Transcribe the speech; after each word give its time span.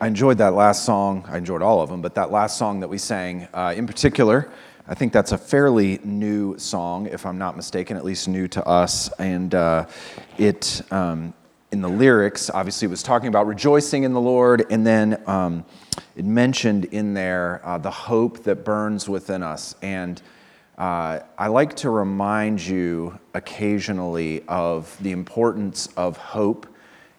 I 0.00 0.06
enjoyed 0.06 0.38
that 0.38 0.54
last 0.54 0.84
song. 0.84 1.24
I 1.26 1.38
enjoyed 1.38 1.60
all 1.60 1.80
of 1.80 1.90
them, 1.90 2.00
but 2.02 2.14
that 2.14 2.30
last 2.30 2.56
song 2.56 2.78
that 2.80 2.88
we 2.88 2.98
sang 2.98 3.48
uh, 3.52 3.74
in 3.76 3.84
particular, 3.84 4.48
I 4.86 4.94
think 4.94 5.12
that's 5.12 5.32
a 5.32 5.38
fairly 5.38 5.98
new 6.04 6.56
song, 6.56 7.06
if 7.06 7.26
I'm 7.26 7.36
not 7.36 7.56
mistaken, 7.56 7.96
at 7.96 8.04
least 8.04 8.28
new 8.28 8.46
to 8.46 8.64
us. 8.64 9.10
And 9.18 9.52
uh, 9.56 9.88
it, 10.38 10.82
um, 10.92 11.34
in 11.72 11.80
the 11.80 11.88
lyrics, 11.88 12.48
obviously, 12.48 12.86
it 12.86 12.90
was 12.90 13.02
talking 13.02 13.26
about 13.26 13.48
rejoicing 13.48 14.04
in 14.04 14.12
the 14.12 14.20
Lord, 14.20 14.70
and 14.70 14.86
then 14.86 15.20
um, 15.26 15.64
it 16.14 16.24
mentioned 16.24 16.84
in 16.84 17.12
there 17.12 17.60
uh, 17.64 17.76
the 17.78 17.90
hope 17.90 18.44
that 18.44 18.64
burns 18.64 19.08
within 19.08 19.42
us. 19.42 19.74
And 19.82 20.22
uh, 20.78 21.18
I 21.36 21.48
like 21.48 21.74
to 21.74 21.90
remind 21.90 22.64
you 22.64 23.18
occasionally 23.34 24.44
of 24.46 24.96
the 25.00 25.10
importance 25.10 25.88
of 25.96 26.16
hope 26.18 26.68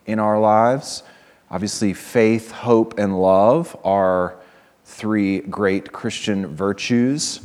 in 0.06 0.18
our 0.18 0.40
lives. 0.40 1.04
Obviously, 1.52 1.94
faith, 1.94 2.52
hope, 2.52 3.00
and 3.00 3.20
love 3.20 3.76
are 3.84 4.38
three 4.86 5.40
great 5.40 5.92
Christian 5.92 6.48
virtues. 6.48 7.42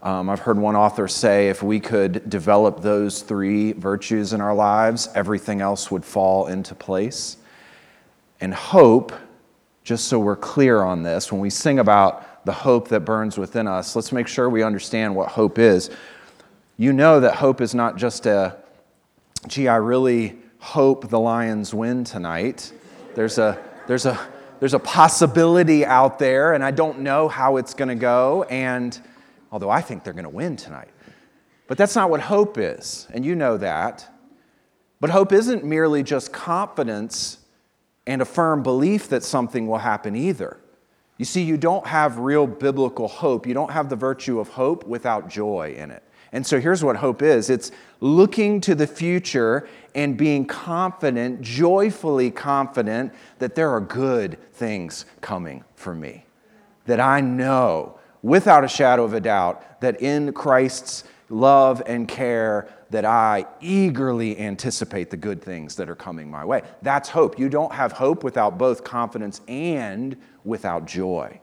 Um, 0.00 0.30
I've 0.30 0.40
heard 0.40 0.58
one 0.58 0.76
author 0.76 1.08
say 1.08 1.48
if 1.48 1.60
we 1.62 1.80
could 1.80 2.30
develop 2.30 2.82
those 2.82 3.22
three 3.22 3.72
virtues 3.72 4.32
in 4.32 4.40
our 4.40 4.54
lives, 4.54 5.08
everything 5.14 5.60
else 5.60 5.90
would 5.90 6.04
fall 6.04 6.46
into 6.46 6.74
place. 6.74 7.36
And 8.40 8.54
hope, 8.54 9.12
just 9.82 10.06
so 10.06 10.20
we're 10.20 10.36
clear 10.36 10.82
on 10.82 11.02
this, 11.02 11.32
when 11.32 11.40
we 11.40 11.50
sing 11.50 11.80
about 11.80 12.44
the 12.44 12.52
hope 12.52 12.88
that 12.88 13.00
burns 13.00 13.38
within 13.38 13.66
us, 13.66 13.96
let's 13.96 14.12
make 14.12 14.28
sure 14.28 14.48
we 14.48 14.62
understand 14.62 15.16
what 15.16 15.30
hope 15.30 15.58
is. 15.58 15.90
You 16.76 16.92
know 16.92 17.18
that 17.18 17.34
hope 17.34 17.60
is 17.60 17.74
not 17.74 17.96
just 17.96 18.26
a, 18.26 18.56
gee, 19.48 19.66
I 19.66 19.76
really 19.76 20.38
hope 20.60 21.08
the 21.08 21.18
Lions 21.18 21.74
win 21.74 22.04
tonight. 22.04 22.72
There's 23.18 23.36
a, 23.38 23.58
there's 23.88 24.06
a, 24.06 24.16
there's 24.60 24.74
a 24.74 24.78
possibility 24.78 25.84
out 25.84 26.20
there, 26.20 26.52
and 26.52 26.62
I 26.62 26.70
don't 26.70 27.00
know 27.00 27.26
how 27.26 27.56
it's 27.56 27.74
going 27.74 27.88
to 27.88 27.96
go. 27.96 28.44
And 28.44 28.96
although 29.50 29.70
I 29.70 29.80
think 29.80 30.04
they're 30.04 30.12
going 30.12 30.22
to 30.22 30.30
win 30.30 30.54
tonight. 30.54 30.90
But 31.66 31.78
that's 31.78 31.96
not 31.96 32.10
what 32.10 32.20
hope 32.20 32.58
is, 32.58 33.08
and 33.12 33.26
you 33.26 33.34
know 33.34 33.56
that. 33.56 34.08
But 35.00 35.10
hope 35.10 35.32
isn't 35.32 35.64
merely 35.64 36.04
just 36.04 36.32
confidence 36.32 37.38
and 38.06 38.22
a 38.22 38.24
firm 38.24 38.62
belief 38.62 39.08
that 39.08 39.24
something 39.24 39.66
will 39.66 39.78
happen 39.78 40.14
either. 40.14 40.56
You 41.18 41.24
see, 41.24 41.42
you 41.42 41.56
don't 41.56 41.86
have 41.86 42.18
real 42.18 42.46
biblical 42.46 43.08
hope. 43.08 43.46
You 43.46 43.52
don't 43.52 43.72
have 43.72 43.88
the 43.88 43.96
virtue 43.96 44.38
of 44.38 44.48
hope 44.48 44.86
without 44.86 45.28
joy 45.28 45.74
in 45.76 45.90
it. 45.90 46.02
And 46.32 46.46
so 46.46 46.60
here's 46.60 46.84
what 46.84 46.96
hope 46.96 47.22
is 47.22 47.50
it's 47.50 47.72
looking 48.00 48.60
to 48.62 48.74
the 48.74 48.86
future 48.86 49.68
and 49.94 50.16
being 50.16 50.46
confident, 50.46 51.40
joyfully 51.40 52.30
confident, 52.30 53.12
that 53.40 53.54
there 53.54 53.70
are 53.70 53.80
good 53.80 54.38
things 54.52 55.06
coming 55.20 55.64
for 55.74 55.94
me. 55.94 56.24
That 56.86 57.00
I 57.00 57.20
know 57.20 57.98
without 58.22 58.64
a 58.64 58.68
shadow 58.68 59.04
of 59.04 59.14
a 59.14 59.20
doubt 59.20 59.80
that 59.80 60.00
in 60.00 60.32
Christ's 60.32 61.04
love 61.30 61.82
and 61.86 62.06
care 62.08 62.68
that 62.90 63.04
I 63.04 63.46
eagerly 63.60 64.38
anticipate 64.38 65.10
the 65.10 65.16
good 65.16 65.42
things 65.42 65.76
that 65.76 65.90
are 65.90 65.94
coming 65.94 66.30
my 66.30 66.44
way. 66.44 66.62
That's 66.82 67.08
hope. 67.08 67.38
You 67.38 67.48
don't 67.48 67.72
have 67.72 67.92
hope 67.92 68.24
without 68.24 68.56
both 68.56 68.82
confidence 68.82 69.42
and 69.46 70.16
without 70.48 70.86
joy. 70.86 71.40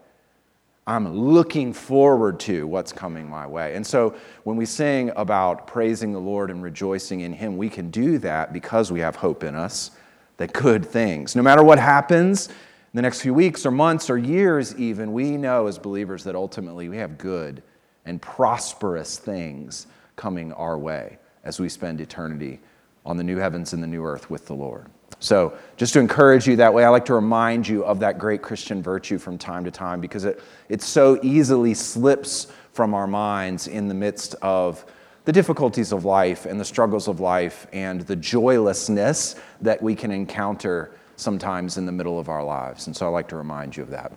I'm 0.88 1.18
looking 1.18 1.74
forward 1.74 2.40
to 2.42 2.68
what's 2.68 2.92
coming 2.92 3.28
my 3.28 3.48
way. 3.48 3.76
And 3.76 3.86
so 3.86 4.16
when 4.44 4.56
we 4.56 4.66
sing 4.66 5.12
about 5.16 5.66
praising 5.66 6.12
the 6.12 6.20
Lord 6.20 6.52
and 6.52 6.62
rejoicing 6.62 7.22
in 7.22 7.34
Him, 7.34 7.58
we 7.58 7.70
can 7.70 7.90
do 7.90 8.20
that 8.20 8.54
because 8.54 8.92
we 8.92 9.00
have 9.00 9.16
hope 9.16 9.44
in 9.44 9.56
us 9.56 9.92
that 10.38 10.54
good 10.54 10.86
things, 10.86 11.36
no 11.36 11.42
matter 11.42 11.64
what 11.64 11.80
happens 11.80 12.50
in 12.50 12.98
the 12.98 13.02
next 13.02 13.22
few 13.22 13.34
weeks 13.34 13.66
or 13.66 13.72
months 13.72 14.10
or 14.10 14.18
years, 14.18 14.76
even, 14.76 15.12
we 15.14 15.38
know 15.38 15.68
as 15.68 15.80
believers 15.80 16.24
that 16.26 16.36
ultimately 16.36 16.88
we 16.88 16.98
have 16.98 17.18
good 17.18 17.64
and 18.06 18.22
prosperous 18.22 19.18
things 19.18 19.88
coming 20.16 20.54
our 20.54 20.78
way 20.78 21.18
as 21.44 21.60
we 21.60 21.68
spend 21.68 22.00
eternity 22.00 22.60
on 23.06 23.18
the 23.18 23.24
new 23.24 23.38
heavens 23.38 23.74
and 23.74 23.82
the 23.82 23.88
new 23.88 24.04
earth 24.04 24.30
with 24.30 24.46
the 24.46 24.54
Lord. 24.54 24.88
So, 25.20 25.58
just 25.78 25.94
to 25.94 26.00
encourage 26.00 26.48
you 26.48 26.56
that 26.58 26.74
way, 26.74 26.84
I 26.84 26.90
like 26.90 27.06
to 27.06 27.14
remind 27.14 27.68
you 27.68 27.84
of 27.86 28.00
that 28.00 28.20
great 28.20 28.42
Christian 28.42 28.82
virtue 28.84 29.18
from 29.18 29.38
time 29.38 29.64
to 29.64 29.72
time 29.72 30.02
because 30.02 30.26
it, 30.26 30.42
it 30.70 30.82
so 30.82 31.20
easily 31.24 31.74
slips 31.74 32.48
from 32.74 32.94
our 32.94 33.08
minds 33.08 33.68
in 33.68 33.88
the 33.88 33.94
midst 33.94 34.36
of 34.42 34.86
the 35.24 35.32
difficulties 35.32 35.92
of 35.92 36.06
life 36.06 36.46
and 36.46 36.60
the 36.60 36.66
struggles 36.66 37.08
of 37.08 37.20
life 37.20 37.66
and 37.74 38.02
the 38.02 38.16
joylessness 38.16 39.36
that 39.62 39.82
we 39.82 39.96
can 39.96 40.12
encounter 40.12 40.92
sometimes 41.16 41.78
in 41.78 41.86
the 41.86 41.92
middle 41.92 42.20
of 42.20 42.30
our 42.30 42.44
lives. 42.44 42.88
And 42.88 42.96
so, 42.96 43.06
I 43.06 43.10
like 43.10 43.30
to 43.30 43.36
remind 43.36 43.76
you 43.76 43.84
of 43.84 43.90
that. 43.90 44.12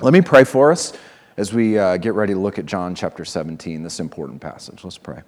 Let 0.00 0.12
me 0.12 0.22
pray 0.22 0.44
for 0.44 0.72
us 0.72 0.94
as 1.36 1.52
we 1.52 1.78
uh, 1.78 1.98
get 1.98 2.14
ready 2.14 2.32
to 2.32 2.38
look 2.40 2.58
at 2.58 2.66
John 2.66 2.94
chapter 2.94 3.24
17, 3.24 3.82
this 3.82 4.00
important 4.00 4.40
passage. 4.40 4.82
Let's 4.84 4.98
pray. 4.98 5.22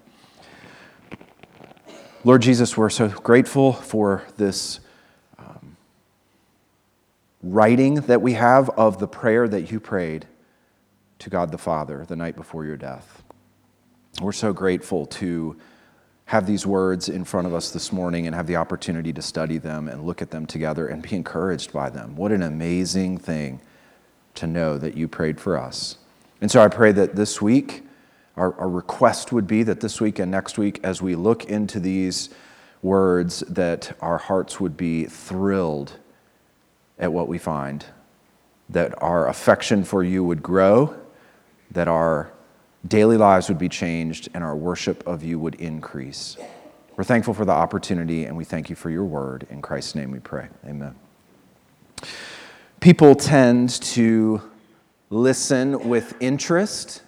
Lord 2.25 2.43
Jesus, 2.43 2.77
we're 2.77 2.91
so 2.91 3.09
grateful 3.09 3.73
for 3.73 4.23
this 4.37 4.81
writing 7.43 7.95
that 7.95 8.23
we 8.23 8.35
have 8.35 8.71
of 8.71 8.99
the 8.99 9.09
prayer 9.09 9.49
that 9.49 9.71
you 9.71 9.81
prayed 9.81 10.27
to 11.19 11.31
God 11.31 11.51
the 11.51 11.59
Father 11.59 12.05
the 12.07 12.17
night 12.17 12.37
before 12.37 12.65
your 12.65 12.77
death. 12.77 13.23
We're 14.21 14.33
so 14.33 14.53
grateful 14.53 15.07
to 15.07 15.57
have 16.27 16.47
these 16.47 16.67
words 16.67 17.09
in 17.09 17.25
front 17.25 17.47
of 17.47 17.55
us 17.55 17.71
this 17.71 17.93
morning 17.93 18.27
and 18.27 18.35
have 18.35 18.47
the 18.47 18.57
opportunity 18.57 19.13
to 19.13 19.23
study 19.23 19.59
them 19.59 19.89
and 19.89 20.05
look 20.05 20.23
at 20.23 20.31
them 20.31 20.47
together 20.47 20.87
and 20.87 21.03
be 21.03 21.15
encouraged 21.15 21.73
by 21.73 21.91
them. 21.91 22.17
What 22.17 22.33
an 22.33 22.43
amazing 22.43 23.19
thing 23.19 23.61
to 24.37 24.47
know 24.47 24.79
that 24.79 24.97
you 24.97 25.09
prayed 25.09 25.41
for 25.41 25.59
us. 25.59 25.99
And 26.41 26.51
so 26.51 26.61
I 26.61 26.69
pray 26.69 26.93
that 26.93 27.17
this 27.17 27.43
week, 27.43 27.85
our, 28.37 28.55
our 28.59 28.69
request 28.69 29.33
would 29.33 29.47
be 29.47 29.63
that 29.65 29.81
this 29.81 30.01
week 30.01 30.19
and 30.19 30.31
next 30.31 30.59
week, 30.59 30.81
as 30.83 31.03
we 31.03 31.15
look 31.15 31.45
into 31.45 31.79
these 31.79 32.31
words, 32.81 33.41
that 33.41 33.97
our 34.01 34.19
hearts 34.19 34.59
would 34.59 34.77
be 34.77 35.05
thrilled 35.05 35.99
at 37.03 37.13
what 37.13 37.27
we 37.29 37.37
find, 37.37 37.85
that 38.71 38.95
our 39.03 39.29
affection 39.29 39.85
for 39.85 40.03
you 40.03 40.23
would 40.25 40.43
grow, 40.43 40.95
that 41.73 41.89
our 41.89 42.33
daily 42.87 43.17
lives 43.17 43.49
would 43.49 43.59
be 43.59 43.69
changed, 43.69 44.29
and 44.33 44.43
our 44.45 44.57
worship 44.57 45.07
of 45.07 45.23
you 45.23 45.39
would 45.39 45.57
increase. 45.57 46.37
We're 46.97 47.05
thankful 47.05 47.35
for 47.35 47.45
the 47.45 47.53
opportunity, 47.53 48.25
and 48.25 48.37
we 48.37 48.45
thank 48.45 48.71
you 48.71 48.77
for 48.77 48.89
your 48.89 49.05
word. 49.05 49.47
In 49.51 49.61
Christ's 49.61 49.97
name 49.97 50.13
we 50.13 50.21
pray. 50.21 50.49
Amen. 50.65 50.95
People 52.79 53.17
tend 53.17 53.71
to 53.83 54.41
listen 55.11 55.89
with 55.89 56.15
interest 56.21 57.03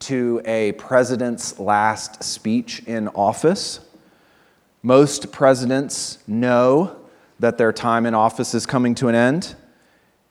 to 0.00 0.40
a 0.46 0.72
president's 0.72 1.58
last 1.58 2.22
speech 2.22 2.82
in 2.86 3.08
office. 3.08 3.80
Most 4.82 5.32
presidents 5.32 6.18
know 6.26 6.97
that 7.38 7.58
their 7.58 7.72
time 7.72 8.06
in 8.06 8.14
office 8.14 8.54
is 8.54 8.66
coming 8.66 8.94
to 8.96 9.08
an 9.08 9.14
end. 9.14 9.54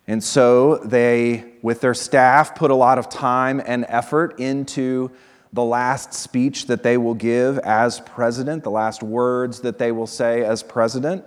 And 0.07 0.23
so 0.23 0.77
they, 0.77 1.53
with 1.61 1.81
their 1.81 1.93
staff, 1.93 2.55
put 2.55 2.71
a 2.71 2.75
lot 2.75 2.97
of 2.97 3.09
time 3.09 3.61
and 3.65 3.85
effort 3.89 4.39
into 4.39 5.11
the 5.53 5.63
last 5.63 6.13
speech 6.13 6.67
that 6.67 6.83
they 6.83 6.97
will 6.97 7.13
give 7.13 7.57
as 7.59 7.99
president, 8.01 8.63
the 8.63 8.71
last 8.71 9.03
words 9.03 9.61
that 9.61 9.77
they 9.77 9.91
will 9.91 10.07
say 10.07 10.43
as 10.43 10.63
president. 10.63 11.25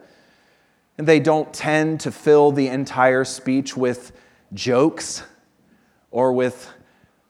And 0.99 1.07
they 1.07 1.21
don't 1.21 1.53
tend 1.53 2.01
to 2.01 2.13
fill 2.13 2.53
the 2.53 2.69
entire 2.69 3.25
speech 3.25 3.77
with 3.77 4.13
jokes 4.53 5.23
or 6.11 6.33
with 6.33 6.71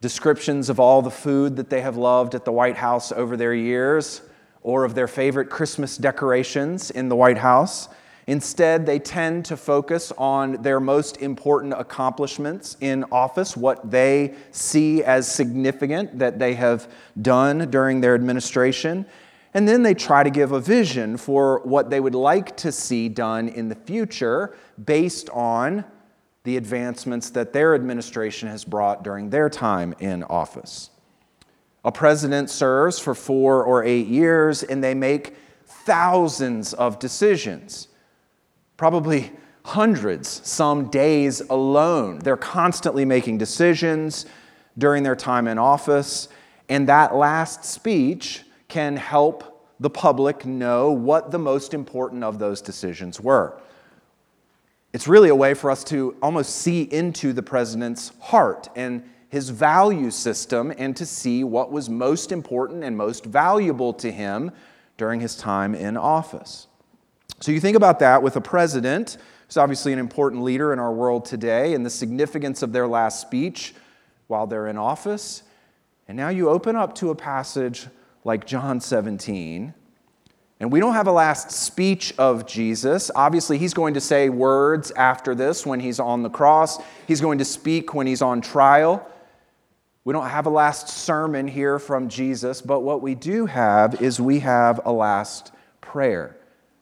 descriptions 0.00 0.68
of 0.68 0.80
all 0.80 1.02
the 1.02 1.10
food 1.10 1.56
that 1.56 1.68
they 1.68 1.80
have 1.80 1.96
loved 1.96 2.34
at 2.34 2.44
the 2.44 2.52
White 2.52 2.76
House 2.76 3.12
over 3.12 3.36
their 3.36 3.54
years 3.54 4.22
or 4.62 4.84
of 4.84 4.94
their 4.94 5.08
favorite 5.08 5.50
Christmas 5.50 5.96
decorations 5.96 6.90
in 6.90 7.08
the 7.08 7.16
White 7.16 7.38
House. 7.38 7.88
Instead, 8.30 8.86
they 8.86 9.00
tend 9.00 9.44
to 9.44 9.56
focus 9.56 10.12
on 10.16 10.62
their 10.62 10.78
most 10.78 11.16
important 11.16 11.72
accomplishments 11.76 12.76
in 12.80 13.04
office, 13.10 13.56
what 13.56 13.90
they 13.90 14.32
see 14.52 15.02
as 15.02 15.26
significant 15.26 16.16
that 16.16 16.38
they 16.38 16.54
have 16.54 16.88
done 17.20 17.68
during 17.70 18.00
their 18.00 18.14
administration. 18.14 19.04
And 19.52 19.66
then 19.66 19.82
they 19.82 19.94
try 19.94 20.22
to 20.22 20.30
give 20.30 20.52
a 20.52 20.60
vision 20.60 21.16
for 21.16 21.58
what 21.64 21.90
they 21.90 21.98
would 21.98 22.14
like 22.14 22.56
to 22.58 22.70
see 22.70 23.08
done 23.08 23.48
in 23.48 23.68
the 23.68 23.74
future 23.74 24.56
based 24.84 25.28
on 25.30 25.84
the 26.44 26.56
advancements 26.56 27.30
that 27.30 27.52
their 27.52 27.74
administration 27.74 28.48
has 28.48 28.64
brought 28.64 29.02
during 29.02 29.30
their 29.30 29.50
time 29.50 29.92
in 29.98 30.22
office. 30.22 30.90
A 31.84 31.90
president 31.90 32.48
serves 32.48 32.96
for 32.96 33.16
four 33.16 33.64
or 33.64 33.82
eight 33.82 34.06
years 34.06 34.62
and 34.62 34.84
they 34.84 34.94
make 34.94 35.34
thousands 35.66 36.74
of 36.74 37.00
decisions 37.00 37.88
probably 38.80 39.30
hundreds, 39.62 40.40
some 40.42 40.88
days 40.88 41.42
alone. 41.50 42.18
They're 42.20 42.34
constantly 42.38 43.04
making 43.04 43.36
decisions 43.36 44.24
during 44.78 45.02
their 45.02 45.14
time 45.14 45.46
in 45.48 45.58
office, 45.58 46.30
and 46.70 46.88
that 46.88 47.14
last 47.14 47.62
speech 47.62 48.42
can 48.68 48.96
help 48.96 49.68
the 49.80 49.90
public 49.90 50.46
know 50.46 50.92
what 50.92 51.30
the 51.30 51.38
most 51.38 51.74
important 51.74 52.24
of 52.24 52.38
those 52.38 52.62
decisions 52.62 53.20
were. 53.20 53.60
It's 54.94 55.06
really 55.06 55.28
a 55.28 55.34
way 55.34 55.52
for 55.52 55.70
us 55.70 55.84
to 55.84 56.16
almost 56.22 56.56
see 56.56 56.84
into 56.84 57.34
the 57.34 57.42
president's 57.42 58.12
heart 58.18 58.70
and 58.74 59.04
his 59.28 59.50
value 59.50 60.10
system 60.10 60.72
and 60.78 60.96
to 60.96 61.04
see 61.04 61.44
what 61.44 61.70
was 61.70 61.90
most 61.90 62.32
important 62.32 62.82
and 62.82 62.96
most 62.96 63.26
valuable 63.26 63.92
to 63.92 64.10
him 64.10 64.50
during 64.96 65.20
his 65.20 65.36
time 65.36 65.74
in 65.74 65.98
office. 65.98 66.66
So 67.40 67.52
you 67.52 67.60
think 67.60 67.76
about 67.76 68.00
that 68.00 68.22
with 68.22 68.36
a 68.36 68.40
president 68.40 69.16
who's 69.46 69.56
obviously 69.56 69.94
an 69.94 69.98
important 69.98 70.42
leader 70.42 70.74
in 70.74 70.78
our 70.78 70.92
world 70.92 71.24
today 71.24 71.72
and 71.72 71.84
the 71.86 71.90
significance 71.90 72.62
of 72.62 72.72
their 72.72 72.86
last 72.86 73.20
speech 73.20 73.74
while 74.26 74.46
they're 74.46 74.66
in 74.66 74.76
office. 74.76 75.42
And 76.06 76.18
now 76.18 76.28
you 76.28 76.50
open 76.50 76.76
up 76.76 76.94
to 76.96 77.08
a 77.08 77.14
passage 77.14 77.86
like 78.24 78.46
John 78.46 78.78
17 78.80 79.72
and 80.60 80.70
we 80.70 80.78
don't 80.78 80.92
have 80.92 81.06
a 81.06 81.12
last 81.12 81.50
speech 81.50 82.12
of 82.18 82.46
Jesus. 82.46 83.10
Obviously, 83.14 83.56
he's 83.56 83.72
going 83.72 83.94
to 83.94 84.00
say 84.00 84.28
words 84.28 84.90
after 84.90 85.34
this 85.34 85.64
when 85.64 85.80
he's 85.80 85.98
on 85.98 86.22
the 86.22 86.28
cross, 86.28 86.78
he's 87.08 87.22
going 87.22 87.38
to 87.38 87.46
speak 87.46 87.94
when 87.94 88.06
he's 88.06 88.20
on 88.20 88.42
trial. 88.42 89.10
We 90.04 90.12
don't 90.12 90.28
have 90.28 90.44
a 90.44 90.50
last 90.50 90.88
sermon 90.88 91.48
here 91.48 91.78
from 91.78 92.10
Jesus, 92.10 92.60
but 92.60 92.80
what 92.80 93.00
we 93.00 93.14
do 93.14 93.46
have 93.46 94.02
is 94.02 94.20
we 94.20 94.40
have 94.40 94.82
a 94.84 94.92
last 94.92 95.52
prayer 95.80 96.36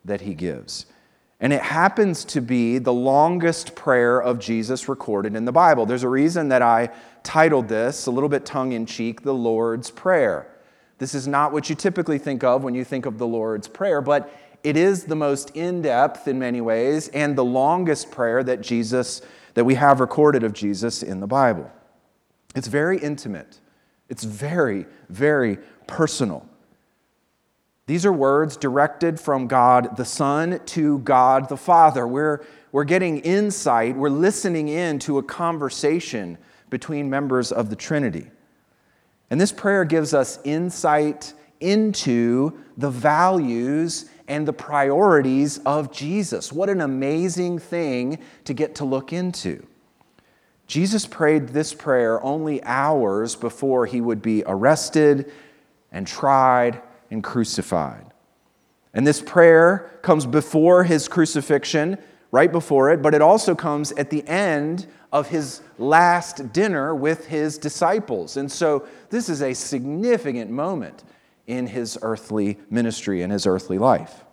that 0.08 0.22
he 0.22 0.34
gives. 0.34 0.86
And 1.40 1.52
it 1.52 1.62
happens 1.62 2.24
to 2.26 2.40
be 2.40 2.78
the 2.78 2.92
longest 2.92 3.76
prayer 3.76 4.20
of 4.20 4.40
Jesus 4.40 4.88
recorded 4.88 5.36
in 5.36 5.44
the 5.44 5.52
Bible. 5.52 5.86
There's 5.86 6.02
a 6.02 6.08
reason 6.08 6.48
that 6.48 6.62
I 6.62 6.90
titled 7.22 7.68
this, 7.68 8.06
a 8.06 8.10
little 8.10 8.28
bit 8.28 8.44
tongue 8.44 8.72
in 8.72 8.86
cheek, 8.86 9.22
the 9.22 9.34
Lord's 9.34 9.90
Prayer. 9.90 10.48
This 10.98 11.14
is 11.14 11.28
not 11.28 11.52
what 11.52 11.70
you 11.70 11.76
typically 11.76 12.18
think 12.18 12.42
of 12.42 12.64
when 12.64 12.74
you 12.74 12.84
think 12.84 13.06
of 13.06 13.18
the 13.18 13.26
Lord's 13.26 13.68
Prayer, 13.68 14.00
but 14.00 14.32
it 14.64 14.76
is 14.76 15.04
the 15.04 15.14
most 15.14 15.50
in 15.50 15.82
depth 15.82 16.26
in 16.26 16.40
many 16.40 16.60
ways 16.60 17.06
and 17.08 17.36
the 17.36 17.44
longest 17.44 18.10
prayer 18.10 18.42
that 18.42 18.60
Jesus, 18.60 19.22
that 19.54 19.64
we 19.64 19.76
have 19.76 20.00
recorded 20.00 20.42
of 20.42 20.52
Jesus 20.52 21.04
in 21.04 21.20
the 21.20 21.28
Bible. 21.28 21.70
It's 22.56 22.66
very 22.66 22.98
intimate, 22.98 23.60
it's 24.08 24.24
very, 24.24 24.86
very 25.08 25.58
personal. 25.86 26.47
These 27.88 28.04
are 28.04 28.12
words 28.12 28.58
directed 28.58 29.18
from 29.18 29.46
God 29.46 29.96
the 29.96 30.04
Son 30.04 30.60
to 30.66 30.98
God 30.98 31.48
the 31.48 31.56
Father. 31.56 32.06
We're, 32.06 32.44
we're 32.70 32.84
getting 32.84 33.20
insight, 33.20 33.96
we're 33.96 34.10
listening 34.10 34.68
in 34.68 34.98
to 35.00 35.16
a 35.16 35.22
conversation 35.22 36.36
between 36.68 37.08
members 37.08 37.50
of 37.50 37.70
the 37.70 37.76
Trinity. 37.76 38.30
And 39.30 39.40
this 39.40 39.52
prayer 39.52 39.86
gives 39.86 40.12
us 40.12 40.38
insight 40.44 41.32
into 41.60 42.62
the 42.76 42.90
values 42.90 44.10
and 44.28 44.46
the 44.46 44.52
priorities 44.52 45.56
of 45.64 45.90
Jesus. 45.90 46.52
What 46.52 46.68
an 46.68 46.82
amazing 46.82 47.58
thing 47.58 48.18
to 48.44 48.52
get 48.52 48.74
to 48.74 48.84
look 48.84 49.14
into. 49.14 49.66
Jesus 50.66 51.06
prayed 51.06 51.48
this 51.48 51.72
prayer 51.72 52.22
only 52.22 52.62
hours 52.64 53.34
before 53.34 53.86
he 53.86 54.02
would 54.02 54.20
be 54.20 54.44
arrested 54.46 55.32
and 55.90 56.06
tried 56.06 56.82
and 57.10 57.22
crucified. 57.22 58.04
And 58.94 59.06
this 59.06 59.20
prayer 59.20 59.98
comes 60.02 60.26
before 60.26 60.84
his 60.84 61.08
crucifixion, 61.08 61.98
right 62.30 62.50
before 62.50 62.90
it, 62.90 63.02
but 63.02 63.14
it 63.14 63.22
also 63.22 63.54
comes 63.54 63.92
at 63.92 64.10
the 64.10 64.26
end 64.26 64.86
of 65.12 65.28
his 65.28 65.62
last 65.78 66.52
dinner 66.52 66.94
with 66.94 67.26
his 67.26 67.58
disciples. 67.58 68.36
And 68.36 68.50
so 68.50 68.86
this 69.10 69.28
is 69.28 69.42
a 69.42 69.54
significant 69.54 70.50
moment 70.50 71.04
in 71.46 71.66
his 71.66 71.98
earthly 72.02 72.58
ministry 72.70 73.22
and 73.22 73.32
his 73.32 73.46
earthly 73.46 73.78
life. 73.78 74.24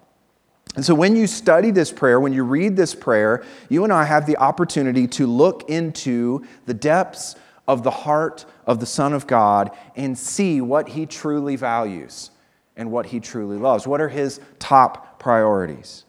And 0.75 0.83
so 0.83 0.93
when 0.93 1.15
you 1.15 1.27
study 1.27 1.71
this 1.71 1.91
prayer, 1.91 2.19
when 2.19 2.33
you 2.33 2.43
read 2.43 2.75
this 2.75 2.93
prayer, 2.93 3.45
you 3.69 3.85
and 3.85 3.93
I 3.93 4.03
have 4.03 4.25
the 4.25 4.35
opportunity 4.37 5.07
to 5.09 5.25
look 5.25 5.69
into 5.69 6.45
the 6.65 6.73
depths 6.73 7.35
of 7.67 7.83
the 7.83 7.91
heart 7.91 8.45
of 8.65 8.81
the 8.81 8.85
Son 8.85 9.13
of 9.13 9.25
God 9.25 9.71
and 9.95 10.17
see 10.17 10.59
what 10.59 10.89
he 10.89 11.05
truly 11.05 11.55
values 11.55 12.31
and 12.77 12.91
what 12.91 13.07
he 13.07 13.19
truly 13.19 13.57
loves. 13.57 13.87
What 13.87 14.01
are 14.01 14.09
his 14.09 14.39
top 14.59 15.19
priorities? 15.19 16.05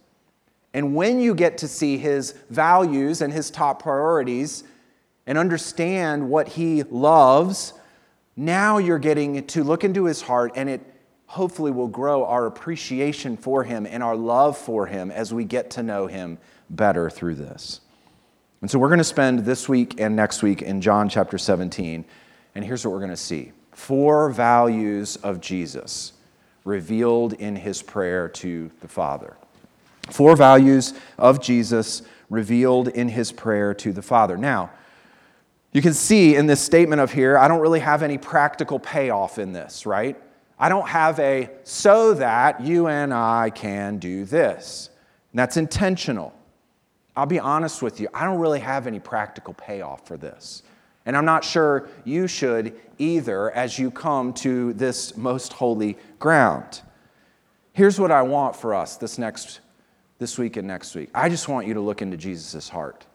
And 0.74 0.94
when 0.94 1.20
you 1.20 1.34
get 1.34 1.58
to 1.58 1.68
see 1.68 1.96
his 1.96 2.32
values 2.50 3.22
and 3.22 3.32
his 3.32 3.50
top 3.50 3.82
priorities 3.82 4.64
and 5.26 5.38
understand 5.38 6.28
what 6.28 6.48
he 6.48 6.82
loves, 6.82 7.72
now 8.36 8.78
you're 8.78 8.98
getting 8.98 9.46
to 9.46 9.64
look 9.64 9.84
into 9.84 10.04
his 10.04 10.20
heart 10.20 10.52
and 10.54 10.68
it 10.68 10.82
hopefully 11.26 11.70
will 11.70 11.88
grow 11.88 12.24
our 12.24 12.46
appreciation 12.46 13.36
for 13.36 13.64
him 13.64 13.86
and 13.86 14.02
our 14.02 14.14
love 14.14 14.56
for 14.56 14.86
him 14.86 15.10
as 15.10 15.32
we 15.32 15.44
get 15.44 15.70
to 15.70 15.82
know 15.82 16.06
him 16.06 16.38
better 16.70 17.08
through 17.10 17.34
this. 17.34 17.80
And 18.60 18.70
so 18.70 18.78
we're 18.78 18.88
going 18.88 18.98
to 18.98 19.04
spend 19.04 19.40
this 19.40 19.68
week 19.68 20.00
and 20.00 20.14
next 20.14 20.42
week 20.42 20.62
in 20.62 20.80
John 20.80 21.08
chapter 21.08 21.38
17. 21.38 22.04
And 22.54 22.64
here's 22.64 22.84
what 22.84 22.92
we're 22.92 23.00
going 23.00 23.10
to 23.10 23.16
see 23.16 23.52
four 23.72 24.30
values 24.30 25.16
of 25.16 25.40
Jesus 25.40 26.12
revealed 26.66 27.32
in 27.34 27.56
his 27.56 27.80
prayer 27.80 28.28
to 28.28 28.70
the 28.80 28.88
Father. 28.88 29.36
Four 30.10 30.36
values 30.36 30.94
of 31.16 31.40
Jesus 31.40 32.02
revealed 32.28 32.88
in 32.88 33.08
his 33.08 33.32
prayer 33.32 33.72
to 33.74 33.92
the 33.92 34.02
Father. 34.02 34.36
Now, 34.36 34.70
you 35.72 35.80
can 35.80 35.94
see 35.94 36.34
in 36.34 36.46
this 36.46 36.60
statement 36.60 37.00
of 37.00 37.12
here, 37.12 37.38
I 37.38 37.48
don't 37.48 37.60
really 37.60 37.80
have 37.80 38.02
any 38.02 38.18
practical 38.18 38.78
payoff 38.78 39.38
in 39.38 39.52
this, 39.52 39.86
right? 39.86 40.16
I 40.58 40.68
don't 40.68 40.88
have 40.88 41.20
a 41.20 41.50
so 41.64 42.14
that 42.14 42.60
you 42.60 42.88
and 42.88 43.12
I 43.12 43.50
can 43.50 43.98
do 43.98 44.24
this. 44.24 44.90
And 45.32 45.38
that's 45.38 45.56
intentional. 45.56 46.34
I'll 47.14 47.26
be 47.26 47.38
honest 47.38 47.80
with 47.82 48.00
you, 48.00 48.08
I 48.12 48.24
don't 48.24 48.38
really 48.38 48.60
have 48.60 48.86
any 48.86 49.00
practical 49.00 49.54
payoff 49.54 50.06
for 50.06 50.16
this. 50.16 50.62
And 51.06 51.16
I'm 51.16 51.24
not 51.24 51.44
sure 51.44 51.88
you 52.04 52.26
should 52.26 52.78
either 52.98 53.50
as 53.52 53.78
you 53.78 53.90
come 53.90 54.32
to 54.34 54.72
this 54.74 55.16
most 55.16 55.52
holy 55.54 55.96
ground. 56.18 56.82
Here's 57.72 58.00
what 58.00 58.10
I 58.10 58.22
want 58.22 58.56
for 58.56 58.74
us 58.74 58.96
this 58.96 59.18
next 59.18 59.60
this 60.18 60.38
week 60.38 60.56
and 60.56 60.66
next 60.66 60.94
week. 60.94 61.10
I 61.14 61.28
just 61.28 61.48
want 61.48 61.66
you 61.66 61.74
to 61.74 61.80
look 61.80 62.02
into 62.02 62.16
Jesus' 62.16 62.68
heart. 62.68 63.06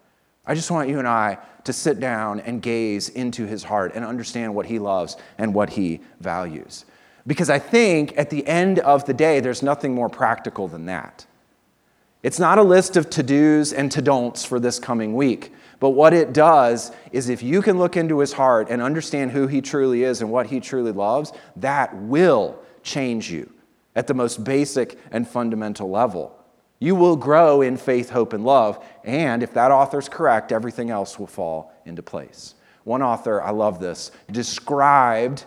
I 0.45 0.55
just 0.55 0.71
want 0.71 0.89
you 0.89 0.99
and 0.99 1.07
I 1.07 1.37
to 1.65 1.73
sit 1.73 1.99
down 1.99 2.39
and 2.41 2.61
gaze 2.61 3.09
into 3.09 3.45
his 3.45 3.63
heart 3.63 3.93
and 3.95 4.03
understand 4.03 4.53
what 4.53 4.65
he 4.65 4.79
loves 4.79 5.17
and 5.37 5.53
what 5.53 5.71
he 5.71 5.99
values. 6.19 6.85
Because 7.27 7.49
I 7.49 7.59
think 7.59 8.17
at 8.17 8.29
the 8.29 8.45
end 8.47 8.79
of 8.79 9.05
the 9.05 9.13
day, 9.13 9.39
there's 9.39 9.61
nothing 9.61 9.93
more 9.93 10.09
practical 10.09 10.67
than 10.67 10.85
that. 10.87 11.25
It's 12.23 12.39
not 12.39 12.57
a 12.57 12.63
list 12.63 12.97
of 12.97 13.09
to 13.11 13.23
dos 13.23 13.73
and 13.73 13.91
to 13.91 14.01
don'ts 14.01 14.43
for 14.43 14.59
this 14.59 14.79
coming 14.79 15.15
week. 15.15 15.53
But 15.81 15.89
what 15.89 16.13
it 16.13 16.31
does 16.31 16.91
is 17.11 17.27
if 17.27 17.41
you 17.41 17.63
can 17.63 17.79
look 17.79 17.97
into 17.97 18.19
his 18.19 18.33
heart 18.33 18.67
and 18.69 18.83
understand 18.83 19.31
who 19.31 19.47
he 19.47 19.61
truly 19.61 20.03
is 20.03 20.21
and 20.21 20.29
what 20.29 20.45
he 20.45 20.59
truly 20.59 20.91
loves, 20.91 21.33
that 21.55 21.93
will 21.95 22.59
change 22.83 23.31
you 23.31 23.51
at 23.95 24.05
the 24.05 24.13
most 24.13 24.43
basic 24.43 24.99
and 25.11 25.27
fundamental 25.27 25.89
level. 25.89 26.37
You 26.77 26.93
will 26.93 27.15
grow 27.15 27.61
in 27.61 27.77
faith, 27.77 28.11
hope, 28.11 28.33
and 28.33 28.45
love. 28.45 28.85
And 29.03 29.41
if 29.41 29.55
that 29.55 29.71
author's 29.71 30.07
correct, 30.07 30.51
everything 30.51 30.91
else 30.91 31.17
will 31.17 31.25
fall 31.25 31.73
into 31.83 32.03
place. 32.03 32.53
One 32.83 33.01
author, 33.01 33.41
I 33.41 33.49
love 33.49 33.79
this, 33.79 34.11
described 34.31 35.45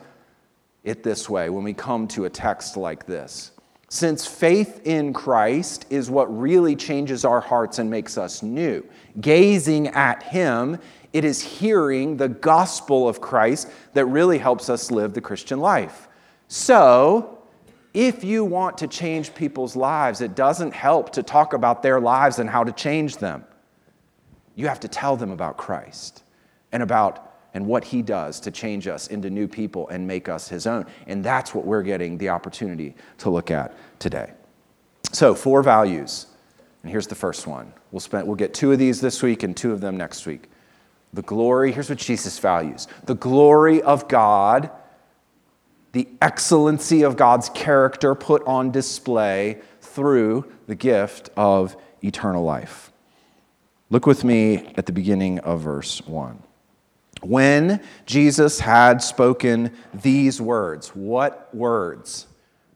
it 0.82 1.04
this 1.04 1.30
way 1.30 1.48
when 1.48 1.62
we 1.62 1.74
come 1.74 2.08
to 2.08 2.24
a 2.24 2.30
text 2.30 2.76
like 2.76 3.06
this. 3.06 3.52
Since 3.94 4.26
faith 4.26 4.80
in 4.84 5.12
Christ 5.12 5.86
is 5.88 6.10
what 6.10 6.26
really 6.36 6.74
changes 6.74 7.24
our 7.24 7.40
hearts 7.40 7.78
and 7.78 7.88
makes 7.88 8.18
us 8.18 8.42
new, 8.42 8.84
gazing 9.20 9.86
at 9.86 10.20
Him, 10.24 10.80
it 11.12 11.24
is 11.24 11.40
hearing 11.40 12.16
the 12.16 12.28
gospel 12.28 13.08
of 13.08 13.20
Christ 13.20 13.70
that 13.92 14.06
really 14.06 14.38
helps 14.38 14.68
us 14.68 14.90
live 14.90 15.14
the 15.14 15.20
Christian 15.20 15.60
life. 15.60 16.08
So, 16.48 17.38
if 17.92 18.24
you 18.24 18.44
want 18.44 18.78
to 18.78 18.88
change 18.88 19.32
people's 19.32 19.76
lives, 19.76 20.20
it 20.20 20.34
doesn't 20.34 20.74
help 20.74 21.12
to 21.12 21.22
talk 21.22 21.52
about 21.52 21.84
their 21.84 22.00
lives 22.00 22.40
and 22.40 22.50
how 22.50 22.64
to 22.64 22.72
change 22.72 23.18
them. 23.18 23.44
You 24.56 24.66
have 24.66 24.80
to 24.80 24.88
tell 24.88 25.16
them 25.16 25.30
about 25.30 25.56
Christ 25.56 26.24
and 26.72 26.82
about 26.82 27.33
and 27.54 27.66
what 27.66 27.84
he 27.84 28.02
does 28.02 28.40
to 28.40 28.50
change 28.50 28.86
us 28.86 29.06
into 29.06 29.30
new 29.30 29.48
people 29.48 29.88
and 29.88 30.06
make 30.06 30.28
us 30.28 30.48
his 30.48 30.66
own. 30.66 30.86
And 31.06 31.24
that's 31.24 31.54
what 31.54 31.64
we're 31.64 31.82
getting 31.82 32.18
the 32.18 32.28
opportunity 32.28 32.94
to 33.18 33.30
look 33.30 33.50
at 33.50 33.74
today. 33.98 34.32
So, 35.12 35.34
four 35.34 35.62
values. 35.62 36.26
And 36.82 36.90
here's 36.90 37.06
the 37.06 37.14
first 37.14 37.46
one. 37.46 37.72
We'll 37.92 38.00
spend 38.00 38.26
we'll 38.26 38.36
get 38.36 38.52
two 38.52 38.72
of 38.72 38.78
these 38.78 39.00
this 39.00 39.22
week 39.22 39.42
and 39.42 39.56
two 39.56 39.72
of 39.72 39.80
them 39.80 39.96
next 39.96 40.26
week. 40.26 40.50
The 41.14 41.22
glory, 41.22 41.72
here's 41.72 41.88
what 41.88 41.98
Jesus 41.98 42.38
values. 42.38 42.88
The 43.04 43.14
glory 43.14 43.80
of 43.80 44.08
God 44.08 44.70
the 45.94 46.08
excellency 46.20 47.02
of 47.02 47.16
God's 47.16 47.48
character 47.50 48.16
put 48.16 48.44
on 48.46 48.72
display 48.72 49.60
through 49.80 50.52
the 50.66 50.74
gift 50.74 51.30
of 51.36 51.76
eternal 52.02 52.42
life. 52.42 52.90
Look 53.90 54.04
with 54.04 54.24
me 54.24 54.72
at 54.76 54.86
the 54.86 54.92
beginning 54.92 55.38
of 55.38 55.60
verse 55.60 56.04
1. 56.04 56.42
When 57.24 57.80
Jesus 58.04 58.60
had 58.60 59.02
spoken 59.02 59.72
these 59.94 60.42
words, 60.42 60.88
what 60.88 61.54
words 61.54 62.26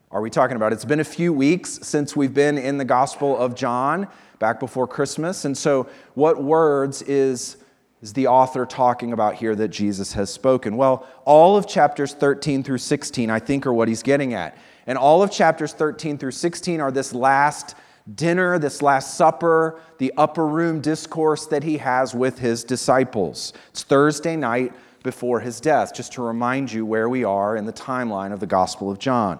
are 0.09 0.21
we 0.21 0.31
talking 0.31 0.55
about? 0.55 0.73
It's 0.73 0.85
been 0.85 0.99
a 0.99 1.03
few 1.03 1.31
weeks 1.31 1.79
since 1.83 2.15
we've 2.15 2.33
been 2.33 2.57
in 2.57 2.79
the 2.79 2.85
Gospel 2.85 3.37
of 3.37 3.53
John, 3.53 4.07
back 4.39 4.59
before 4.59 4.87
Christmas. 4.87 5.45
And 5.45 5.55
so, 5.55 5.87
what 6.15 6.41
words 6.41 7.03
is, 7.03 7.57
is 8.01 8.13
the 8.13 8.25
author 8.25 8.65
talking 8.65 9.13
about 9.13 9.35
here 9.35 9.53
that 9.53 9.67
Jesus 9.67 10.13
has 10.13 10.31
spoken? 10.31 10.77
Well, 10.77 11.07
all 11.25 11.55
of 11.55 11.67
chapters 11.67 12.15
13 12.15 12.63
through 12.63 12.79
16, 12.79 13.29
I 13.29 13.37
think, 13.37 13.67
are 13.67 13.73
what 13.73 13.87
he's 13.87 14.01
getting 14.01 14.33
at. 14.33 14.57
And 14.87 14.97
all 14.97 15.21
of 15.21 15.29
chapters 15.29 15.73
13 15.73 16.17
through 16.17 16.31
16 16.31 16.81
are 16.81 16.91
this 16.91 17.13
last 17.13 17.75
dinner, 18.15 18.59
this 18.59 18.81
Last 18.81 19.15
Supper, 19.15 19.79
the 19.97 20.13
upper 20.17 20.47
room 20.47 20.81
discourse 20.81 21.45
that 21.47 21.63
he 21.63 21.77
has 21.77 22.13
with 22.13 22.39
his 22.39 22.63
disciples. 22.63 23.53
It's 23.69 23.83
Thursday 23.83 24.35
night 24.35 24.73
before 25.03 25.39
his 25.39 25.59
death, 25.59 25.93
just 25.93 26.13
to 26.13 26.21
remind 26.21 26.71
you 26.71 26.85
where 26.85 27.09
we 27.09 27.23
are 27.23 27.55
in 27.55 27.65
the 27.65 27.73
timeline 27.73 28.33
of 28.33 28.39
the 28.39 28.47
Gospel 28.47 28.91
of 28.91 28.99
John. 28.99 29.39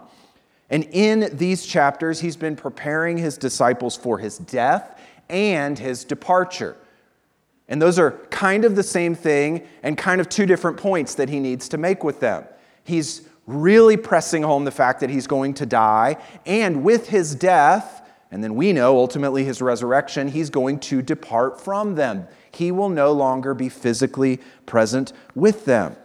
And 0.69 0.83
in 0.91 1.35
these 1.35 1.65
chapters, 1.65 2.19
he's 2.19 2.37
been 2.37 2.55
preparing 2.55 3.17
his 3.17 3.37
disciples 3.37 3.97
for 3.97 4.19
his 4.19 4.37
death 4.37 5.01
and 5.29 5.77
his 5.77 6.03
departure. 6.03 6.77
And 7.67 7.81
those 7.81 7.99
are 7.99 8.11
kind 8.29 8.65
of 8.65 8.75
the 8.75 8.83
same 8.83 9.15
thing 9.15 9.67
and 9.83 9.97
kind 9.97 10.21
of 10.21 10.29
two 10.29 10.45
different 10.45 10.77
points 10.77 11.15
that 11.15 11.29
he 11.29 11.39
needs 11.39 11.69
to 11.69 11.77
make 11.77 12.03
with 12.03 12.19
them. 12.19 12.45
He's 12.83 13.27
really 13.45 13.97
pressing 13.97 14.43
home 14.43 14.63
the 14.63 14.71
fact 14.71 14.99
that 14.99 15.09
he's 15.09 15.25
going 15.25 15.55
to 15.55 15.65
die, 15.65 16.17
and 16.45 16.83
with 16.83 17.09
his 17.09 17.33
death, 17.33 17.98
and 18.31 18.43
then 18.43 18.55
we 18.55 18.73
know 18.73 18.97
ultimately 18.97 19.43
his 19.43 19.61
resurrection, 19.61 20.27
he's 20.27 20.49
going 20.49 20.79
to 20.81 21.01
depart 21.01 21.59
from 21.59 21.95
them. 21.95 22.27
He 22.51 22.71
will 22.71 22.89
no 22.89 23.11
longer 23.11 23.53
be 23.53 23.69
physically 23.69 24.39
present 24.65 25.13
with 25.33 25.65
them. 25.65 25.95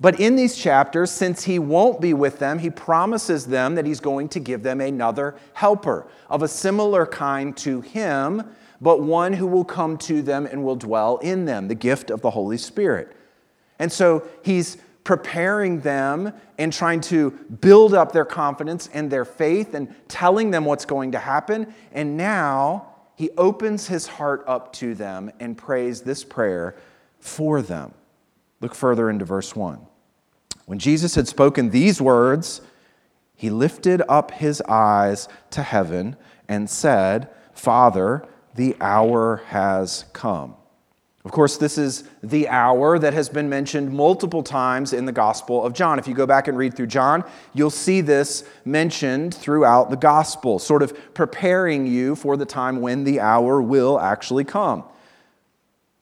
But 0.00 0.20
in 0.20 0.36
these 0.36 0.56
chapters, 0.56 1.10
since 1.10 1.44
he 1.44 1.58
won't 1.58 2.00
be 2.00 2.14
with 2.14 2.38
them, 2.38 2.60
he 2.60 2.70
promises 2.70 3.46
them 3.46 3.74
that 3.74 3.86
he's 3.86 3.98
going 3.98 4.28
to 4.30 4.40
give 4.40 4.62
them 4.62 4.80
another 4.80 5.34
helper 5.54 6.06
of 6.30 6.42
a 6.42 6.48
similar 6.48 7.04
kind 7.04 7.56
to 7.58 7.80
him, 7.80 8.44
but 8.80 9.02
one 9.02 9.32
who 9.32 9.46
will 9.46 9.64
come 9.64 9.98
to 9.98 10.22
them 10.22 10.46
and 10.46 10.64
will 10.64 10.76
dwell 10.76 11.16
in 11.18 11.46
them, 11.46 11.66
the 11.66 11.74
gift 11.74 12.10
of 12.10 12.20
the 12.20 12.30
Holy 12.30 12.58
Spirit. 12.58 13.16
And 13.80 13.90
so 13.90 14.28
he's 14.42 14.76
preparing 15.08 15.80
them 15.80 16.30
and 16.58 16.70
trying 16.70 17.00
to 17.00 17.30
build 17.62 17.94
up 17.94 18.12
their 18.12 18.26
confidence 18.26 18.90
and 18.92 19.10
their 19.10 19.24
faith 19.24 19.72
and 19.72 19.94
telling 20.06 20.50
them 20.50 20.66
what's 20.66 20.84
going 20.84 21.12
to 21.12 21.18
happen. 21.18 21.72
And 21.92 22.18
now 22.18 22.94
he 23.16 23.30
opens 23.38 23.86
his 23.86 24.06
heart 24.06 24.44
up 24.46 24.70
to 24.74 24.94
them 24.94 25.32
and 25.40 25.56
prays 25.56 26.02
this 26.02 26.24
prayer 26.24 26.76
for 27.20 27.62
them. 27.62 27.94
Look 28.60 28.74
further 28.74 29.08
into 29.08 29.24
verse 29.24 29.56
1. 29.56 29.80
When 30.66 30.78
Jesus 30.78 31.14
had 31.14 31.26
spoken 31.26 31.70
these 31.70 32.02
words, 32.02 32.60
he 33.34 33.48
lifted 33.48 34.02
up 34.10 34.32
his 34.32 34.60
eyes 34.68 35.26
to 35.52 35.62
heaven 35.62 36.16
and 36.50 36.68
said, 36.68 37.30
Father, 37.54 38.28
the 38.56 38.76
hour 38.78 39.36
has 39.46 40.04
come. 40.12 40.54
Of 41.24 41.32
course, 41.32 41.56
this 41.56 41.78
is 41.78 42.04
the 42.22 42.48
hour 42.48 42.98
that 42.98 43.12
has 43.12 43.28
been 43.28 43.48
mentioned 43.48 43.92
multiple 43.92 44.42
times 44.42 44.92
in 44.92 45.04
the 45.04 45.12
Gospel 45.12 45.64
of 45.64 45.72
John. 45.72 45.98
If 45.98 46.06
you 46.06 46.14
go 46.14 46.26
back 46.26 46.48
and 46.48 46.56
read 46.56 46.74
through 46.74 46.86
John, 46.86 47.24
you'll 47.52 47.70
see 47.70 48.00
this 48.00 48.44
mentioned 48.64 49.34
throughout 49.34 49.90
the 49.90 49.96
Gospel, 49.96 50.58
sort 50.58 50.82
of 50.82 51.14
preparing 51.14 51.86
you 51.86 52.14
for 52.14 52.36
the 52.36 52.46
time 52.46 52.80
when 52.80 53.04
the 53.04 53.20
hour 53.20 53.60
will 53.60 53.98
actually 53.98 54.44
come. 54.44 54.84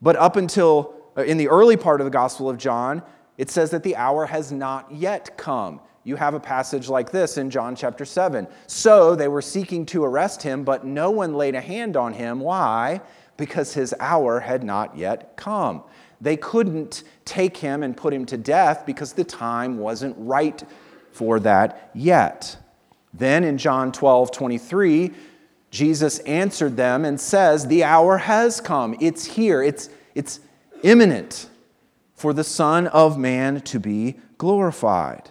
But 0.03 0.17
up 0.17 0.37
until 0.37 0.95
uh, 1.17 1.25
in 1.25 1.39
the 1.39 1.49
early 1.49 1.77
part 1.77 2.01
of 2.01 2.05
the 2.05 2.11
Gospel 2.11 2.51
of 2.51 2.59
John, 2.59 3.03
it 3.39 3.51
says 3.51 3.71
that 3.71 3.83
the 3.83 3.97
hour 3.97 4.27
has 4.27 4.53
not 4.53 4.93
yet 4.93 5.37
come. 5.39 5.81
You 6.05 6.17
have 6.17 6.35
a 6.35 6.41
passage 6.41 6.89
like 6.89 7.11
this 7.11 7.37
in 7.37 7.51
John 7.51 7.75
chapter 7.75 8.05
7. 8.05 8.47
So 8.67 9.17
they 9.17 9.29
were 9.29 9.43
seeking 9.43 9.87
to 9.87 10.05
arrest 10.05 10.43
him, 10.43 10.63
but 10.63 10.85
no 10.85 11.11
one 11.11 11.35
laid 11.35 11.55
a 11.55 11.61
hand 11.61 11.97
on 11.97 12.13
him. 12.13 12.39
Why? 12.39 13.01
Because 13.37 13.75
his 13.75 13.95
hour 14.01 14.41
had 14.41 14.65
not 14.65 14.97
yet 14.97 15.37
come. 15.37 15.83
They 16.21 16.37
couldn't 16.37 17.05
take 17.25 17.59
him 17.59 17.83
and 17.83 17.97
put 17.97 18.13
him 18.13 18.25
to 18.27 18.37
death 18.37 18.85
because 18.87 19.13
the 19.13 19.25
time 19.25 19.79
wasn't 19.79 20.17
right 20.19 20.63
for 21.13 21.41
that 21.41 21.91
yet. 21.95 22.57
Then 23.13 23.45
in 23.45 23.59
John 23.59 23.93
12 23.93 24.31
23, 24.33 25.13
Jesus 25.71 26.19
answered 26.21 26.77
them 26.77 27.05
and 27.05 27.21
says, 27.21 27.67
The 27.67 27.85
hour 27.85 28.19
has 28.19 28.61
come. 28.61 28.97
It's 29.01 29.25
here. 29.25 29.63
It's, 29.63 29.91
it's 30.15 30.41
imminent 30.83 31.49
for 32.15 32.33
the 32.33 32.45
Son 32.45 32.87
of 32.89 33.19
Man 33.19 33.61
to 33.63 33.79
be 33.79 34.17
glorified. 34.39 35.31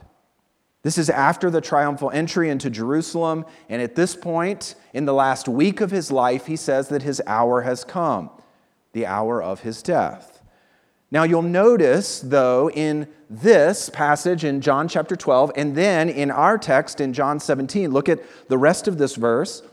This 0.83 0.99
is 0.99 1.09
after 1.09 1.49
the 1.49 1.61
triumphal 1.61 2.11
entry 2.11 2.49
into 2.49 2.69
Jerusalem, 2.69 3.45
and 3.69 3.81
at 3.81 3.95
this 3.95 4.15
point, 4.15 4.75
in 4.95 5.03
the 5.03 5.13
last 5.13 5.49
week 5.49 5.81
of 5.81 5.91
his 5.91 6.09
life, 6.09 6.45
he 6.45 6.55
says 6.55 6.87
that 6.87 7.03
his 7.03 7.21
hour 7.27 7.63
has 7.63 7.83
come, 7.83 8.29
the 8.93 9.05
hour 9.05 9.43
of 9.43 9.59
his 9.59 9.83
death. 9.83 10.41
Now, 11.11 11.23
you'll 11.23 11.41
notice, 11.41 12.21
though, 12.21 12.69
in 12.69 13.09
this 13.29 13.89
passage 13.89 14.45
in 14.45 14.61
John 14.61 14.87
chapter 14.87 15.17
12, 15.17 15.51
and 15.57 15.75
then 15.75 16.07
in 16.07 16.31
our 16.31 16.57
text 16.57 17.01
in 17.01 17.11
John 17.11 17.41
17, 17.41 17.91
look 17.91 18.07
at 18.07 18.21
the 18.47 18.57
rest 18.57 18.87
of 18.87 18.97
this 18.97 19.15
verse. 19.15 19.63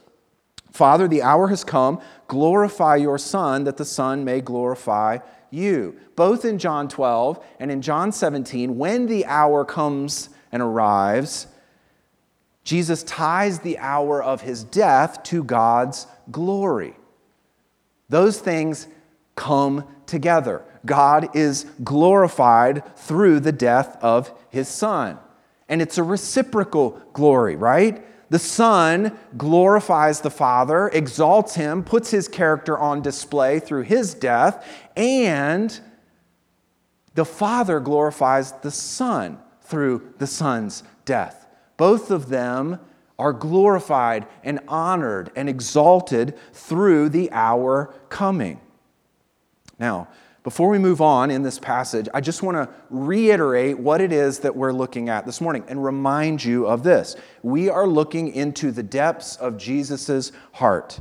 Father, 0.72 1.06
the 1.06 1.22
hour 1.22 1.46
has 1.46 1.62
come. 1.62 2.00
Glorify 2.26 2.96
your 2.96 3.16
Son, 3.16 3.62
that 3.62 3.76
the 3.76 3.84
Son 3.84 4.24
may 4.24 4.40
glorify 4.40 5.18
you. 5.52 6.00
Both 6.16 6.44
in 6.44 6.58
John 6.58 6.88
12 6.88 7.44
and 7.60 7.70
in 7.70 7.80
John 7.80 8.10
17, 8.10 8.76
when 8.76 9.06
the 9.06 9.24
hour 9.26 9.64
comes 9.64 10.30
and 10.50 10.60
arrives, 10.60 11.46
Jesus 12.64 13.02
ties 13.02 13.60
the 13.60 13.78
hour 13.78 14.22
of 14.22 14.42
his 14.42 14.64
death 14.64 15.22
to 15.24 15.42
God's 15.42 16.06
glory. 16.30 16.94
Those 18.08 18.38
things 18.38 18.86
come 19.34 19.84
together. 20.06 20.62
God 20.84 21.34
is 21.34 21.64
glorified 21.82 22.96
through 22.96 23.40
the 23.40 23.52
death 23.52 23.96
of 24.02 24.32
his 24.50 24.68
Son. 24.68 25.18
And 25.68 25.80
it's 25.80 25.98
a 25.98 26.02
reciprocal 26.02 27.00
glory, 27.12 27.56
right? 27.56 28.04
The 28.30 28.38
Son 28.38 29.18
glorifies 29.36 30.20
the 30.20 30.30
Father, 30.30 30.88
exalts 30.88 31.54
him, 31.54 31.82
puts 31.82 32.10
his 32.10 32.28
character 32.28 32.78
on 32.78 33.02
display 33.02 33.60
through 33.60 33.82
his 33.82 34.14
death, 34.14 34.66
and 34.96 35.78
the 37.14 37.24
Father 37.24 37.78
glorifies 37.78 38.52
the 38.52 38.70
Son 38.70 39.38
through 39.62 40.14
the 40.18 40.26
Son's 40.26 40.82
death. 41.04 41.41
Both 41.82 42.12
of 42.12 42.28
them 42.28 42.78
are 43.18 43.32
glorified 43.32 44.28
and 44.44 44.60
honored 44.68 45.32
and 45.34 45.48
exalted 45.48 46.38
through 46.52 47.08
the 47.08 47.28
hour 47.32 47.92
coming. 48.08 48.60
Now, 49.80 50.06
before 50.44 50.68
we 50.68 50.78
move 50.78 51.00
on 51.00 51.32
in 51.32 51.42
this 51.42 51.58
passage, 51.58 52.08
I 52.14 52.20
just 52.20 52.40
want 52.40 52.54
to 52.56 52.72
reiterate 52.88 53.80
what 53.80 54.00
it 54.00 54.12
is 54.12 54.38
that 54.38 54.54
we're 54.54 54.70
looking 54.70 55.08
at 55.08 55.26
this 55.26 55.40
morning 55.40 55.64
and 55.66 55.82
remind 55.82 56.44
you 56.44 56.68
of 56.68 56.84
this. 56.84 57.16
We 57.42 57.68
are 57.68 57.88
looking 57.88 58.32
into 58.32 58.70
the 58.70 58.84
depths 58.84 59.34
of 59.34 59.58
Jesus' 59.58 60.30
heart. 60.52 61.00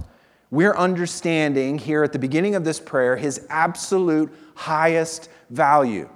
We're 0.50 0.74
understanding 0.76 1.78
here 1.78 2.04
at 2.04 2.12
the 2.12 2.18
beginning 2.18 2.56
of 2.56 2.64
this 2.64 2.80
prayer 2.80 3.18
his 3.18 3.46
absolute 3.52 4.34
highest 4.56 5.30
value. 5.52 6.10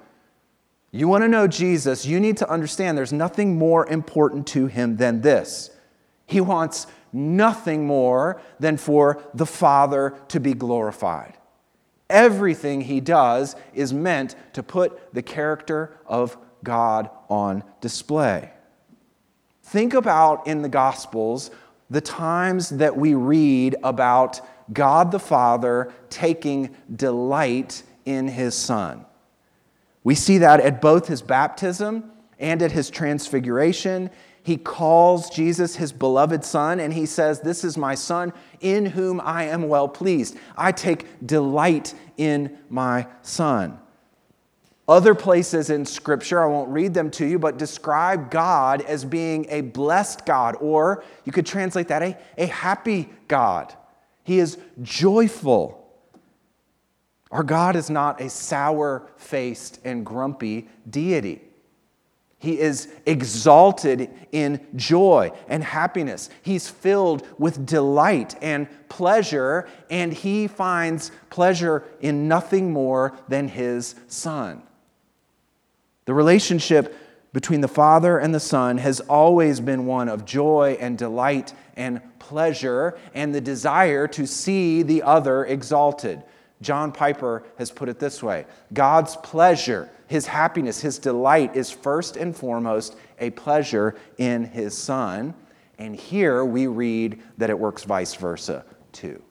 You 0.95 1.09
want 1.09 1.25
to 1.25 1.27
know 1.27 1.45
Jesus, 1.45 2.05
you 2.05 2.21
need 2.21 2.37
to 2.37 2.49
understand 2.49 2.97
there's 2.97 3.11
nothing 3.11 3.57
more 3.57 3.85
important 3.85 4.47
to 4.47 4.67
him 4.67 4.95
than 4.95 5.19
this. 5.19 5.69
He 6.25 6.39
wants 6.39 6.87
nothing 7.11 7.85
more 7.85 8.41
than 8.61 8.77
for 8.77 9.21
the 9.33 9.45
Father 9.45 10.15
to 10.29 10.39
be 10.39 10.53
glorified. 10.53 11.37
Everything 12.09 12.79
he 12.79 13.01
does 13.01 13.57
is 13.73 13.91
meant 13.91 14.37
to 14.53 14.63
put 14.63 15.13
the 15.13 15.21
character 15.21 15.97
of 16.05 16.37
God 16.63 17.09
on 17.29 17.65
display. 17.81 18.51
Think 19.63 19.93
about 19.93 20.47
in 20.47 20.61
the 20.61 20.69
Gospels 20.69 21.51
the 21.89 21.99
times 21.99 22.69
that 22.69 22.95
we 22.95 23.15
read 23.15 23.75
about 23.83 24.39
God 24.71 25.11
the 25.11 25.19
Father 25.19 25.91
taking 26.09 26.73
delight 26.95 27.83
in 28.05 28.29
his 28.29 28.55
Son. 28.55 29.05
We 30.05 30.15
see 30.15 30.37
that 30.37 30.61
at 30.61 30.81
both 30.81 31.07
his 31.07 31.23
baptism 31.23 32.11
and 32.39 32.61
at 32.61 32.71
his 32.71 32.89
transfiguration. 32.89 34.11
He 34.43 34.55
calls 34.55 35.31
Jesus 35.31 35.75
his 35.75 35.91
beloved 35.91 36.45
son, 36.45 36.79
and 36.79 36.93
he 36.93 37.07
says, 37.07 37.41
This 37.41 37.63
is 37.63 37.75
my 37.75 37.95
son 37.95 38.31
in 38.61 38.85
whom 38.85 39.19
I 39.19 39.45
am 39.45 39.67
well 39.67 39.87
pleased. 39.87 40.37
I 40.55 40.71
take 40.71 41.07
delight 41.25 41.95
in 42.17 42.55
my 42.69 43.07
son. 43.23 43.79
Other 44.87 45.15
places 45.15 45.71
in 45.71 45.83
Scripture, 45.83 46.43
I 46.43 46.45
won't 46.45 46.69
read 46.69 46.93
them 46.93 47.09
to 47.11 47.25
you, 47.25 47.39
but 47.39 47.57
describe 47.57 48.29
God 48.29 48.81
as 48.81 49.03
being 49.03 49.47
a 49.49 49.61
blessed 49.61 50.27
God, 50.27 50.55
or 50.61 51.03
you 51.23 51.31
could 51.31 51.47
translate 51.47 51.87
that 51.87 52.03
a, 52.03 52.15
a 52.37 52.45
happy 52.45 53.09
God. 53.27 53.73
He 54.23 54.37
is 54.37 54.59
joyful. 54.83 55.84
Our 57.31 57.43
God 57.43 57.75
is 57.75 57.89
not 57.89 58.21
a 58.21 58.29
sour 58.29 59.07
faced 59.17 59.79
and 59.83 60.05
grumpy 60.05 60.67
deity. 60.89 61.41
He 62.37 62.59
is 62.59 62.89
exalted 63.05 64.09
in 64.31 64.65
joy 64.75 65.31
and 65.47 65.63
happiness. 65.63 66.29
He's 66.43 66.69
filled 66.69 67.27
with 67.39 67.65
delight 67.65 68.35
and 68.41 68.67
pleasure, 68.87 69.67
and 69.89 70.13
he 70.13 70.47
finds 70.47 71.11
pleasure 71.29 71.83
in 72.01 72.27
nothing 72.27 72.71
more 72.71 73.17
than 73.27 73.47
his 73.47 73.95
Son. 74.07 74.61
The 76.05 76.13
relationship 76.13 76.95
between 77.33 77.61
the 77.61 77.67
Father 77.67 78.19
and 78.19 78.33
the 78.33 78.39
Son 78.39 78.77
has 78.77 78.99
always 79.01 79.59
been 79.59 79.87
one 79.87 80.07
of 80.07 80.23
joy 80.23 80.77
and 80.79 80.97
delight 80.97 81.53
and 81.75 81.99
pleasure 82.19 82.97
and 83.13 83.33
the 83.33 83.41
desire 83.41 84.07
to 84.09 84.27
see 84.27 84.83
the 84.83 85.01
other 85.01 85.45
exalted. 85.45 86.21
John 86.61 86.91
Piper 86.91 87.43
has 87.57 87.71
put 87.71 87.89
it 87.89 87.99
this 87.99 88.23
way 88.23 88.45
God's 88.73 89.15
pleasure, 89.17 89.89
his 90.07 90.27
happiness, 90.27 90.81
his 90.81 90.99
delight 90.99 91.55
is 91.55 91.69
first 91.69 92.17
and 92.17 92.35
foremost 92.35 92.95
a 93.19 93.29
pleasure 93.31 93.95
in 94.17 94.45
his 94.45 94.77
Son. 94.77 95.33
And 95.77 95.95
here 95.95 96.45
we 96.45 96.67
read 96.67 97.21
that 97.37 97.49
it 97.49 97.59
works 97.59 97.83
vice 97.83 98.15
versa 98.15 98.63
too. 98.93 99.21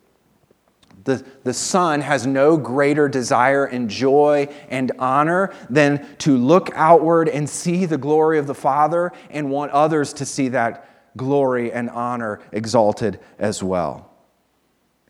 The, 1.04 1.24
the 1.42 1.54
Son 1.54 2.00
has 2.00 2.26
no 2.26 2.56
greater 2.56 3.08
desire 3.08 3.64
and 3.64 3.90
joy 3.90 4.48
and 4.68 4.92
honor 4.98 5.52
than 5.68 6.06
to 6.18 6.36
look 6.36 6.70
outward 6.74 7.28
and 7.28 7.48
see 7.48 7.84
the 7.84 7.98
glory 7.98 8.38
of 8.38 8.46
the 8.46 8.54
Father 8.54 9.12
and 9.30 9.50
want 9.50 9.72
others 9.72 10.12
to 10.14 10.26
see 10.26 10.48
that 10.48 11.16
glory 11.16 11.72
and 11.72 11.90
honor 11.90 12.40
exalted 12.52 13.20
as 13.38 13.62
well. 13.62 14.13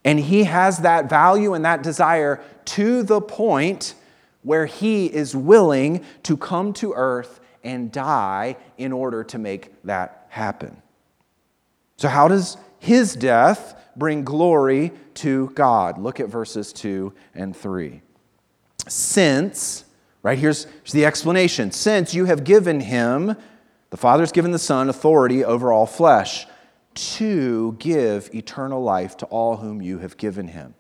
And 0.05 0.21
he 0.21 0.45
has 0.45 0.79
that 0.79 1.09
value 1.09 1.55
and 1.55 1.65
that 1.65 1.83
desire 1.83 2.43
to 2.67 3.03
the 3.03 3.21
point 3.21 3.95
where 4.43 4.67
he 4.67 5.07
is 5.07 5.35
willing 5.35 6.05
to 6.25 6.37
come 6.37 6.73
to 6.75 6.93
earth 6.95 7.41
and 7.65 7.91
die 7.91 8.57
in 8.77 8.93
order 8.93 9.25
to 9.25 9.39
make 9.39 9.83
that 9.85 10.27
happen. 10.29 10.77
So, 11.97 12.09
how 12.09 12.29
does 12.29 12.59
his 12.79 13.15
death 13.15 13.81
bring 13.97 14.25
glory 14.25 14.93
to 15.15 15.51
God? 15.55 15.97
Look 15.99 16.21
at 16.21 16.29
verses 16.29 16.73
2 16.75 17.15
and 17.35 17.57
3. 17.57 18.03
Since, 18.87 19.85
right 20.23 20.39
here's 20.39 20.67
the 20.91 21.07
explanation 21.07 21.73
since 21.73 22.13
you 22.13 22.27
have 22.27 22.45
given 22.45 22.81
him, 22.81 23.37
the 23.89 23.97
Father's 23.97 24.33
given 24.33 24.51
the 24.51 24.59
Son 24.59 24.91
authority 24.91 25.43
over 25.43 25.73
all 25.73 25.87
flesh 25.87 26.47
to 26.95 27.77
give 27.79 28.35
eternal 28.35 28.83
life 28.83 29.17
to 29.19 29.27
all 29.27 29.57
whom 29.57 29.83
you 29.83 29.99
have 29.99 30.17
given 30.17 30.49
him. 30.49 30.75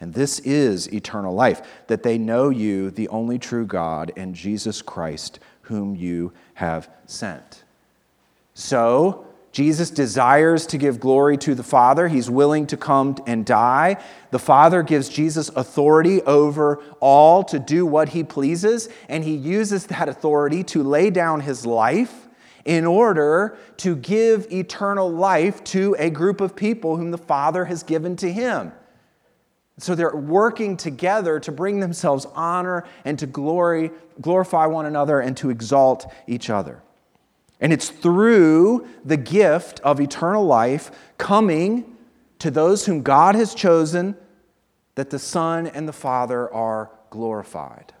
And 0.00 0.12
this 0.12 0.38
is 0.40 0.92
eternal 0.92 1.34
life, 1.34 1.62
that 1.86 2.02
they 2.02 2.18
know 2.18 2.50
you, 2.50 2.90
the 2.90 3.08
only 3.08 3.38
true 3.38 3.64
God, 3.64 4.12
and 4.16 4.34
Jesus 4.34 4.82
Christ, 4.82 5.38
whom 5.62 5.96
you 5.96 6.32
have 6.54 6.90
sent. 7.06 7.64
So, 8.54 9.26
Jesus 9.52 9.88
desires 9.88 10.66
to 10.66 10.78
give 10.78 10.98
glory 10.98 11.38
to 11.38 11.54
the 11.54 11.62
Father. 11.62 12.08
He's 12.08 12.28
willing 12.28 12.66
to 12.66 12.76
come 12.76 13.16
and 13.24 13.46
die. 13.46 14.02
The 14.32 14.38
Father 14.40 14.82
gives 14.82 15.08
Jesus 15.08 15.48
authority 15.50 16.20
over 16.22 16.82
all 16.98 17.44
to 17.44 17.60
do 17.60 17.86
what 17.86 18.08
he 18.08 18.24
pleases, 18.24 18.88
and 19.08 19.22
he 19.22 19.34
uses 19.34 19.86
that 19.86 20.08
authority 20.08 20.64
to 20.64 20.82
lay 20.82 21.08
down 21.10 21.40
his 21.40 21.64
life 21.64 22.23
in 22.64 22.86
order 22.86 23.56
to 23.78 23.96
give 23.96 24.50
eternal 24.52 25.10
life 25.10 25.62
to 25.64 25.94
a 25.98 26.10
group 26.10 26.40
of 26.40 26.56
people 26.56 26.96
whom 26.96 27.10
the 27.10 27.18
Father 27.18 27.66
has 27.66 27.82
given 27.82 28.16
to 28.16 28.32
him. 28.32 28.72
So 29.78 29.94
they're 29.94 30.14
working 30.14 30.76
together 30.76 31.40
to 31.40 31.52
bring 31.52 31.80
themselves 31.80 32.26
honor 32.34 32.84
and 33.04 33.18
to 33.18 33.26
glory, 33.26 33.90
glorify 34.20 34.66
one 34.66 34.86
another 34.86 35.20
and 35.20 35.36
to 35.38 35.50
exalt 35.50 36.10
each 36.26 36.48
other. 36.48 36.80
And 37.60 37.72
it's 37.72 37.88
through 37.88 38.86
the 39.04 39.16
gift 39.16 39.80
of 39.80 40.00
eternal 40.00 40.44
life 40.44 40.90
coming 41.18 41.96
to 42.38 42.50
those 42.50 42.86
whom 42.86 43.02
God 43.02 43.34
has 43.34 43.54
chosen 43.54 44.16
that 44.94 45.10
the 45.10 45.18
Son 45.18 45.66
and 45.66 45.88
the 45.88 45.92
Father 45.92 46.52
are 46.52 46.90
glorified. 47.10 47.92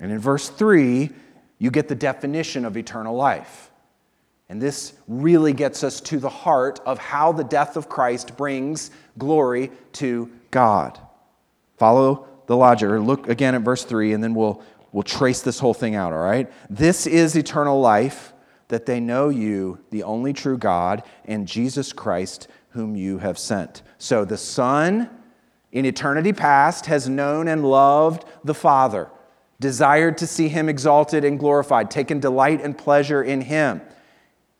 And 0.00 0.10
in 0.10 0.18
verse 0.18 0.48
3, 0.48 1.10
you 1.58 1.70
get 1.70 1.88
the 1.88 1.94
definition 1.94 2.64
of 2.64 2.76
eternal 2.76 3.14
life. 3.14 3.70
And 4.48 4.62
this 4.62 4.92
really 5.08 5.52
gets 5.52 5.82
us 5.82 6.00
to 6.02 6.18
the 6.18 6.28
heart 6.28 6.80
of 6.86 6.98
how 6.98 7.32
the 7.32 7.44
death 7.44 7.76
of 7.76 7.88
Christ 7.88 8.36
brings 8.36 8.90
glory 9.18 9.72
to 9.94 10.30
God. 10.50 11.00
Follow 11.78 12.28
the 12.46 12.56
logic, 12.56 12.88
or 12.88 13.00
look 13.00 13.28
again 13.28 13.56
at 13.56 13.62
verse 13.62 13.84
3, 13.84 14.12
and 14.12 14.22
then 14.22 14.34
we'll, 14.34 14.62
we'll 14.92 15.02
trace 15.02 15.42
this 15.42 15.58
whole 15.58 15.74
thing 15.74 15.96
out, 15.96 16.12
all 16.12 16.20
right? 16.20 16.50
This 16.70 17.06
is 17.06 17.34
eternal 17.34 17.80
life, 17.80 18.32
that 18.68 18.86
they 18.86 19.00
know 19.00 19.28
you, 19.28 19.78
the 19.90 20.04
only 20.04 20.32
true 20.32 20.56
God, 20.58 21.02
and 21.24 21.46
Jesus 21.48 21.92
Christ, 21.92 22.48
whom 22.70 22.94
you 22.94 23.18
have 23.18 23.38
sent. 23.38 23.82
So 23.98 24.24
the 24.24 24.36
Son, 24.36 25.10
in 25.72 25.84
eternity 25.84 26.32
past, 26.32 26.86
has 26.86 27.08
known 27.08 27.48
and 27.48 27.68
loved 27.68 28.24
the 28.44 28.54
Father 28.54 29.08
desired 29.60 30.18
to 30.18 30.26
see 30.26 30.48
him 30.48 30.68
exalted 30.68 31.24
and 31.24 31.38
glorified, 31.38 31.90
taken 31.90 32.20
delight 32.20 32.60
and 32.62 32.76
pleasure 32.76 33.22
in 33.22 33.42
him. 33.42 33.80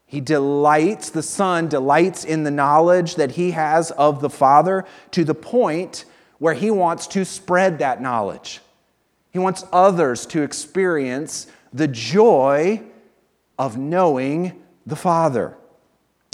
He 0.07 0.21
delights, 0.21 1.11
the 1.11 1.23
Son 1.23 1.69
delights 1.69 2.25
in 2.25 2.45
the 2.45 2.51
knowledge 2.51 3.17
that 3.17 3.33
he 3.33 3.51
has 3.51 3.91
of 3.93 4.21
the 4.21 4.31
Father 4.31 4.85
to 5.11 5.25
the 5.25 5.35
point 5.35 6.05
where 6.39 6.55
he 6.55 6.71
wants 6.71 7.07
to 7.09 7.25
spread 7.25 7.79
that 7.79 8.01
knowledge. 8.01 8.61
He 9.33 9.39
wants 9.39 9.65
others 9.73 10.25
to 10.27 10.43
experience 10.43 11.47
the 11.73 11.89
joy 11.89 12.83
of 13.59 13.77
knowing 13.77 14.63
the 14.87 14.97
Father. 14.97 15.57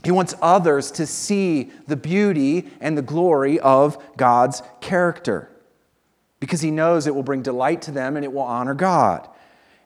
He 0.04 0.10
wants 0.10 0.34
others 0.42 0.90
to 0.92 1.06
see 1.06 1.70
the 1.86 1.96
beauty 1.96 2.68
and 2.80 2.98
the 2.98 3.02
glory 3.02 3.58
of 3.60 4.16
God's 4.16 4.62
character 4.80 5.51
because 6.42 6.60
he 6.60 6.72
knows 6.72 7.06
it 7.06 7.14
will 7.14 7.22
bring 7.22 7.40
delight 7.40 7.82
to 7.82 7.92
them 7.92 8.16
and 8.16 8.24
it 8.24 8.32
will 8.32 8.42
honor 8.42 8.74
God. 8.74 9.28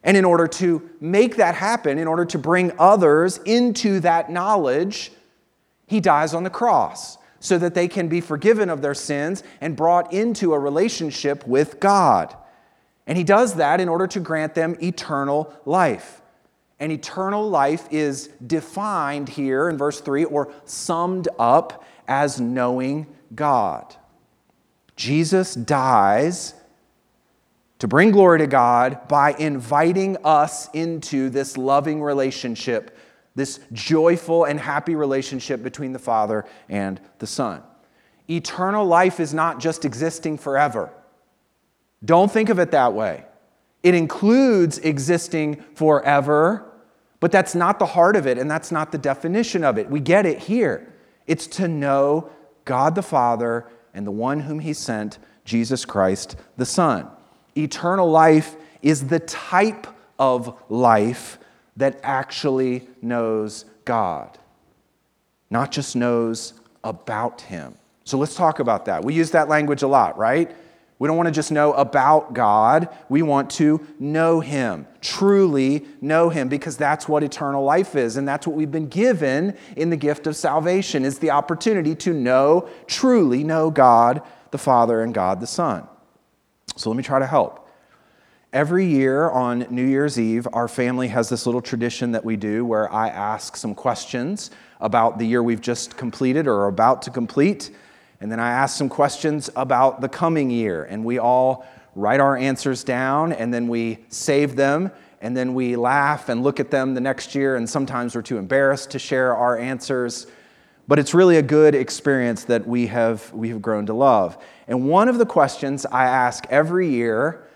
And 0.03 0.17
in 0.17 0.25
order 0.25 0.47
to 0.47 0.89
make 1.03 1.37
that 1.37 1.55
happen, 1.55 1.99
in 1.99 2.09
order 2.09 2.25
to 2.25 2.39
bring 2.39 2.73
others 2.79 3.37
into 3.45 4.01
that 4.01 4.31
knowledge, 4.31 5.13
he 5.87 6.01
dies 6.01 6.33
on 6.33 6.45
the 6.45 6.51
cross 6.51 7.19
so 7.41 7.59
that 7.59 7.75
they 7.75 7.89
can 7.89 8.09
be 8.09 8.23
forgiven 8.23 8.71
of 8.71 8.81
their 8.81 8.95
sins 8.95 9.43
and 9.61 9.77
brought 9.77 10.15
into 10.15 10.55
a 10.55 10.59
relationship 10.59 11.47
with 11.47 11.79
God. 11.79 12.35
And 13.07 13.19
he 13.19 13.25
does 13.25 13.57
that 13.57 13.79
in 13.79 13.91
order 13.91 14.07
to 14.07 14.21
grant 14.21 14.55
them 14.55 14.79
eternal 14.83 15.53
life. 15.67 16.23
And 16.81 16.91
eternal 16.91 17.51
life 17.51 17.87
is 17.91 18.29
defined 18.47 19.29
here 19.29 19.69
in 19.69 19.77
verse 19.77 20.01
3 20.01 20.25
or 20.25 20.55
summed 20.65 21.29
up 21.39 21.85
as 22.09 22.41
knowing 22.41 23.09
God. 23.35 23.95
Jesus 24.97 25.55
dies 25.55 26.55
to 27.79 27.87
bring 27.87 28.11
glory 28.11 28.39
to 28.39 28.47
God 28.47 29.07
by 29.09 29.35
inviting 29.39 30.17
us 30.25 30.69
into 30.73 31.29
this 31.29 31.59
loving 31.59 32.03
relationship, 32.03 32.97
this 33.35 33.61
joyful 33.73 34.45
and 34.45 34.59
happy 34.59 34.95
relationship 34.95 35.63
between 35.63 35.93
the 35.93 35.99
Father 35.99 36.47
and 36.69 36.99
the 37.19 37.27
Son. 37.27 37.63
Eternal 38.29 38.87
life 38.87 39.21
is 39.21 39.35
not 39.35 39.61
just 39.61 39.85
existing 39.85 40.39
forever. 40.39 40.91
Don't 42.05 42.33
think 42.33 42.49
of 42.49 42.59
it 42.59 42.71
that 42.71 42.95
way. 42.95 43.25
It 43.83 43.95
includes 43.95 44.79
existing 44.79 45.63
forever, 45.75 46.73
but 47.21 47.31
that's 47.31 47.55
not 47.55 47.79
the 47.79 47.87
heart 47.87 48.17
of 48.17 48.27
it, 48.27 48.39
and 48.39 48.51
that's 48.51 48.73
not 48.73 48.91
the 48.91 48.99
definition 48.99 49.63
of 49.63 49.79
it. 49.79 49.89
We 49.89 50.01
get 50.01 50.27
it 50.27 50.39
here. 50.39 50.93
It's 51.27 51.47
to 51.49 51.69
know 51.69 52.31
God 52.65 52.95
the 52.95 53.03
Father 53.03 53.67
and 53.97 54.07
the 54.07 54.13
one 54.13 54.41
whom 54.41 54.61
he 54.61 54.75
sent, 54.75 55.19
Jesus 55.45 55.85
Christ 55.85 56.37
the 56.57 56.67
Son. 56.67 57.09
Eternal 57.57 58.09
life 58.09 58.55
is 58.83 59.09
the 59.09 59.21
type 59.21 59.87
of 60.19 60.57
life 60.69 61.39
that 61.77 61.99
actually 62.03 62.87
knows 63.03 63.65
God, 63.85 64.39
not 65.51 65.73
just 65.73 65.97
knows 65.97 66.55
about 66.85 67.41
him. 67.41 67.75
So 68.05 68.19
let's 68.19 68.37
talk 68.37 68.61
about 68.61 68.85
that. 68.85 69.05
We 69.05 69.15
use 69.15 69.33
that 69.33 69.49
language 69.49 69.83
a 69.83 69.89
lot, 69.89 70.17
right? 70.17 70.55
We 70.99 71.09
don't 71.09 71.17
want 71.17 71.27
to 71.27 71.33
just 71.33 71.53
know 71.53 71.75
about 71.75 72.33
God. 72.33 72.89
We 73.11 73.21
want 73.21 73.51
to 73.53 73.87
know 73.99 74.41
Him, 74.41 74.87
truly 75.03 75.85
know 76.01 76.31
Him, 76.31 76.49
because 76.49 76.77
that's 76.79 77.07
what 77.07 77.23
eternal 77.23 77.65
life 77.65 77.95
is. 77.97 78.17
And 78.17 78.27
that's 78.27 78.47
what 78.47 78.57
we've 78.57 78.71
been 78.71 78.89
given 78.89 79.57
in 79.77 79.91
the 79.91 79.97
gift 79.97 80.27
of 80.27 80.37
salvation 80.37 81.05
is 81.05 81.19
the 81.19 81.31
opportunity 81.31 81.95
to 81.97 82.15
know, 82.15 82.69
truly 82.87 83.45
know 83.45 83.71
God 83.71 84.23
the 84.53 84.59
Father 84.59 85.03
and 85.03 85.13
God 85.13 85.41
the 85.41 85.47
Son. 85.47 85.87
So 86.77 86.89
let 86.89 86.97
me 86.97 87.03
try 87.03 87.19
to 87.19 87.27
help. 87.27 87.69
Every 88.53 88.87
year 88.87 89.29
on 89.29 89.67
New 89.69 89.85
Year's 89.85 90.19
Eve, 90.19 90.49
our 90.55 90.69
family 90.69 91.09
has 91.09 91.29
this 91.29 91.45
little 91.45 91.61
tradition 91.61 92.13
that 92.13 92.25
we 92.25 92.37
do 92.37 92.65
where 92.65 92.91
I 92.91 93.09
ask 93.09 93.55
some 93.57 93.75
questions 93.75 94.51
about 94.81 95.19
the 95.19 95.27
year 95.27 95.43
we've 95.43 95.61
just 95.61 95.99
completed 95.99 96.47
or 96.47 96.61
are 96.61 96.69
about 96.69 97.03
to 97.03 97.11
complete. 97.11 97.71
And 98.21 98.31
then 98.31 98.41
I 98.41 98.51
ask 98.51 98.77
some 98.77 98.89
questions 98.89 99.51
about 99.57 100.01
the 100.01 100.09
coming 100.09 100.51
year, 100.51 100.85
and 100.85 101.05
we 101.05 101.19
all 101.19 101.67
write 101.95 102.21
our 102.21 102.37
answers 102.37 102.85
down 102.85 103.33
and 103.33 103.53
then 103.53 103.69
we 103.69 103.99
save 104.09 104.55
them 104.55 104.91
and 105.21 105.37
then 105.37 105.55
we 105.55 105.77
laugh 105.77 106.29
and 106.29 106.43
look 106.43 106.61
at 106.61 106.71
them 106.71 106.95
the 106.95 107.01
next 107.01 107.35
year, 107.35 107.57
and 107.57 107.69
sometimes 107.69 108.15
we're 108.15 108.23
too 108.23 108.37
embarrassed 108.37 108.91
to 108.91 108.99
share 108.99 109.35
our 109.35 109.59
answers. 109.59 110.27
But 110.89 110.99
it's 110.99 111.15
really 111.15 111.39
a 111.39 111.43
good 111.43 111.75
experience 111.75 112.45
that 112.45 112.67
we 112.67 112.87
have, 112.89 113.33
we 113.33 113.49
have 113.49 113.61
grown 113.63 113.87
to 113.87 113.95
love. 113.95 114.39
And 114.69 114.89
one 114.89 115.09
of 115.09 115.19
the 115.19 115.27
questions 115.27 115.87
I 115.87 116.05
ask 116.05 116.45
every 116.51 116.89
year 116.89 117.49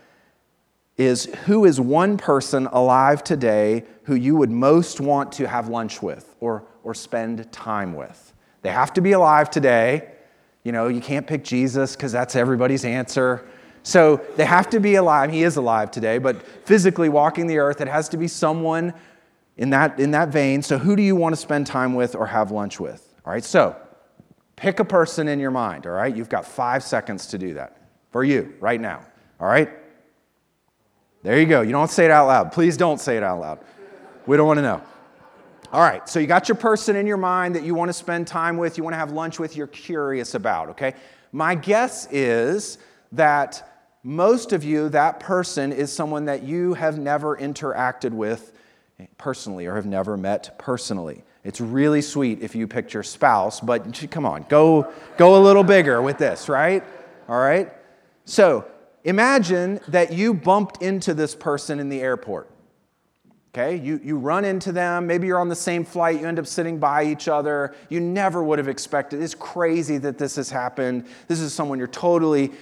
is 0.97 1.27
Who 1.45 1.65
is 1.65 1.81
one 1.81 2.17
person 2.17 2.67
alive 2.67 3.23
today 3.23 3.85
who 4.05 4.15
you 4.15 4.37
would 4.37 4.51
most 4.51 5.01
want 5.01 5.31
to 5.33 5.47
have 5.47 5.69
lunch 5.69 6.03
with 6.03 6.35
or, 6.41 6.65
or 6.83 6.95
spend 6.95 7.53
time 7.53 7.95
with? 7.95 8.33
They 8.63 8.71
have 8.71 8.93
to 8.95 9.01
be 9.01 9.13
alive 9.13 9.51
today. 9.51 10.13
You 10.63 10.73
know, 10.73 10.89
you 10.89 11.01
can't 11.01 11.27
pick 11.27 11.43
Jesus 11.45 11.97
because 11.97 12.13
that's 12.13 12.37
everybody's 12.37 12.85
answer. 12.85 13.49
So 13.83 14.21
they 14.37 14.45
have 14.45 14.69
to 14.71 14.81
be 14.81 14.97
alive. 14.97 15.31
He 15.31 15.43
is 15.43 15.57
alive 15.57 15.91
today, 15.91 16.19
but 16.19 16.43
physically 16.67 17.09
walking 17.09 17.47
the 17.47 17.59
earth, 17.59 17.81
it 17.81 17.89
has 17.89 18.09
to 18.11 18.17
be 18.17 18.29
someone 18.29 18.93
in 19.57 19.71
that, 19.71 19.99
in 19.99 20.11
that 20.11 20.29
vein. 20.29 20.63
So 20.63 20.79
who 20.79 20.97
do 20.97 21.03
you 21.03 21.17
want 21.17 21.35
to 21.35 21.41
spend 21.41 21.67
time 21.67 21.95
with 21.95 22.15
or 22.15 22.27
have 22.27 22.51
lunch 22.51 22.79
with? 22.79 23.15
All 23.25 23.33
right, 23.33 23.45
so 23.45 23.77
pick 24.57 24.81
a 24.81 24.85
person 24.85 25.29
in 25.29 25.39
your 25.39 25.51
mind, 25.51 25.87
all 25.87 25.93
right? 25.93 26.15
You've 26.15 26.29
got 26.29 26.47
five 26.47 26.83
seconds 26.83 27.27
to 27.29 27.39
do 27.39 27.55
that 27.55 27.77
for 28.11 28.25
you 28.25 28.55
right 28.61 28.81
now, 28.81 29.05
all 29.39 29.49
right? 29.49 29.71
There 31.23 31.39
you 31.39 31.47
go. 31.47 31.61
You 31.61 31.73
don't 31.73 31.91
say 31.91 32.07
it 32.07 32.11
out 32.11 32.27
loud. 32.27 32.53
Please 32.53 32.77
don't 32.77 33.01
say 33.01 33.17
it 33.17 33.23
out 33.23 33.41
loud. 33.41 33.61
We 34.27 34.37
don't 34.37 34.47
want 34.47 34.59
to 34.59 34.63
know. 34.63 34.83
All 35.73 35.81
right, 35.81 36.09
so 36.09 36.19
you 36.19 36.27
got 36.27 36.49
your 36.49 36.57
person 36.57 36.97
in 36.97 37.07
your 37.07 37.17
mind 37.17 37.55
that 37.55 37.63
you 37.63 37.77
want 37.77 37.91
to 37.91 37.93
spend 37.93 38.27
time 38.27 38.57
with, 38.57 38.77
you 38.77 38.83
want 38.83 38.95
to 38.95 38.99
have 38.99 39.13
lunch 39.13 39.39
with, 39.39 39.57
you're 39.57 39.69
curious 39.69 40.35
about, 40.35 40.71
okay? 40.71 40.95
My 41.31 41.55
guess 41.55 42.09
is 42.11 42.79
that 43.13 43.87
most 44.03 44.53
of 44.53 44.65
you, 44.65 44.89
that 44.89 45.21
person 45.21 45.71
is 45.71 45.93
someone 45.93 46.25
that 46.25 46.43
you 46.43 46.75
have 46.75 46.99
never 46.99 47.37
interacted 47.37 48.11
with 48.11 48.53
personally 49.17 49.67
or 49.67 49.77
have 49.77 49.87
never 49.87 50.17
met 50.17 50.59
personally. 50.59 51.23
It's 51.45 51.61
really 51.61 52.03
sweet 52.03 52.43
if 52.43 52.57
you 52.57 52.67
picked 52.67 52.93
your 52.93 53.05
spouse, 53.05 53.61
but 53.61 54.09
come 54.11 54.27
on, 54.27 54.47
go, 54.49 54.93
go 55.17 55.41
a 55.41 55.43
little 55.43 55.63
bigger 55.63 56.03
with 56.03 56.19
this, 56.19 56.49
right? 56.49 56.83
All 57.29 57.39
right? 57.39 57.73
So 58.25 58.67
imagine 59.05 59.79
that 59.87 60.13
you 60.13 60.35
bumped 60.35 60.83
into 60.83 61.15
this 61.15 61.37
person 61.37 61.79
in 61.79 61.89
the 61.89 62.01
airport. 62.01 62.50
Okay, 63.53 63.77
you, 63.77 64.01
you 64.05 64.17
run 64.17 64.45
into 64.45 64.71
them, 64.71 65.09
maybe 65.09 65.27
you're 65.27 65.41
on 65.41 65.49
the 65.49 65.57
same 65.57 65.85
flight, 65.85 66.21
you 66.21 66.27
end 66.27 66.39
up 66.39 66.47
sitting 66.47 66.79
by 66.79 67.05
each 67.05 67.27
other. 67.27 67.75
You 67.89 67.99
never 67.99 68.45
would 68.45 68.61
have 68.61 68.69
expected. 68.69 69.21
It's 69.21 69.35
crazy 69.35 69.99
that 69.99 70.19
this 70.19 70.37
has 70.37 70.51
happened. 70.51 71.07
This 71.27 71.41
is 71.41 71.53
someone 71.53 71.77
you're 71.79 71.89
totally 71.89 72.53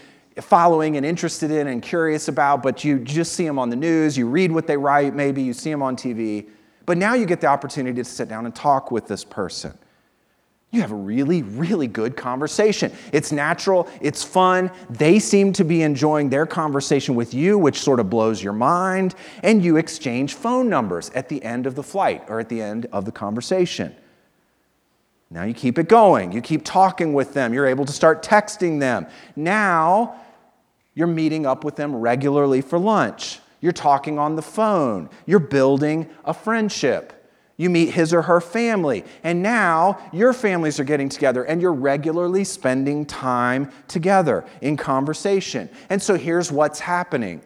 following 0.40 0.96
and 0.96 1.04
interested 1.04 1.50
in 1.50 1.66
and 1.66 1.82
curious 1.82 2.28
about, 2.28 2.62
but 2.62 2.84
you 2.84 3.00
just 3.00 3.34
see 3.34 3.44
them 3.44 3.58
on 3.58 3.68
the 3.68 3.76
news, 3.76 4.16
you 4.16 4.26
read 4.26 4.50
what 4.50 4.66
they 4.66 4.78
write, 4.78 5.14
maybe 5.14 5.42
you 5.42 5.52
see 5.52 5.70
them 5.70 5.82
on 5.82 5.94
TV. 5.94 6.48
But 6.86 6.96
now 6.96 7.12
you 7.12 7.26
get 7.26 7.42
the 7.42 7.48
opportunity 7.48 7.96
to 7.96 8.04
sit 8.04 8.30
down 8.30 8.46
and 8.46 8.54
talk 8.54 8.90
with 8.90 9.06
this 9.06 9.24
person. 9.24 9.76
You 10.70 10.82
have 10.82 10.92
a 10.92 10.96
really, 10.96 11.42
really 11.42 11.86
good 11.86 12.14
conversation. 12.14 12.92
It's 13.12 13.32
natural, 13.32 13.88
it's 14.02 14.22
fun. 14.22 14.70
They 14.90 15.18
seem 15.18 15.54
to 15.54 15.64
be 15.64 15.80
enjoying 15.80 16.28
their 16.28 16.44
conversation 16.44 17.14
with 17.14 17.32
you, 17.32 17.56
which 17.56 17.80
sort 17.80 18.00
of 18.00 18.10
blows 18.10 18.42
your 18.42 18.52
mind. 18.52 19.14
And 19.42 19.64
you 19.64 19.78
exchange 19.78 20.34
phone 20.34 20.68
numbers 20.68 21.10
at 21.10 21.30
the 21.30 21.42
end 21.42 21.66
of 21.66 21.74
the 21.74 21.82
flight 21.82 22.24
or 22.28 22.38
at 22.38 22.50
the 22.50 22.60
end 22.60 22.86
of 22.92 23.06
the 23.06 23.12
conversation. 23.12 23.96
Now 25.30 25.44
you 25.44 25.54
keep 25.54 25.78
it 25.78 25.88
going. 25.88 26.32
You 26.32 26.42
keep 26.42 26.64
talking 26.64 27.14
with 27.14 27.32
them. 27.32 27.54
You're 27.54 27.66
able 27.66 27.86
to 27.86 27.92
start 27.92 28.22
texting 28.22 28.78
them. 28.78 29.06
Now 29.36 30.20
you're 30.94 31.06
meeting 31.06 31.46
up 31.46 31.64
with 31.64 31.76
them 31.76 31.96
regularly 31.96 32.60
for 32.60 32.78
lunch. 32.78 33.40
You're 33.60 33.72
talking 33.72 34.18
on 34.18 34.36
the 34.36 34.42
phone. 34.42 35.08
You're 35.24 35.38
building 35.38 36.10
a 36.24 36.34
friendship. 36.34 37.17
You 37.58 37.68
meet 37.68 37.90
his 37.90 38.14
or 38.14 38.22
her 38.22 38.40
family. 38.40 39.04
And 39.24 39.42
now 39.42 39.98
your 40.12 40.32
families 40.32 40.80
are 40.80 40.84
getting 40.84 41.08
together 41.08 41.42
and 41.44 41.60
you're 41.60 41.72
regularly 41.72 42.44
spending 42.44 43.04
time 43.04 43.70
together 43.88 44.46
in 44.62 44.76
conversation. 44.76 45.68
And 45.90 46.00
so 46.00 46.14
here's 46.14 46.50
what's 46.50 46.80
happening. 46.80 47.42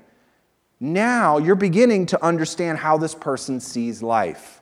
Now 0.79 1.39
you're 1.39 1.57
beginning 1.57 2.07
to 2.07 2.25
understand 2.25 2.79
how 2.79 2.99
this 2.99 3.15
person 3.15 3.59
sees 3.59 4.03
life. 4.03 4.61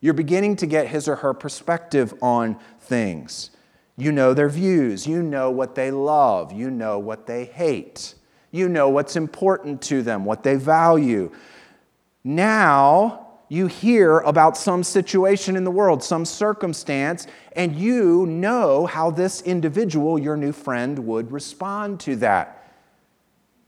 You're 0.00 0.14
beginning 0.14 0.56
to 0.56 0.66
get 0.66 0.88
his 0.88 1.08
or 1.08 1.16
her 1.16 1.32
perspective 1.32 2.12
on 2.20 2.58
things. 2.80 3.50
You 3.96 4.12
know 4.12 4.34
their 4.34 4.50
views. 4.50 5.06
You 5.06 5.22
know 5.22 5.50
what 5.50 5.74
they 5.74 5.90
love. 5.90 6.52
You 6.52 6.70
know 6.70 6.98
what 6.98 7.26
they 7.26 7.46
hate. 7.46 8.14
You 8.50 8.68
know 8.68 8.90
what's 8.90 9.16
important 9.16 9.80
to 9.82 10.02
them, 10.02 10.26
what 10.26 10.42
they 10.42 10.56
value. 10.56 11.32
Now, 12.22 13.25
you 13.48 13.68
hear 13.68 14.18
about 14.20 14.56
some 14.56 14.82
situation 14.82 15.56
in 15.56 15.64
the 15.64 15.70
world, 15.70 16.02
some 16.02 16.24
circumstance, 16.24 17.26
and 17.54 17.76
you 17.76 18.26
know 18.26 18.86
how 18.86 19.10
this 19.10 19.42
individual, 19.42 20.18
your 20.18 20.36
new 20.36 20.52
friend, 20.52 20.98
would 20.98 21.30
respond 21.30 22.00
to 22.00 22.16
that. 22.16 22.56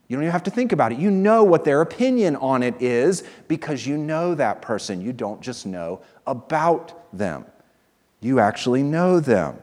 You 0.09 0.17
don't 0.17 0.25
even 0.25 0.33
have 0.33 0.43
to 0.45 0.51
think 0.51 0.73
about 0.73 0.93
it. 0.93 0.99
You 0.99 1.11
know 1.11 1.45
what 1.45 1.65
their 1.65 1.83
opinion 1.83 2.35
on 2.37 2.63
it 2.63 2.81
is 2.81 3.23
because 3.47 3.87
you 3.87 3.97
know 3.97 4.35
that 4.35 4.63
person. 4.63 5.01
You 5.01 5.13
don't 5.13 5.41
just 5.41 5.67
know 5.67 6.01
about 6.27 7.17
them, 7.17 7.45
you 8.21 8.41
actually 8.41 8.83
know 8.83 9.21
them. 9.21 9.59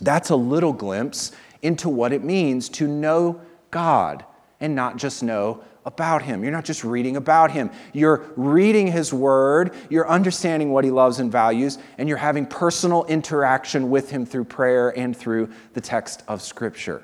That's 0.00 0.30
a 0.30 0.36
little 0.36 0.72
glimpse 0.72 1.32
into 1.60 1.88
what 1.88 2.12
it 2.12 2.22
means 2.22 2.68
to 2.70 2.86
know 2.86 3.40
God 3.70 4.24
and 4.60 4.74
not 4.74 4.96
just 4.96 5.22
know 5.22 5.62
about 5.88 6.20
him. 6.20 6.42
You're 6.42 6.52
not 6.52 6.66
just 6.66 6.84
reading 6.84 7.16
about 7.16 7.50
him. 7.50 7.70
You're 7.94 8.22
reading 8.36 8.86
his 8.88 9.10
word, 9.10 9.74
you're 9.88 10.08
understanding 10.08 10.70
what 10.70 10.84
he 10.84 10.90
loves 10.90 11.18
and 11.18 11.32
values, 11.32 11.78
and 11.96 12.08
you're 12.10 12.18
having 12.18 12.44
personal 12.44 13.06
interaction 13.06 13.88
with 13.88 14.10
him 14.10 14.26
through 14.26 14.44
prayer 14.44 14.90
and 14.90 15.16
through 15.16 15.48
the 15.72 15.80
text 15.80 16.22
of 16.28 16.42
scripture. 16.42 17.02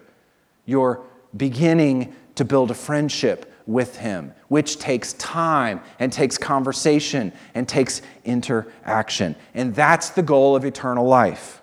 You're 0.66 1.01
beginning 1.35 2.14
to 2.35 2.44
build 2.44 2.70
a 2.70 2.75
friendship 2.75 3.51
with 3.66 3.97
him, 3.97 4.35
which 4.49 4.79
takes 4.79 5.14
time 5.14 5.81
and 5.99 6.12
takes 6.12 6.37
conversation 6.37 7.33
and 7.55 7.66
takes 7.66 8.03
interaction. 8.27 9.35
And 9.55 9.75
that's 9.75 10.11
the 10.11 10.23
goal 10.23 10.55
of 10.55 10.66
eternal 10.66 11.07
life. 11.07 11.62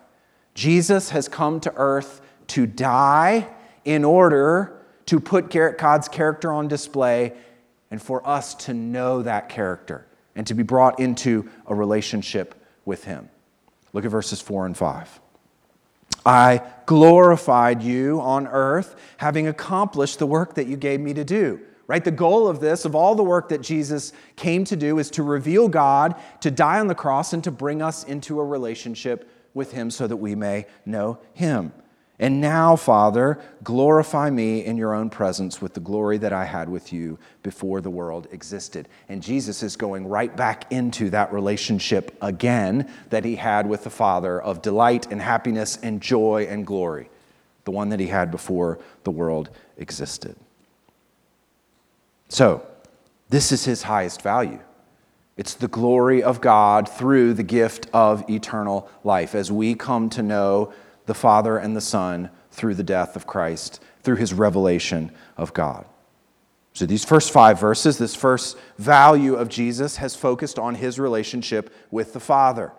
Jesus 0.55 1.11
has 1.11 1.27
come 1.27 1.59
to 1.59 1.73
earth 1.75 2.21
to 2.47 2.65
die 2.65 3.47
in 3.85 4.03
order 4.03 4.80
to 5.11 5.19
put 5.19 5.49
God's 5.49 6.07
character 6.07 6.53
on 6.53 6.69
display 6.69 7.33
and 7.91 8.01
for 8.01 8.25
us 8.25 8.55
to 8.55 8.73
know 8.73 9.21
that 9.23 9.49
character 9.49 10.07
and 10.37 10.47
to 10.47 10.53
be 10.53 10.63
brought 10.63 11.01
into 11.01 11.49
a 11.67 11.75
relationship 11.75 12.55
with 12.85 13.03
Him. 13.03 13.27
Look 13.91 14.05
at 14.05 14.11
verses 14.11 14.39
4 14.39 14.67
and 14.67 14.77
5. 14.77 15.19
I 16.25 16.61
glorified 16.85 17.83
you 17.83 18.21
on 18.21 18.47
earth, 18.47 18.95
having 19.17 19.49
accomplished 19.49 20.17
the 20.17 20.25
work 20.25 20.53
that 20.53 20.67
you 20.67 20.77
gave 20.77 21.01
me 21.01 21.13
to 21.13 21.25
do. 21.25 21.59
Right? 21.87 22.05
The 22.05 22.11
goal 22.11 22.47
of 22.47 22.61
this, 22.61 22.85
of 22.85 22.95
all 22.95 23.13
the 23.13 23.21
work 23.21 23.49
that 23.49 23.61
Jesus 23.61 24.13
came 24.37 24.63
to 24.63 24.77
do, 24.77 24.97
is 24.97 25.11
to 25.11 25.23
reveal 25.23 25.67
God, 25.67 26.15
to 26.39 26.49
die 26.49 26.79
on 26.79 26.87
the 26.87 26.95
cross, 26.95 27.33
and 27.33 27.43
to 27.43 27.51
bring 27.51 27.81
us 27.81 28.05
into 28.05 28.39
a 28.39 28.45
relationship 28.45 29.29
with 29.53 29.73
Him 29.73 29.91
so 29.91 30.07
that 30.07 30.15
we 30.15 30.35
may 30.35 30.67
know 30.85 31.19
Him. 31.33 31.73
And 32.21 32.39
now, 32.39 32.75
Father, 32.75 33.39
glorify 33.63 34.29
me 34.29 34.63
in 34.63 34.77
your 34.77 34.93
own 34.93 35.09
presence 35.09 35.59
with 35.59 35.73
the 35.73 35.79
glory 35.79 36.19
that 36.19 36.31
I 36.31 36.45
had 36.45 36.69
with 36.69 36.93
you 36.93 37.17
before 37.41 37.81
the 37.81 37.89
world 37.89 38.27
existed. 38.31 38.87
And 39.09 39.23
Jesus 39.23 39.63
is 39.63 39.75
going 39.75 40.05
right 40.05 40.33
back 40.37 40.71
into 40.71 41.09
that 41.09 41.33
relationship 41.33 42.15
again 42.21 42.87
that 43.09 43.25
he 43.25 43.37
had 43.37 43.67
with 43.67 43.83
the 43.83 43.89
Father 43.89 44.39
of 44.39 44.61
delight 44.61 45.11
and 45.11 45.19
happiness 45.19 45.79
and 45.81 45.99
joy 45.99 46.45
and 46.47 46.63
glory, 46.63 47.09
the 47.65 47.71
one 47.71 47.89
that 47.89 47.99
he 47.99 48.07
had 48.07 48.29
before 48.29 48.77
the 49.03 49.11
world 49.11 49.49
existed. 49.77 50.35
So, 52.29 52.63
this 53.29 53.51
is 53.51 53.65
his 53.65 53.81
highest 53.81 54.21
value. 54.21 54.59
It's 55.37 55.55
the 55.55 55.67
glory 55.67 56.21
of 56.21 56.39
God 56.39 56.87
through 56.87 57.33
the 57.33 57.41
gift 57.41 57.87
of 57.93 58.29
eternal 58.29 58.87
life 59.03 59.33
as 59.33 59.51
we 59.51 59.73
come 59.73 60.07
to 60.11 60.21
know 60.21 60.71
the 61.11 61.15
Father 61.15 61.57
and 61.57 61.75
the 61.75 61.81
Son 61.81 62.29
through 62.51 62.73
the 62.73 62.83
death 62.83 63.17
of 63.17 63.27
Christ, 63.27 63.83
through 64.01 64.15
his 64.15 64.33
revelation 64.33 65.11
of 65.35 65.53
God. 65.53 65.85
So, 66.71 66.85
these 66.85 67.03
first 67.03 67.33
five 67.33 67.59
verses, 67.59 67.97
this 67.97 68.15
first 68.15 68.57
value 68.77 69.35
of 69.35 69.49
Jesus 69.49 69.97
has 69.97 70.15
focused 70.15 70.57
on 70.57 70.73
his 70.73 70.97
relationship 70.97 71.75
with 71.91 72.13
the 72.13 72.21
Father. 72.21 72.71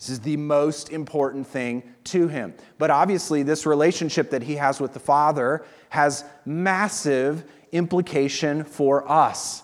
This 0.00 0.08
is 0.08 0.18
the 0.18 0.36
most 0.36 0.90
important 0.90 1.46
thing 1.46 1.84
to 2.06 2.26
him. 2.26 2.54
But 2.76 2.90
obviously, 2.90 3.44
this 3.44 3.66
relationship 3.66 4.30
that 4.30 4.42
he 4.42 4.56
has 4.56 4.80
with 4.80 4.92
the 4.92 4.98
Father 4.98 5.64
has 5.90 6.24
massive 6.44 7.44
implication 7.70 8.64
for 8.64 9.08
us. 9.08 9.62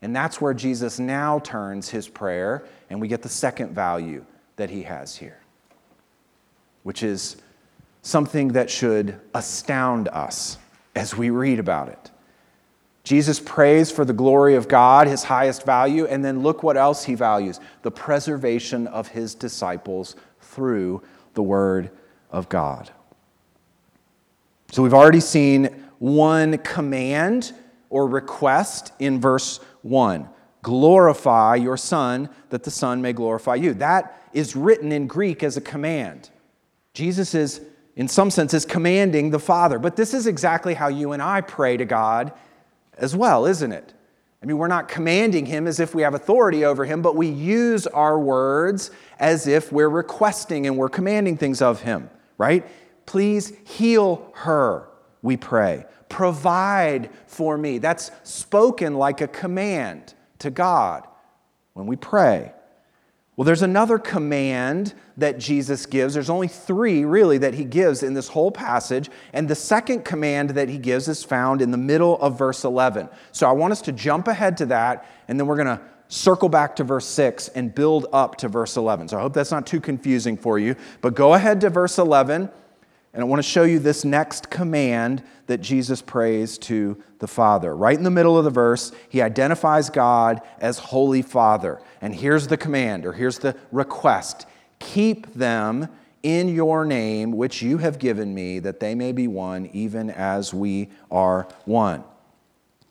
And 0.00 0.16
that's 0.16 0.40
where 0.40 0.54
Jesus 0.54 0.98
now 0.98 1.38
turns 1.40 1.90
his 1.90 2.08
prayer, 2.08 2.64
and 2.88 2.98
we 2.98 3.08
get 3.08 3.20
the 3.20 3.28
second 3.28 3.74
value 3.74 4.24
that 4.56 4.70
he 4.70 4.84
has 4.84 5.16
here 5.16 5.42
which 6.82 7.02
is 7.02 7.36
something 8.02 8.48
that 8.48 8.68
should 8.68 9.18
astound 9.34 10.08
us 10.08 10.58
as 10.94 11.16
we 11.16 11.30
read 11.30 11.58
about 11.58 11.88
it. 11.88 12.10
Jesus 13.04 13.40
prays 13.40 13.90
for 13.90 14.04
the 14.04 14.12
glory 14.12 14.54
of 14.54 14.68
God, 14.68 15.08
his 15.08 15.24
highest 15.24 15.64
value, 15.64 16.06
and 16.06 16.24
then 16.24 16.42
look 16.42 16.62
what 16.62 16.76
else 16.76 17.04
he 17.04 17.14
values 17.14 17.58
the 17.82 17.90
preservation 17.90 18.86
of 18.86 19.08
his 19.08 19.34
disciples 19.34 20.14
through 20.40 21.02
the 21.34 21.42
Word 21.42 21.90
of 22.30 22.48
God. 22.48 22.90
So 24.70 24.82
we've 24.82 24.94
already 24.94 25.20
seen 25.20 25.84
one 25.98 26.58
command 26.58 27.52
or 27.90 28.06
request 28.06 28.92
in 28.98 29.20
verse 29.20 29.60
1 29.82 30.28
glorify 30.62 31.56
your 31.56 31.76
Son, 31.76 32.28
that 32.50 32.62
the 32.62 32.70
Son 32.70 33.02
may 33.02 33.12
glorify 33.12 33.56
you. 33.56 33.74
That 33.74 34.22
is 34.32 34.54
written 34.54 34.92
in 34.92 35.08
Greek 35.08 35.42
as 35.42 35.56
a 35.56 35.60
command. 35.60 36.30
Jesus 36.94 37.34
is, 37.34 37.60
in 37.96 38.08
some 38.08 38.30
senses, 38.30 38.64
commanding 38.64 39.30
the 39.30 39.38
Father. 39.38 39.78
But 39.78 39.96
this 39.96 40.14
is 40.14 40.26
exactly 40.26 40.74
how 40.74 40.88
you 40.88 41.12
and 41.12 41.22
I 41.22 41.40
pray 41.40 41.76
to 41.76 41.84
God 41.84 42.32
as 42.96 43.14
well, 43.14 43.46
isn't 43.46 43.72
it? 43.72 43.94
I 44.42 44.46
mean, 44.46 44.58
we're 44.58 44.68
not 44.68 44.88
commanding 44.88 45.46
him 45.46 45.68
as 45.68 45.78
if 45.78 45.94
we 45.94 46.02
have 46.02 46.14
authority 46.14 46.64
over 46.64 46.84
him, 46.84 47.00
but 47.00 47.14
we 47.14 47.28
use 47.28 47.86
our 47.86 48.18
words 48.18 48.90
as 49.20 49.46
if 49.46 49.70
we're 49.70 49.88
requesting 49.88 50.66
and 50.66 50.76
we're 50.76 50.88
commanding 50.88 51.36
things 51.36 51.62
of 51.62 51.82
him, 51.82 52.10
right? 52.38 52.66
Please 53.06 53.52
heal 53.64 54.32
her, 54.34 54.88
we 55.22 55.36
pray. 55.36 55.84
Provide 56.08 57.10
for 57.26 57.56
me. 57.56 57.78
That's 57.78 58.10
spoken 58.24 58.94
like 58.94 59.20
a 59.20 59.28
command 59.28 60.14
to 60.40 60.50
God 60.50 61.06
when 61.74 61.86
we 61.86 61.96
pray. 61.96 62.52
Well, 63.36 63.46
there's 63.46 63.62
another 63.62 63.98
command 63.98 64.92
that 65.16 65.38
Jesus 65.38 65.86
gives. 65.86 66.12
There's 66.12 66.28
only 66.28 66.48
three, 66.48 67.04
really, 67.04 67.38
that 67.38 67.54
he 67.54 67.64
gives 67.64 68.02
in 68.02 68.12
this 68.12 68.28
whole 68.28 68.50
passage. 68.50 69.10
And 69.32 69.48
the 69.48 69.54
second 69.54 70.04
command 70.04 70.50
that 70.50 70.68
he 70.68 70.76
gives 70.76 71.08
is 71.08 71.24
found 71.24 71.62
in 71.62 71.70
the 71.70 71.78
middle 71.78 72.20
of 72.20 72.38
verse 72.38 72.64
11. 72.64 73.08
So 73.32 73.48
I 73.48 73.52
want 73.52 73.72
us 73.72 73.80
to 73.82 73.92
jump 73.92 74.28
ahead 74.28 74.58
to 74.58 74.66
that, 74.66 75.06
and 75.28 75.40
then 75.40 75.46
we're 75.46 75.56
going 75.56 75.78
to 75.78 75.80
circle 76.08 76.50
back 76.50 76.76
to 76.76 76.84
verse 76.84 77.06
6 77.06 77.48
and 77.48 77.74
build 77.74 78.06
up 78.12 78.36
to 78.36 78.48
verse 78.48 78.76
11. 78.76 79.08
So 79.08 79.16
I 79.16 79.22
hope 79.22 79.32
that's 79.32 79.50
not 79.50 79.66
too 79.66 79.80
confusing 79.80 80.36
for 80.36 80.58
you. 80.58 80.76
But 81.00 81.14
go 81.14 81.32
ahead 81.32 81.62
to 81.62 81.70
verse 81.70 81.98
11 81.98 82.50
and 83.12 83.20
I 83.20 83.24
want 83.24 83.40
to 83.40 83.48
show 83.48 83.64
you 83.64 83.78
this 83.78 84.04
next 84.04 84.48
command 84.48 85.22
that 85.46 85.60
Jesus 85.60 86.00
prays 86.00 86.56
to 86.58 87.02
the 87.18 87.26
Father. 87.26 87.76
Right 87.76 87.96
in 87.96 88.04
the 88.04 88.10
middle 88.10 88.38
of 88.38 88.44
the 88.44 88.50
verse, 88.50 88.90
he 89.10 89.20
identifies 89.20 89.90
God 89.90 90.40
as 90.60 90.78
Holy 90.78 91.20
Father. 91.20 91.80
And 92.00 92.14
here's 92.14 92.46
the 92.46 92.56
command, 92.56 93.04
or 93.04 93.12
here's 93.12 93.38
the 93.38 93.56
request 93.70 94.46
Keep 94.78 95.34
them 95.34 95.88
in 96.22 96.48
your 96.48 96.84
name, 96.84 97.32
which 97.32 97.62
you 97.62 97.78
have 97.78 97.98
given 97.98 98.34
me, 98.34 98.58
that 98.60 98.80
they 98.80 98.94
may 98.94 99.12
be 99.12 99.28
one, 99.28 99.68
even 99.72 100.10
as 100.10 100.54
we 100.54 100.88
are 101.10 101.48
one. 101.64 102.04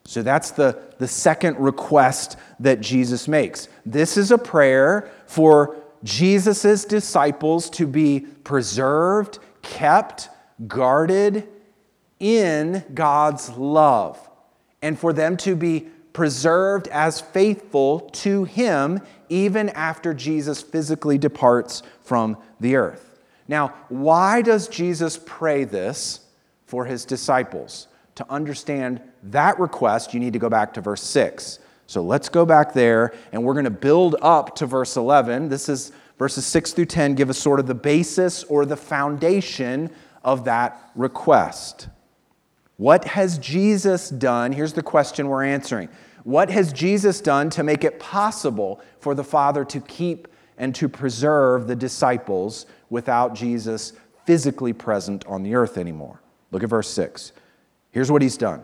So 0.05 0.21
that's 0.21 0.51
the, 0.51 0.81
the 0.99 1.07
second 1.07 1.57
request 1.57 2.37
that 2.59 2.81
Jesus 2.81 3.27
makes. 3.27 3.67
This 3.85 4.17
is 4.17 4.31
a 4.31 4.37
prayer 4.37 5.09
for 5.25 5.77
Jesus' 6.03 6.85
disciples 6.85 7.69
to 7.71 7.87
be 7.87 8.21
preserved 8.43 9.39
kept, 9.61 10.29
guarded 10.67 11.47
in 12.19 12.83
God's 12.93 13.49
love, 13.49 14.29
and 14.81 14.97
for 14.97 15.13
them 15.13 15.37
to 15.37 15.55
be 15.55 15.87
preserved 16.13 16.87
as 16.89 17.21
faithful 17.21 18.01
to 18.11 18.43
Him 18.43 19.01
even 19.29 19.69
after 19.69 20.13
Jesus 20.13 20.61
physically 20.61 21.17
departs 21.17 21.83
from 22.01 22.37
the 22.59 22.75
earth. 22.75 23.19
Now, 23.47 23.73
why 23.89 24.41
does 24.41 24.67
Jesus 24.67 25.19
pray 25.25 25.63
this 25.63 26.21
for 26.65 26.85
His 26.85 27.05
disciples? 27.05 27.87
To 28.15 28.25
understand 28.29 29.01
that 29.23 29.59
request, 29.59 30.13
you 30.13 30.19
need 30.19 30.33
to 30.33 30.39
go 30.39 30.49
back 30.49 30.73
to 30.73 30.81
verse 30.81 31.01
6. 31.01 31.59
So 31.87 32.01
let's 32.01 32.29
go 32.29 32.45
back 32.45 32.73
there, 32.73 33.13
and 33.31 33.43
we're 33.43 33.53
going 33.53 33.65
to 33.65 33.71
build 33.71 34.15
up 34.21 34.55
to 34.57 34.65
verse 34.65 34.95
11. 34.95 35.49
This 35.49 35.69
is 35.69 35.91
Verses 36.21 36.45
6 36.45 36.73
through 36.73 36.85
10 36.85 37.15
give 37.15 37.31
us 37.31 37.39
sort 37.39 37.59
of 37.59 37.65
the 37.65 37.73
basis 37.73 38.43
or 38.43 38.63
the 38.63 38.77
foundation 38.77 39.89
of 40.23 40.45
that 40.45 40.91
request. 40.93 41.87
What 42.77 43.05
has 43.05 43.39
Jesus 43.39 44.11
done? 44.11 44.51
Here's 44.51 44.73
the 44.73 44.83
question 44.83 45.29
we're 45.29 45.43
answering. 45.43 45.89
What 46.23 46.51
has 46.51 46.71
Jesus 46.73 47.21
done 47.21 47.49
to 47.49 47.63
make 47.63 47.83
it 47.83 47.99
possible 47.99 48.81
for 48.99 49.15
the 49.15 49.23
Father 49.23 49.65
to 49.65 49.81
keep 49.81 50.27
and 50.59 50.75
to 50.75 50.87
preserve 50.87 51.65
the 51.65 51.75
disciples 51.75 52.67
without 52.91 53.33
Jesus 53.33 53.93
physically 54.27 54.73
present 54.73 55.25
on 55.25 55.41
the 55.41 55.55
earth 55.55 55.75
anymore? 55.75 56.21
Look 56.51 56.61
at 56.61 56.69
verse 56.69 56.89
6. 56.91 57.31
Here's 57.89 58.11
what 58.11 58.21
he's 58.21 58.37
done 58.37 58.63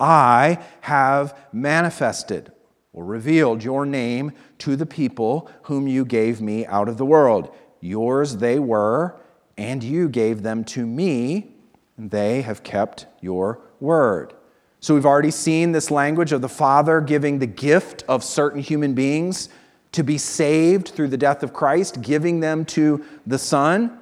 I 0.00 0.58
have 0.80 1.38
manifested 1.52 2.50
or 2.96 3.04
revealed 3.04 3.62
your 3.62 3.86
name 3.86 4.32
to 4.58 4.74
the 4.74 4.86
people 4.86 5.48
whom 5.64 5.86
you 5.86 6.04
gave 6.04 6.40
me 6.40 6.66
out 6.66 6.88
of 6.88 6.96
the 6.96 7.04
world. 7.04 7.54
Yours 7.80 8.38
they 8.38 8.58
were, 8.58 9.14
and 9.56 9.84
you 9.84 10.08
gave 10.08 10.42
them 10.42 10.64
to 10.64 10.84
me, 10.84 11.52
and 11.96 12.10
they 12.10 12.42
have 12.42 12.64
kept 12.64 13.06
your 13.20 13.60
word. 13.78 14.32
So 14.80 14.94
we've 14.94 15.06
already 15.06 15.30
seen 15.30 15.72
this 15.72 15.90
language 15.90 16.32
of 16.32 16.40
the 16.40 16.48
Father 16.48 17.00
giving 17.00 17.38
the 17.38 17.46
gift 17.46 18.02
of 18.08 18.24
certain 18.24 18.60
human 18.60 18.94
beings 18.94 19.50
to 19.92 20.02
be 20.02 20.18
saved 20.18 20.88
through 20.88 21.08
the 21.08 21.16
death 21.16 21.42
of 21.42 21.52
Christ, 21.52 22.00
giving 22.00 22.40
them 22.40 22.64
to 22.66 23.04
the 23.26 23.38
Son. 23.38 23.98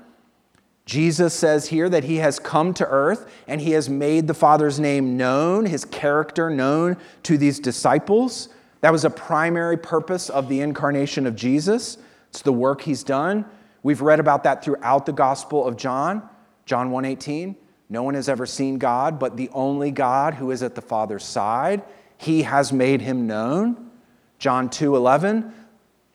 Jesus 0.87 1.35
says 1.35 1.68
here 1.68 1.88
that 1.88 2.04
he 2.04 2.16
has 2.16 2.38
come 2.38 2.74
to 2.74 2.87
earth 2.87 3.30
and 3.48 3.61
he 3.61 3.72
has 3.72 3.88
made 3.88 4.26
the 4.26 4.35
Father's 4.35 4.78
name 4.78 5.16
known, 5.16 5.66
his 5.66 5.85
character 5.85 6.50
known 6.50 6.96
to 7.24 7.38
these 7.38 7.59
disciples. 7.59 8.50
That 8.85 8.92
was 8.92 9.07
a 9.07 9.11
primary 9.11 9.79
purpose 9.79 10.29
of 10.29 10.51
the 10.51 10.61
incarnation 10.61 11.27
of 11.27 11.35
Jesus. 11.35 11.97
It's 12.29 12.42
the 12.42 12.53
work 12.53 12.83
he's 12.83 13.03
done. 13.03 13.47
We've 13.83 14.03
read 14.03 14.20
about 14.20 14.44
that 14.44 14.62
throughout 14.62 15.07
the 15.07 15.12
Gospel 15.12 15.66
of 15.66 15.79
John, 15.79 16.29
John 16.66 16.90
1:18. 16.90 17.57
No 17.88 18.03
one 18.03 18.12
has 18.12 18.29
ever 18.29 18.44
seen 18.44 18.77
God, 18.77 19.18
but 19.18 19.38
the 19.38 19.49
only 19.55 19.90
God 19.90 20.35
who 20.35 20.51
is 20.51 20.62
at 20.62 20.75
the 20.75 20.83
Father's 20.83 21.25
side, 21.25 21.83
he 22.18 22.42
has 22.42 22.75
made 22.75 23.01
him 23.01 23.27
known. 23.27 23.88
John 24.38 24.68
2:11, 24.68 25.55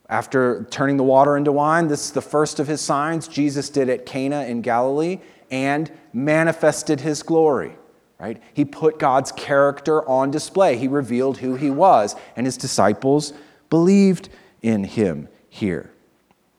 after 0.08 0.68
turning 0.70 0.98
the 0.98 1.04
water 1.04 1.36
into 1.36 1.52
wine, 1.52 1.88
this 1.88 2.06
is 2.06 2.12
the 2.12 2.22
first 2.22 2.60
of 2.60 2.68
his 2.68 2.82
signs 2.82 3.28
Jesus 3.28 3.72
did 3.72 3.90
at 3.90 4.06
Cana 4.06 4.44
in 4.44 4.62
Galilee 4.62 5.22
and 5.50 5.92
manifested 6.14 7.02
his 7.02 7.24
glory 7.24 7.79
right? 8.20 8.42
He 8.54 8.66
put 8.66 9.00
God's 9.00 9.32
character 9.32 10.08
on 10.08 10.32
display. 10.32 10.78
He 10.78 10.88
revealed 10.88 11.38
who 11.38 11.56
he 11.56 11.70
was, 11.70 12.16
and 12.36 12.46
his 12.46 12.58
disciples 12.58 13.34
believed 13.70 14.30
in 14.62 14.84
him 14.84 15.30
here. 15.50 15.92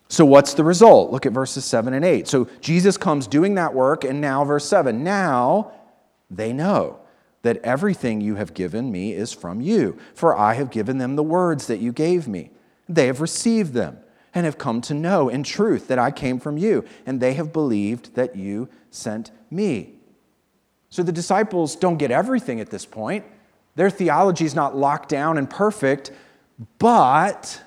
So, 0.09 0.25
what's 0.25 0.55
the 0.55 0.65
result? 0.65 1.13
Look 1.13 1.27
at 1.27 1.33
verses 1.33 1.65
7 1.65 1.95
and 1.95 2.05
8. 2.05 2.27
So, 2.27 2.49
Jesus 2.61 2.97
comes 2.97 3.27
doing 3.27 3.55
that 3.55 3.75
work, 3.75 4.03
and 4.05 4.21
now, 4.21 4.45
verse 4.45 4.67
7 4.67 5.05
now 5.05 5.73
they 6.31 6.53
know 6.53 6.99
that 7.43 7.59
everything 7.59 8.21
you 8.21 8.35
have 8.37 8.55
given 8.55 8.91
me 8.91 9.13
is 9.13 9.33
from 9.33 9.61
you, 9.61 9.99
for 10.15 10.37
I 10.37 10.55
have 10.55 10.71
given 10.71 10.99
them 10.99 11.17
the 11.17 11.23
words 11.23 11.67
that 11.67 11.81
you 11.81 11.93
gave 11.93 12.29
me. 12.29 12.51
They 12.89 13.07
have 13.07 13.21
received 13.21 13.73
them 13.73 13.99
and 14.35 14.45
have 14.45 14.59
come 14.59 14.81
to 14.83 14.95
know 14.95 15.29
in 15.29 15.43
truth 15.43 15.89
that 15.89 15.99
I 15.99 16.11
came 16.11 16.39
from 16.39 16.59
you, 16.59 16.85
and 17.07 17.21
they 17.21 17.35
have 17.35 17.53
believed 17.53 18.15
that 18.15 18.37
you 18.37 18.69
sent 18.91 19.31
me. 19.51 19.95
So 20.91 21.03
the 21.05 21.13
disciples 21.13 21.77
don't 21.77 21.97
get 21.97 22.11
everything 22.11 22.61
at 22.61 22.71
this 22.71 22.85
point. 22.85 23.25
Their 23.77 23.91
theology 23.91 24.45
is 24.45 24.55
not 24.55 24.77
locked 24.77 25.09
down 25.09 25.39
and 25.39 25.49
perfect, 25.49 26.11
but 26.79 27.63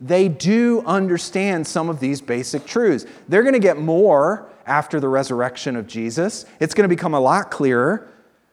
they 0.00 0.28
do 0.28 0.82
understand 0.86 1.66
some 1.66 1.88
of 1.88 1.98
these 1.98 2.20
basic 2.20 2.64
truths. 2.64 3.06
They're 3.28 3.42
going 3.42 3.54
to 3.54 3.58
get 3.58 3.78
more 3.78 4.48
after 4.66 5.00
the 5.00 5.08
resurrection 5.08 5.76
of 5.76 5.86
Jesus. 5.86 6.46
It's 6.60 6.74
going 6.74 6.88
to 6.88 6.94
become 6.94 7.14
a 7.14 7.20
lot 7.20 7.50
clearer, 7.50 8.08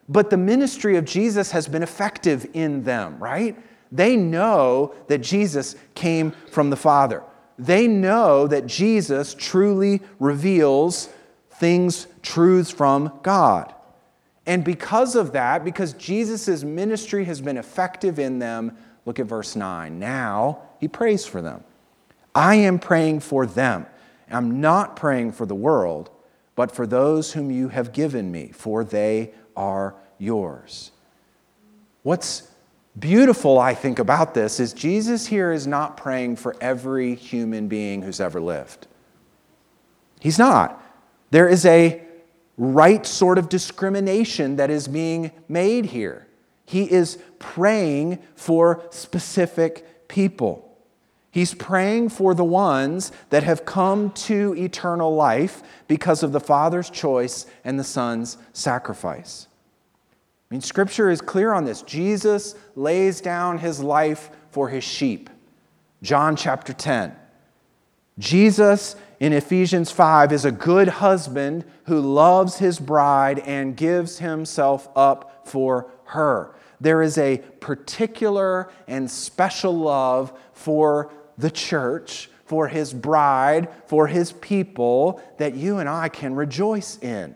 but 0.10 0.30
the 0.30 0.38
ministry 0.38 0.98
of 0.98 1.06
Jesus 1.06 1.52
has 1.52 1.68
been 1.68 1.84
effective 1.84 2.50
in 2.54 2.84
them, 2.84 3.20
right? 3.20 3.56
They 3.92 4.16
know 4.16 4.96
that 5.08 5.20
Jesus 5.20 5.76
came 5.94 6.32
from 6.50 6.70
the 6.70 6.76
Father. 6.76 7.24
They 7.60 7.88
know 7.88 8.48
that 8.48 8.66
Jesus 8.66 9.36
truly 9.36 10.02
reveals 10.20 11.10
things, 11.52 12.08
truths 12.24 12.72
from 12.72 13.20
God. 13.22 13.74
And 14.46 14.64
because 14.64 15.16
of 15.16 15.34
that, 15.34 15.64
because 15.64 15.94
Jesus' 15.94 16.64
ministry 16.64 17.26
has 17.26 17.42
been 17.42 17.58
effective 17.58 18.18
in 18.20 18.40
them, 18.40 18.76
look 19.06 19.20
at 19.20 19.28
verse 19.28 19.56
9. 19.56 20.00
Now 20.00 20.64
he 20.80 20.88
prays 20.88 21.26
for 21.26 21.42
them. 21.42 21.64
I 22.34 22.56
am 22.56 22.80
praying 22.80 23.20
for 23.20 23.46
them. 23.46 23.86
I'm 24.30 24.62
not 24.62 24.96
praying 24.96 25.34
for 25.34 25.46
the 25.46 25.56
world, 25.56 26.10
but 26.56 26.72
for 26.72 26.88
those 26.88 27.34
whom 27.34 27.52
you 27.52 27.68
have 27.68 27.92
given 27.92 28.32
me, 28.32 28.52
for 28.54 28.84
they 28.84 29.32
are 29.56 29.96
yours. 30.18 30.92
What's 32.04 32.48
beautiful, 32.98 33.60
I 33.60 33.74
think, 33.74 34.00
about 34.00 34.34
this 34.34 34.60
is 34.60 34.74
Jesus 34.74 35.28
here 35.28 35.52
is 35.52 35.68
not 35.68 35.98
praying 35.98 36.38
for 36.38 36.56
every 36.62 37.16
human 37.16 37.68
being 37.68 38.02
who's 38.02 38.20
ever 38.20 38.40
lived. 38.42 38.88
He's 40.20 40.40
not. 40.40 40.82
There 41.32 41.48
is 41.48 41.66
a 41.66 42.02
right 42.62 43.08
sort 43.08 43.40
of 43.40 43.50
discrimination 43.50 44.58
that 44.58 44.70
is 44.70 44.88
being 44.88 45.32
made 45.50 45.88
here. 45.88 46.28
He 46.64 46.84
is 46.84 47.18
praying 47.40 48.20
for 48.36 48.84
specific 48.92 50.08
people. 50.08 50.68
He's 51.32 51.56
praying 51.56 52.10
for 52.10 52.36
the 52.36 52.44
ones 52.44 53.12
that 53.32 53.42
have 53.42 53.66
come 53.66 54.12
to 54.12 54.54
eternal 54.56 55.16
life 55.16 55.64
because 55.88 56.22
of 56.22 56.34
the 56.34 56.40
Father's 56.40 56.92
choice 56.92 57.48
and 57.64 57.80
the 57.80 57.84
Son's 57.84 58.38
sacrifice. 58.54 59.48
I 60.52 60.54
mean, 60.54 60.62
Scripture 60.62 61.10
is 61.10 61.20
clear 61.20 61.54
on 61.54 61.66
this. 61.66 61.82
Jesus 61.82 62.54
lays 62.76 63.22
down 63.22 63.58
his 63.58 63.80
life 63.80 64.30
for 64.52 64.70
his 64.70 64.84
sheep. 64.84 65.32
John 66.04 66.36
chapter 66.36 66.74
10. 66.74 67.16
Jesus 68.20 68.96
in 69.22 69.34
Ephesians 69.34 69.92
5 69.92 70.34
is 70.34 70.46
a 70.46 70.52
good 70.52 70.88
husband 70.88 71.64
who 71.86 72.02
loves 72.02 72.58
his 72.58 72.80
bride 72.80 73.38
and 73.38 73.78
gives 73.78 74.18
himself 74.18 74.90
up 74.96 75.48
for 75.48 75.92
her. 76.06 76.56
There 76.82 77.04
is 77.04 77.20
a 77.20 77.38
particular 77.60 78.72
and 78.88 79.10
special 79.10 79.78
love 79.78 80.34
for 80.54 81.14
the 81.38 81.52
church, 81.52 82.32
for 82.46 82.68
his 82.68 82.94
bride, 82.94 83.70
for 83.86 84.08
his 84.08 84.32
people 84.32 85.22
that 85.38 85.54
you 85.54 85.78
and 85.78 85.88
I 85.88 86.10
can 86.10 86.34
rejoice 86.34 86.98
in. 86.98 87.36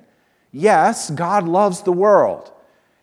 Yes, 0.52 1.12
God 1.12 1.48
loves 1.48 1.84
the 1.84 1.92
world. 1.92 2.52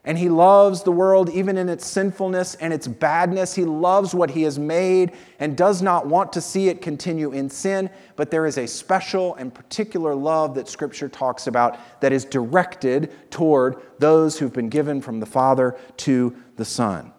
And 0.05 0.19
he 0.19 0.29
loves 0.29 0.83
the 0.83 0.91
world 0.91 1.31
even 1.31 1.57
in 1.57 1.69
its 1.69 1.87
sinfulness 1.87 2.57
and 2.57 2.73
its 2.73 2.89
badness. 2.89 3.55
He 3.55 3.65
loves 3.65 4.15
what 4.15 4.33
he 4.33 4.43
has 4.43 4.59
made 4.59 5.13
and 5.39 5.57
does 5.57 5.81
not 5.81 6.09
want 6.09 6.33
to 6.33 6.41
see 6.41 6.69
it 6.69 6.83
continue 6.83 7.31
in 7.31 7.49
sin. 7.49 7.89
But 8.17 8.33
there 8.33 8.47
is 8.47 8.59
a 8.59 8.67
special 8.67 9.37
and 9.37 9.55
particular 9.55 10.13
love 10.13 10.57
that 10.57 10.69
Scripture 10.69 11.09
talks 11.09 11.47
about 11.47 11.79
that 12.01 12.13
is 12.13 12.25
directed 12.25 13.13
toward 13.31 13.81
those 14.01 14.39
who've 14.39 14.53
been 14.53 14.69
given 14.69 15.01
from 15.01 15.21
the 15.21 15.27
Father 15.27 15.79
to 15.99 16.35
the 16.57 16.65
Son. 16.65 17.13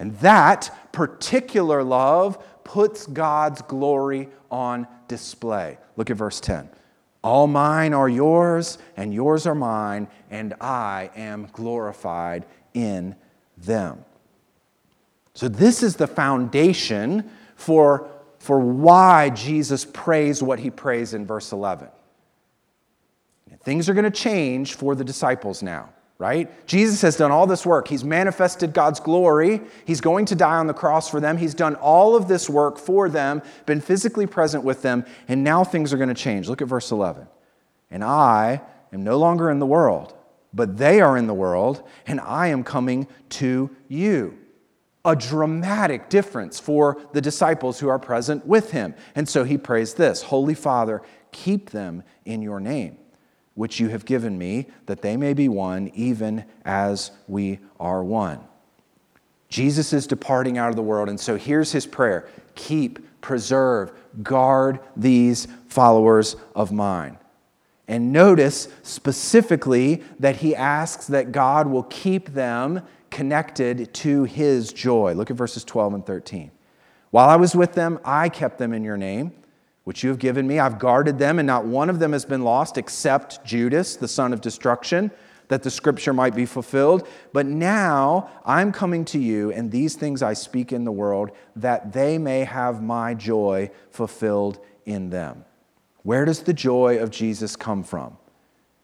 And 0.00 0.16
that 0.18 0.90
particular 0.90 1.84
love 1.84 2.44
puts 2.64 3.06
God's 3.06 3.62
glory 3.62 4.30
on 4.50 4.88
display. 5.06 5.78
Look 5.96 6.10
at 6.10 6.16
verse 6.16 6.40
10. 6.40 6.68
All 7.22 7.46
mine 7.46 7.94
are 7.94 8.08
yours, 8.08 8.78
and 8.96 9.12
yours 9.12 9.46
are 9.46 9.54
mine, 9.54 10.08
and 10.30 10.54
I 10.60 11.10
am 11.16 11.48
glorified 11.52 12.46
in 12.74 13.16
them. 13.56 14.04
So, 15.34 15.48
this 15.48 15.82
is 15.82 15.96
the 15.96 16.06
foundation 16.06 17.30
for, 17.56 18.08
for 18.38 18.60
why 18.60 19.30
Jesus 19.30 19.84
prays 19.84 20.42
what 20.42 20.58
he 20.58 20.70
prays 20.70 21.14
in 21.14 21.26
verse 21.26 21.52
11. 21.52 21.88
Things 23.62 23.88
are 23.88 23.94
going 23.94 24.04
to 24.04 24.10
change 24.10 24.74
for 24.74 24.94
the 24.94 25.04
disciples 25.04 25.62
now 25.62 25.90
right? 26.18 26.66
Jesus 26.66 27.00
has 27.02 27.16
done 27.16 27.30
all 27.30 27.46
this 27.46 27.64
work. 27.64 27.86
He's 27.86 28.02
manifested 28.02 28.72
God's 28.72 28.98
glory. 28.98 29.60
He's 29.84 30.00
going 30.00 30.26
to 30.26 30.34
die 30.34 30.56
on 30.56 30.66
the 30.66 30.74
cross 30.74 31.08
for 31.08 31.20
them. 31.20 31.36
He's 31.36 31.54
done 31.54 31.76
all 31.76 32.16
of 32.16 32.26
this 32.26 32.50
work 32.50 32.76
for 32.76 33.08
them, 33.08 33.40
been 33.66 33.80
physically 33.80 34.26
present 34.26 34.64
with 34.64 34.82
them, 34.82 35.04
and 35.28 35.44
now 35.44 35.62
things 35.62 35.92
are 35.92 35.96
going 35.96 36.08
to 36.08 36.14
change. 36.14 36.48
Look 36.48 36.60
at 36.60 36.68
verse 36.68 36.90
11. 36.90 37.28
And 37.90 38.02
I 38.02 38.60
am 38.92 39.04
no 39.04 39.16
longer 39.16 39.48
in 39.48 39.60
the 39.60 39.66
world, 39.66 40.12
but 40.52 40.76
they 40.76 41.00
are 41.00 41.16
in 41.16 41.28
the 41.28 41.34
world, 41.34 41.88
and 42.06 42.20
I 42.20 42.48
am 42.48 42.64
coming 42.64 43.06
to 43.30 43.70
you. 43.86 44.36
A 45.04 45.14
dramatic 45.14 46.10
difference 46.10 46.58
for 46.58 47.00
the 47.12 47.20
disciples 47.20 47.78
who 47.78 47.88
are 47.88 47.98
present 48.00 48.44
with 48.44 48.72
him. 48.72 48.94
And 49.14 49.28
so 49.28 49.44
he 49.44 49.56
prays 49.56 49.94
this 49.94 50.22
Holy 50.22 50.54
Father, 50.54 51.00
keep 51.30 51.70
them 51.70 52.02
in 52.24 52.42
your 52.42 52.58
name 52.58 52.98
which 53.58 53.80
you 53.80 53.88
have 53.88 54.04
given 54.04 54.38
me, 54.38 54.68
that 54.86 55.02
they 55.02 55.16
may 55.16 55.34
be 55.34 55.48
one, 55.48 55.90
even 55.92 56.44
as 56.64 57.10
we 57.26 57.58
are 57.80 58.04
one. 58.04 58.38
Jesus 59.48 59.92
is 59.92 60.06
departing 60.06 60.56
out 60.56 60.70
of 60.70 60.76
the 60.76 60.82
world, 60.82 61.08
and 61.08 61.18
so 61.18 61.34
here's 61.34 61.72
his 61.72 61.84
prayer 61.84 62.28
keep, 62.54 63.20
preserve, 63.20 63.90
guard 64.22 64.78
these 64.96 65.48
followers 65.66 66.36
of 66.54 66.70
mine. 66.70 67.18
And 67.88 68.12
notice 68.12 68.68
specifically 68.84 70.04
that 70.20 70.36
he 70.36 70.54
asks 70.54 71.08
that 71.08 71.32
God 71.32 71.66
will 71.66 71.82
keep 71.82 72.28
them 72.28 72.82
connected 73.10 73.92
to 73.94 74.22
his 74.22 74.72
joy. 74.72 75.14
Look 75.14 75.32
at 75.32 75.36
verses 75.36 75.64
12 75.64 75.94
and 75.94 76.06
13. 76.06 76.52
While 77.10 77.28
I 77.28 77.34
was 77.34 77.56
with 77.56 77.72
them, 77.72 77.98
I 78.04 78.28
kept 78.28 78.58
them 78.58 78.72
in 78.72 78.84
your 78.84 78.96
name 78.96 79.32
which 79.88 80.02
you 80.02 80.10
have 80.10 80.18
given 80.18 80.46
me. 80.46 80.58
I've 80.58 80.78
guarded 80.78 81.18
them, 81.18 81.38
and 81.38 81.46
not 81.46 81.64
one 81.64 81.88
of 81.88 81.98
them 81.98 82.12
has 82.12 82.26
been 82.26 82.42
lost 82.42 82.76
except 82.76 83.42
Judas, 83.42 83.96
the 83.96 84.06
son 84.06 84.34
of 84.34 84.42
destruction, 84.42 85.10
that 85.48 85.62
the 85.62 85.70
scripture 85.70 86.12
might 86.12 86.34
be 86.34 86.44
fulfilled. 86.44 87.08
But 87.32 87.46
now 87.46 88.28
I'm 88.44 88.70
coming 88.70 89.06
to 89.06 89.18
you, 89.18 89.50
and 89.50 89.70
these 89.70 89.94
things 89.94 90.22
I 90.22 90.34
speak 90.34 90.74
in 90.74 90.84
the 90.84 90.92
world, 90.92 91.30
that 91.56 91.94
they 91.94 92.18
may 92.18 92.40
have 92.40 92.82
my 92.82 93.14
joy 93.14 93.70
fulfilled 93.90 94.62
in 94.84 95.08
them. 95.08 95.46
Where 96.02 96.26
does 96.26 96.42
the 96.42 96.52
joy 96.52 96.98
of 96.98 97.08
Jesus 97.10 97.56
come 97.56 97.82
from? 97.82 98.18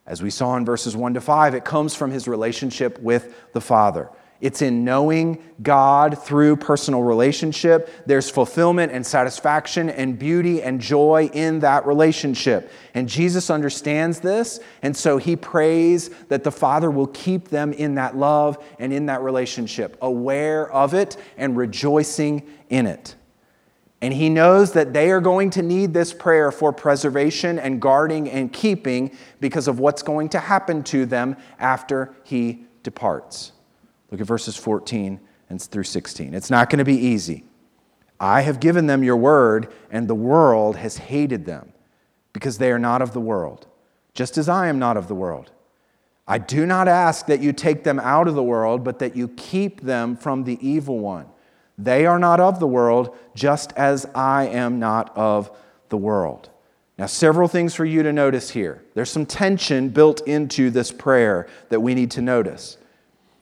As 0.07 0.23
we 0.23 0.31
saw 0.31 0.57
in 0.57 0.65
verses 0.65 0.97
1 0.97 1.13
to 1.13 1.21
5, 1.21 1.55
it 1.55 1.67
comes 1.67 1.95
from 1.95 2.13
his 2.13 2.27
relationship 2.27 2.99
with 2.99 3.53
the 3.53 3.61
Father. 3.61 4.09
It's 4.41 4.63
in 4.63 4.85
knowing 4.85 5.43
God 5.63 6.23
through 6.23 6.57
personal 6.57 7.03
relationship. 7.03 7.89
There's 8.07 8.29
fulfillment 8.29 8.93
and 8.93 9.07
satisfaction 9.07 9.89
and 9.89 10.19
beauty 10.19 10.63
and 10.63 10.81
joy 10.81 11.31
in 11.33 11.61
that 11.61 11.87
relationship. 11.87 12.71
And 12.93 13.09
Jesus 13.09 13.49
understands 13.49 14.21
this, 14.21 14.61
and 14.83 14.97
so 14.97 15.17
he 15.17 15.37
prays 15.37 16.11
that 16.29 16.45
the 16.45 16.53
Father 16.53 16.91
will 16.91 17.07
keep 17.07 17.49
them 17.49 17.73
in 17.73 17.95
that 17.95 18.17
love 18.17 18.63
and 18.79 18.93
in 18.93 19.07
that 19.07 19.23
relationship, 19.23 19.97
aware 20.03 20.71
of 20.71 20.95
it 20.95 21.17
and 21.37 21.57
rejoicing 21.57 22.47
in 22.69 22.87
it. 22.87 23.15
And 24.03 24.13
he 24.13 24.29
knows 24.29 24.73
that 24.73 24.93
they 24.93 25.11
are 25.11 25.21
going 25.23 25.49
to 25.51 25.63
need 25.63 25.95
this 25.95 26.13
prayer 26.13 26.53
for 26.53 26.75
preservation 26.75 27.59
and 27.59 27.81
guarding 27.81 28.29
and 28.29 28.53
keeping 28.53 29.17
because 29.41 29.67
of 29.67 29.79
what's 29.79 30.03
going 30.03 30.29
to 30.29 30.39
happen 30.39 30.83
to 30.85 31.07
them 31.07 31.39
after 31.59 32.15
he 32.25 32.67
departs. 32.83 33.53
Look 34.15 34.21
at 34.21 34.29
verses 34.29 34.57
14 34.57 35.19
and 35.51 35.61
through 35.61 35.83
16. 35.83 36.35
It's 36.35 36.49
not 36.49 36.71
going 36.71 36.79
to 36.79 36.85
be 36.85 36.95
easy. 36.95 37.43
I 38.21 38.43
have 38.43 38.61
given 38.61 38.87
them 38.87 39.03
your 39.03 39.17
word, 39.17 39.73
and 39.91 40.07
the 40.07 40.15
world 40.15 40.77
has 40.77 40.97
hated 40.97 41.47
them 41.47 41.73
because 42.33 42.59
they 42.59 42.71
are 42.71 42.79
not 42.79 43.03
of 43.03 43.13
the 43.13 43.21
world, 43.21 43.67
just 44.15 44.39
as 44.39 44.49
I 44.49 44.69
am 44.69 44.79
not 44.79 44.97
of 44.97 45.09
the 45.09 45.17
world. 45.17 45.51
I 46.29 46.39
do 46.39 46.65
not 46.65 46.87
ask 46.87 47.27
that 47.27 47.41
you 47.41 47.53
take 47.53 47.83
them 47.83 47.99
out 47.99 48.29
of 48.29 48.37
the 48.37 48.43
world, 48.45 48.85
but 48.85 49.01
that 49.01 49.17
you 49.17 49.27
keep 49.27 49.81
them 49.81 50.17
from 50.17 50.45
the 50.45 50.65
evil 50.65 51.01
one. 51.01 51.27
They 51.77 52.07
are 52.07 52.21
not 52.21 52.39
of 52.39 52.61
the 52.61 52.69
world, 52.69 53.17
just 53.35 53.73
as 53.73 54.07
I 54.15 54.47
am 54.47 54.79
not 54.79 55.11
of 55.17 55.51
the 55.89 55.97
world. 55.97 56.51
Now, 56.99 57.07
several 57.07 57.49
things 57.49 57.75
for 57.75 57.85
you 57.85 58.05
to 58.05 58.13
notice 58.13 58.51
here. 58.51 58.85
There's 58.95 59.11
some 59.11 59.27
tension 59.27 59.89
built 59.89 60.25
into 60.25 60.71
this 60.71 60.93
prayer 60.93 61.49
that 61.71 61.81
we 61.81 61.97
need 61.97 62.13
to 62.13 62.23
notice. 62.23 62.79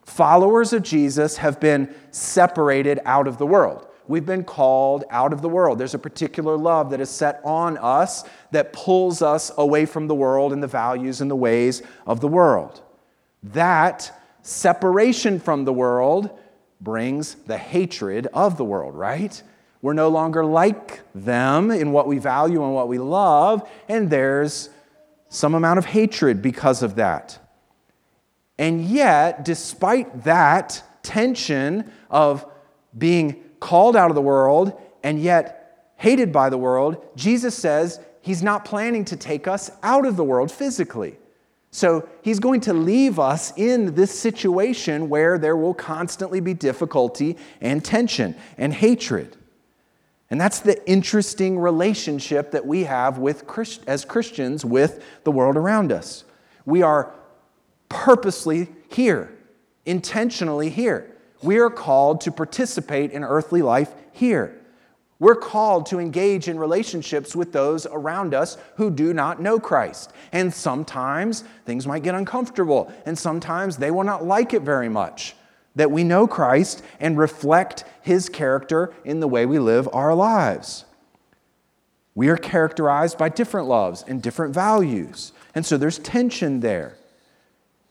Followers 0.05 0.73
of 0.73 0.83
Jesus 0.83 1.37
have 1.39 1.61
been 1.61 1.95
separated 2.11 3.01
out 3.05 3.27
of 3.27 3.39
the 3.39 3.47
world. 3.47 3.87
We've 4.09 4.27
been 4.27 4.45
called 4.45 5.05
out 5.11 5.33
of 5.33 5.43
the 5.43 5.49
world. 5.49 5.79
There's 5.79 5.95
a 5.95 5.99
particular 5.99 6.57
love 6.57 6.91
that 6.91 7.01
is 7.01 7.09
set 7.09 7.41
on 7.45 7.79
us 7.79 8.25
that 8.51 8.73
pulls 8.73 9.23
us 9.23 9.53
away 9.57 9.87
from 9.87 10.09
the 10.09 10.15
world 10.15 10.53
and 10.53 10.63
the 10.63 10.67
values 10.67 11.21
and 11.21 11.31
the 11.31 11.37
ways 11.37 11.83
of 12.07 12.21
the 12.21 12.29
world. 12.29 12.83
That 13.43 14.13
separation 14.43 15.39
from 15.39 15.65
the 15.65 15.73
world 15.73 16.37
brings 16.81 17.35
the 17.47 17.59
hatred 17.59 18.27
of 18.35 18.57
the 18.57 18.65
world, 18.65 18.95
right? 18.95 19.41
We're 19.83 19.93
no 19.95 20.09
longer 20.09 20.45
like 20.45 21.01
them 21.15 21.71
in 21.71 21.93
what 21.93 22.07
we 22.07 22.19
value 22.19 22.63
and 22.65 22.75
what 22.75 22.89
we 22.89 22.99
love, 22.99 23.69
and 23.89 24.11
there's 24.11 24.69
some 25.29 25.55
amount 25.55 25.79
of 25.79 25.87
hatred 25.87 26.43
because 26.43 26.83
of 26.83 26.97
that. 26.97 27.39
And 28.63 28.85
yet, 28.85 29.45
despite 29.45 30.23
that 30.23 30.85
tension 31.03 31.91
of 32.09 32.47
being 32.97 33.43
called 33.59 33.97
out 33.97 34.09
of 34.09 34.15
the 34.15 34.23
world 34.23 34.81
and 35.03 35.21
yet 35.21 35.91
hated 35.97 36.33
by 36.33 36.49
the 36.49 36.57
world, 36.57 37.05
Jesus 37.17 37.57
says 37.57 37.99
he's 38.21 38.41
not 38.41 38.65
planning 38.65 39.05
to 39.07 39.17
take 39.17 39.49
us 39.49 39.73
out 39.83 40.07
of 40.07 40.15
the 40.15 40.23
world 40.23 40.53
physically. 40.53 41.19
So 41.73 42.09
he's 42.23 42.39
going 42.39 42.61
to 42.61 42.73
leave 42.73 43.19
us 43.19 43.53
in 43.57 43.97
this 43.97 44.17
situation 44.17 45.09
where 45.09 45.39
there 45.39 45.57
will 45.57 45.75
constantly 45.75 46.39
be 46.39 46.55
difficulty 46.55 47.37
and 47.61 47.85
tension 47.85 48.37
and 48.57 48.73
hatred. 48.73 49.37
And 50.31 50.41
that's 50.41 50.61
the 50.61 50.89
interesting 50.89 51.59
relationship 51.59 52.53
that 52.53 52.65
we 52.65 52.85
have 52.85 53.19
with 53.19 53.45
as 53.89 54.05
Christians 54.05 54.65
with 54.65 55.05
the 55.25 55.33
world 55.33 55.57
around 55.57 55.91
us. 55.91 56.23
We 56.65 56.83
are 56.83 57.13
purposely 57.93 58.69
here, 58.89 59.31
intentionally 59.85 60.71
here. 60.71 61.15
We 61.43 61.59
are 61.59 61.71
called 61.71 62.23
to 62.23 62.33
participate 62.33 63.11
in 63.11 63.23
earthly 63.23 63.63
life 63.63 63.93
here. 64.13 64.59
We're 65.19 65.37
called 65.37 65.87
to 65.87 66.01
engage 66.01 66.49
in 66.49 66.59
relationships 66.59 67.37
with 67.37 67.53
those 67.53 67.87
around 67.87 68.35
us 68.35 68.57
who 68.77 68.91
do 68.91 69.13
not 69.13 69.41
know 69.41 69.61
Christ. 69.61 70.13
And 70.33 70.53
sometimes 70.53 71.45
things 71.65 71.87
might 71.87 72.03
get 72.03 72.17
uncomfortable, 72.17 72.93
and 73.07 73.17
sometimes 73.17 73.77
they 73.77 73.93
will 73.93 74.05
not 74.05 74.25
like 74.25 74.53
it 74.55 74.63
very 74.63 74.89
much. 74.89 75.37
that 75.75 75.91
we 75.91 76.05
know 76.05 76.27
Christ 76.27 76.83
and 77.01 77.19
reflect 77.19 77.85
his 78.03 78.29
character 78.29 78.93
in 79.05 79.21
the 79.21 79.29
way 79.29 79.47
we 79.47 79.59
live 79.59 79.89
our 79.93 80.15
lives. 80.15 80.85
We 82.15 82.29
are 82.29 82.37
characterized 82.37 83.17
by 83.17 83.31
different 83.31 83.69
loves 83.69 84.05
and 84.07 84.23
different 84.23 84.55
values. 84.55 85.33
And 85.55 85.65
so 85.65 85.79
there's 85.79 85.99
tension 85.99 86.61
there. 86.61 86.97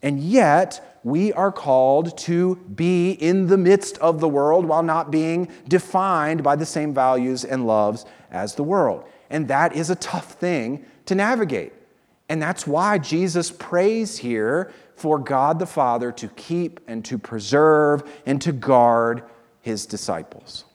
And 0.03 0.19
yet, 0.19 0.99
we 1.03 1.33
are 1.33 1.51
called 1.51 2.17
to 2.19 2.55
be 2.55 3.11
in 3.11 3.47
the 3.47 3.57
midst 3.57 3.97
of 3.97 4.19
the 4.19 4.29
world 4.29 4.65
while 4.65 4.83
not 4.83 5.11
being 5.11 5.47
defined 5.67 6.43
by 6.43 6.55
the 6.55 6.65
same 6.65 6.93
values 6.93 7.43
and 7.43 7.65
loves 7.65 8.05
as 8.29 8.55
the 8.55 8.63
world. 8.63 9.03
And 9.29 9.47
that 9.47 9.75
is 9.75 9.89
a 9.89 9.95
tough 9.95 10.33
thing 10.33 10.85
to 11.05 11.15
navigate. 11.15 11.73
And 12.29 12.41
that's 12.41 12.67
why 12.67 12.97
Jesus 12.97 13.51
prays 13.51 14.17
here 14.17 14.71
for 14.95 15.17
God 15.17 15.59
the 15.59 15.65
Father 15.65 16.11
to 16.13 16.27
keep 16.29 16.79
and 16.87 17.03
to 17.05 17.17
preserve 17.17 18.03
and 18.25 18.41
to 18.41 18.51
guard 18.51 19.23
his 19.61 19.85
disciples. 19.85 20.65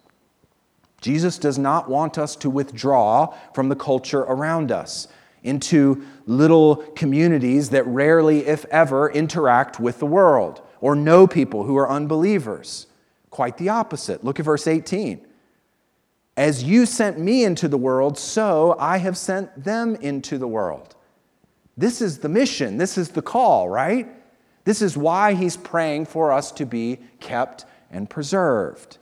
Jesus 1.01 1.39
does 1.39 1.59
not 1.59 1.89
want 1.89 2.19
us 2.19 2.35
to 2.37 2.51
withdraw 2.51 3.35
from 3.55 3.69
the 3.69 3.77
culture 3.77 4.21
around 4.21 4.73
us 4.73 5.09
into 5.47 6.05
little 6.27 6.77
communities 6.95 7.71
that 7.71 7.87
rarely, 7.87 8.47
if 8.47 8.65
ever, 8.67 9.11
interact 9.11 9.81
with 9.81 9.99
the 9.99 10.07
world 10.07 10.61
or 10.81 10.95
know 10.95 11.27
people 11.27 11.65
who 11.65 11.77
are 11.77 11.89
unbelievers. 11.89 12.87
Quite 13.31 13.57
the 13.59 13.69
opposite. 13.69 14.25
Look 14.25 14.39
at 14.39 14.45
verse 14.45 14.67
18. 14.67 15.25
As 16.37 16.63
you 16.63 16.85
sent 16.85 17.19
me 17.19 17.45
into 17.45 17.69
the 17.69 17.79
world, 17.79 18.19
so 18.19 18.77
I 18.79 18.99
have 18.99 19.17
sent 19.17 19.65
them 19.65 19.95
into 19.97 20.37
the 20.37 20.49
world. 20.49 20.95
This 21.77 22.03
is 22.03 22.19
the 22.19 22.29
mission. 22.29 22.77
This 22.77 22.99
is 22.99 23.11
the 23.11 23.23
call, 23.23 23.69
right? 23.69 24.09
This 24.65 24.83
is 24.83 24.97
why 24.97 25.35
he's 25.35 25.57
praying 25.57 26.07
for 26.07 26.33
us 26.33 26.51
to 26.53 26.67
be 26.67 26.99
kept 27.21 27.65
and 27.91 28.11
preserved. 28.11 28.99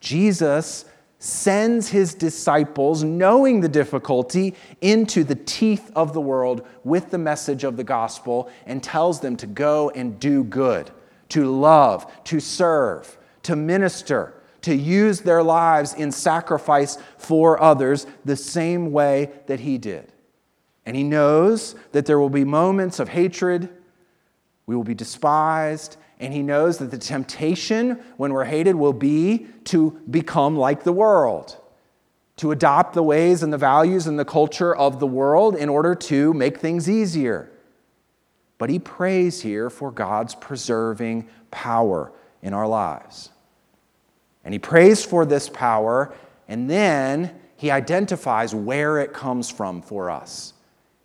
Jesus 0.00 0.84
sends 1.22 1.88
his 1.88 2.14
disciples, 2.14 3.04
knowing 3.04 3.60
the 3.60 3.68
difficulty, 3.68 4.56
into 4.80 5.22
the 5.22 5.36
teeth 5.36 5.88
of 5.94 6.12
the 6.12 6.20
world 6.20 6.66
with 6.82 7.10
the 7.10 7.18
message 7.18 7.62
of 7.62 7.76
the 7.76 7.84
gospel 7.84 8.50
and 8.66 8.82
tells 8.82 9.20
them 9.20 9.36
to 9.36 9.46
go 9.46 9.88
and 9.90 10.18
do 10.18 10.42
good, 10.42 10.90
to 11.28 11.48
love, 11.48 12.12
to 12.24 12.40
serve, 12.40 13.16
to 13.44 13.54
minister, 13.54 14.34
to 14.62 14.74
use 14.74 15.20
their 15.20 15.44
lives 15.44 15.94
in 15.94 16.10
sacrifice 16.10 16.98
for 17.18 17.62
others 17.62 18.04
the 18.24 18.34
same 18.34 18.90
way 18.90 19.30
that 19.46 19.60
he 19.60 19.78
did. 19.78 20.12
And 20.84 20.96
he 20.96 21.04
knows 21.04 21.76
that 21.92 22.04
there 22.04 22.18
will 22.18 22.30
be 22.30 22.44
moments 22.44 22.98
of 22.98 23.08
hatred, 23.08 23.68
we 24.66 24.74
will 24.74 24.82
be 24.82 24.94
despised, 24.94 25.98
and 26.22 26.32
he 26.32 26.40
knows 26.40 26.78
that 26.78 26.92
the 26.92 26.98
temptation 26.98 28.00
when 28.16 28.32
we're 28.32 28.44
hated 28.44 28.76
will 28.76 28.92
be 28.92 29.48
to 29.64 29.90
become 30.08 30.56
like 30.56 30.84
the 30.84 30.92
world, 30.92 31.58
to 32.36 32.52
adopt 32.52 32.94
the 32.94 33.02
ways 33.02 33.42
and 33.42 33.52
the 33.52 33.58
values 33.58 34.06
and 34.06 34.16
the 34.18 34.24
culture 34.24 34.74
of 34.74 35.00
the 35.00 35.06
world 35.06 35.56
in 35.56 35.68
order 35.68 35.96
to 35.96 36.32
make 36.32 36.58
things 36.58 36.88
easier. 36.88 37.50
But 38.56 38.70
he 38.70 38.78
prays 38.78 39.42
here 39.42 39.68
for 39.68 39.90
God's 39.90 40.36
preserving 40.36 41.28
power 41.50 42.12
in 42.40 42.54
our 42.54 42.68
lives. 42.68 43.30
And 44.44 44.54
he 44.54 44.60
prays 44.60 45.04
for 45.04 45.26
this 45.26 45.48
power, 45.48 46.14
and 46.46 46.70
then 46.70 47.34
he 47.56 47.72
identifies 47.72 48.54
where 48.54 49.00
it 49.00 49.12
comes 49.12 49.50
from 49.50 49.82
for 49.82 50.08
us. 50.08 50.54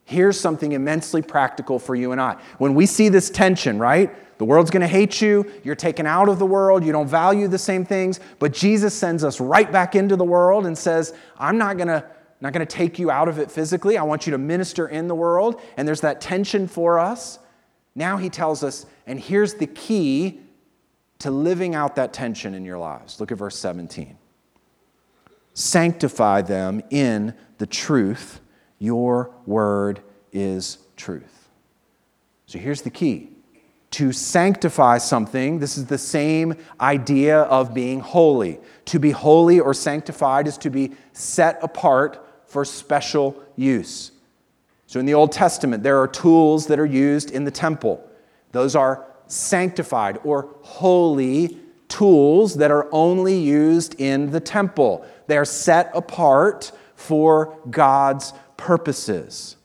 Here's 0.08 0.40
something 0.40 0.72
immensely 0.72 1.22
practical 1.22 1.80
for 1.80 1.94
you 1.94 2.14
and 2.14 2.22
I. 2.22 2.38
When 2.60 2.76
we 2.76 2.86
see 2.86 3.10
this 3.10 3.30
tension, 3.30 3.78
right? 3.78 4.10
The 4.38 4.46
world's 4.46 4.72
going 4.72 4.82
to 4.82 4.88
hate 4.88 5.20
you. 5.20 5.52
You're 5.66 5.76
taken 5.76 6.06
out 6.06 6.30
of 6.30 6.40
the 6.40 6.46
world. 6.46 6.86
You 6.86 6.94
don't 6.94 7.10
value 7.10 7.50
the 7.50 7.58
same 7.58 7.84
things. 7.84 8.22
But 8.40 8.54
Jesus 8.54 8.94
sends 8.94 9.26
us 9.26 9.42
right 9.42 9.70
back 9.70 9.96
into 9.96 10.16
the 10.16 10.24
world 10.24 10.66
and 10.66 10.78
says, 10.78 11.14
I'm 11.38 11.58
not 11.58 11.76
going 11.76 11.90
to. 11.90 12.06
Not 12.40 12.54
going 12.54 12.66
to 12.66 12.72
take 12.72 13.00
you 13.00 13.10
out 13.10 13.28
of 13.28 13.40
it 13.40 13.50
physically. 13.50 13.98
I 13.98 14.04
want 14.04 14.28
you 14.28 14.32
to 14.32 14.38
minister 14.38 14.88
in 14.88 15.08
the 15.08 15.16
world. 15.16 15.60
And 15.76 15.88
there's 15.88 16.02
that 16.02 16.22
tension 16.22 16.68
for 16.68 17.00
us. 17.00 17.40
Now 17.96 18.18
he 18.18 18.30
tells 18.30 18.64
us, 18.64 18.86
and 19.08 19.20
here's 19.20 19.56
the 19.56 19.66
key 19.66 20.40
to 21.18 21.32
living 21.32 21.74
out 21.74 21.96
that 21.96 22.14
tension 22.14 22.54
in 22.54 22.64
your 22.64 22.78
lives. 22.78 23.20
Look 23.20 23.32
at 23.32 23.40
verse 23.40 23.58
17. 23.58 24.20
Sanctify 25.56 26.44
them 26.44 26.84
in 26.92 27.34
the 27.58 27.66
truth. 27.66 28.40
Your 28.80 29.32
word 29.46 30.02
is 30.32 30.78
truth. 30.96 31.50
So 32.46 32.60
here's 32.60 32.82
the 32.82 32.90
key 32.90 33.32
to 33.92 34.12
sanctify 34.12 34.98
something, 34.98 35.60
this 35.60 35.78
is 35.78 35.86
the 35.86 35.98
same 35.98 36.56
idea 36.80 37.42
of 37.44 37.74
being 37.74 38.00
holy. 38.00 38.60
To 38.86 39.00
be 39.00 39.12
holy 39.12 39.60
or 39.60 39.74
sanctified 39.74 40.48
is 40.48 40.58
to 40.60 40.70
be 40.70 40.92
set 41.14 41.58
apart 41.64 42.24
for 42.46 42.66
special 42.66 43.42
use. 43.56 44.12
So 44.88 45.00
in 45.00 45.06
the 45.06 45.14
Old 45.14 45.32
Testament, 45.32 45.84
there 45.84 46.00
are 46.00 46.08
tools 46.08 46.68
that 46.68 46.80
are 46.80 46.86
used 46.86 47.32
in 47.32 47.44
the 47.44 47.52
temple. 47.52 48.08
Those 48.52 48.76
are 48.76 49.06
sanctified 49.28 50.20
or 50.24 50.50
holy 50.62 51.58
tools 51.88 52.56
that 52.56 52.72
are 52.72 52.88
only 52.92 53.38
used 53.38 54.00
in 54.00 54.32
the 54.32 54.40
temple. 54.40 55.06
They 55.28 55.38
are 55.38 55.46
set 55.46 55.92
apart 55.94 56.72
for 56.96 57.58
God's 57.70 58.34
purposes. 58.58 59.56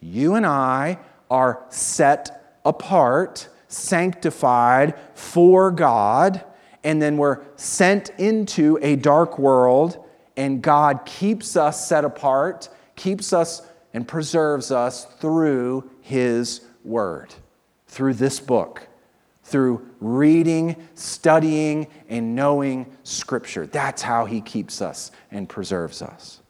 You 0.00 0.34
and 0.34 0.44
I 0.44 0.98
are 1.30 1.64
set 1.70 2.58
apart, 2.64 3.48
sanctified 3.68 4.94
for 5.14 5.70
God, 5.70 6.44
and 6.84 7.00
then 7.00 7.16
we're 7.16 7.42
sent 7.56 8.10
into 8.18 8.78
a 8.82 8.96
dark 8.96 9.38
world, 9.38 10.04
and 10.36 10.62
God 10.62 11.04
keeps 11.06 11.56
us 11.56 11.88
set 11.88 12.04
apart, 12.04 12.68
keeps 12.94 13.32
us 13.32 13.62
and 13.92 14.06
preserves 14.06 14.70
us 14.70 15.06
through 15.20 15.90
His 16.02 16.60
Word, 16.84 17.34
through 17.88 18.14
this 18.14 18.38
book, 18.38 18.86
through 19.42 19.88
reading, 20.00 20.76
studying, 20.94 21.86
and 22.08 22.36
knowing 22.36 22.86
Scripture. 23.04 23.66
That's 23.66 24.02
how 24.02 24.26
He 24.26 24.40
keeps 24.40 24.82
us 24.82 25.10
and 25.30 25.48
preserves 25.48 26.02
us. 26.02 26.40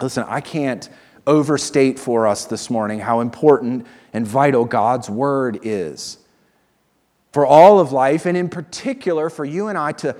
Listen, 0.00 0.24
I 0.28 0.40
can't 0.40 0.88
overstate 1.26 1.98
for 1.98 2.26
us 2.26 2.46
this 2.46 2.68
morning 2.68 3.00
how 3.00 3.20
important 3.20 3.86
and 4.12 4.26
vital 4.26 4.64
God's 4.64 5.08
Word 5.08 5.60
is 5.62 6.18
for 7.32 7.44
all 7.44 7.80
of 7.80 7.90
life, 7.90 8.26
and 8.26 8.36
in 8.36 8.48
particular 8.48 9.28
for 9.28 9.44
you 9.44 9.66
and 9.66 9.76
I 9.76 9.90
to, 9.90 10.14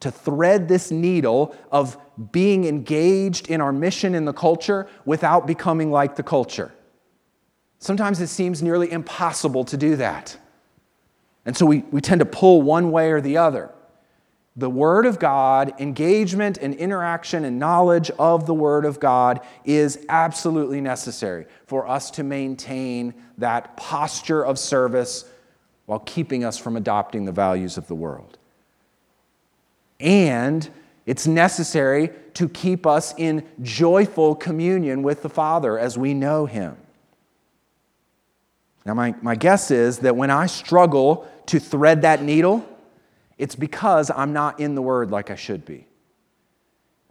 to 0.00 0.10
thread 0.10 0.66
this 0.66 0.90
needle 0.90 1.54
of 1.70 1.96
being 2.32 2.64
engaged 2.64 3.48
in 3.48 3.60
our 3.60 3.72
mission 3.72 4.16
in 4.16 4.24
the 4.24 4.32
culture 4.32 4.88
without 5.04 5.46
becoming 5.46 5.92
like 5.92 6.16
the 6.16 6.24
culture. 6.24 6.72
Sometimes 7.78 8.20
it 8.20 8.26
seems 8.26 8.64
nearly 8.64 8.90
impossible 8.90 9.64
to 9.66 9.76
do 9.76 9.94
that. 9.94 10.36
And 11.44 11.56
so 11.56 11.66
we, 11.66 11.84
we 11.92 12.00
tend 12.00 12.18
to 12.18 12.26
pull 12.26 12.62
one 12.62 12.90
way 12.90 13.12
or 13.12 13.20
the 13.20 13.36
other 13.36 13.70
the 14.56 14.70
Word 14.70 15.04
of 15.04 15.18
God, 15.18 15.74
engagement 15.78 16.56
and 16.58 16.74
interaction 16.74 17.44
and 17.44 17.58
knowledge 17.58 18.10
of 18.18 18.46
the 18.46 18.54
Word 18.54 18.86
of 18.86 18.98
God 18.98 19.40
is 19.64 20.04
absolutely 20.08 20.80
necessary 20.80 21.46
for 21.66 21.86
us 21.86 22.10
to 22.12 22.22
maintain 22.22 23.12
that 23.36 23.76
posture 23.76 24.42
of 24.42 24.58
service 24.58 25.26
while 25.84 25.98
keeping 26.00 26.42
us 26.42 26.56
from 26.56 26.76
adopting 26.76 27.26
the 27.26 27.32
values 27.32 27.76
of 27.76 27.86
the 27.86 27.94
world. 27.94 28.38
And 30.00 30.68
it's 31.04 31.26
necessary 31.26 32.10
to 32.34 32.48
keep 32.48 32.86
us 32.86 33.14
in 33.16 33.46
joyful 33.62 34.34
communion 34.34 35.02
with 35.02 35.22
the 35.22 35.28
Father 35.28 35.78
as 35.78 35.98
we 35.98 36.14
know 36.14 36.46
Him. 36.46 36.76
Now, 38.86 38.94
my, 38.94 39.14
my 39.20 39.34
guess 39.34 39.70
is 39.70 39.98
that 39.98 40.16
when 40.16 40.30
I 40.30 40.46
struggle 40.46 41.28
to 41.46 41.60
thread 41.60 42.02
that 42.02 42.22
needle, 42.22 42.66
it's 43.38 43.54
because 43.54 44.10
I'm 44.10 44.32
not 44.32 44.60
in 44.60 44.74
the 44.74 44.82
Word 44.82 45.10
like 45.10 45.30
I 45.30 45.36
should 45.36 45.64
be. 45.64 45.86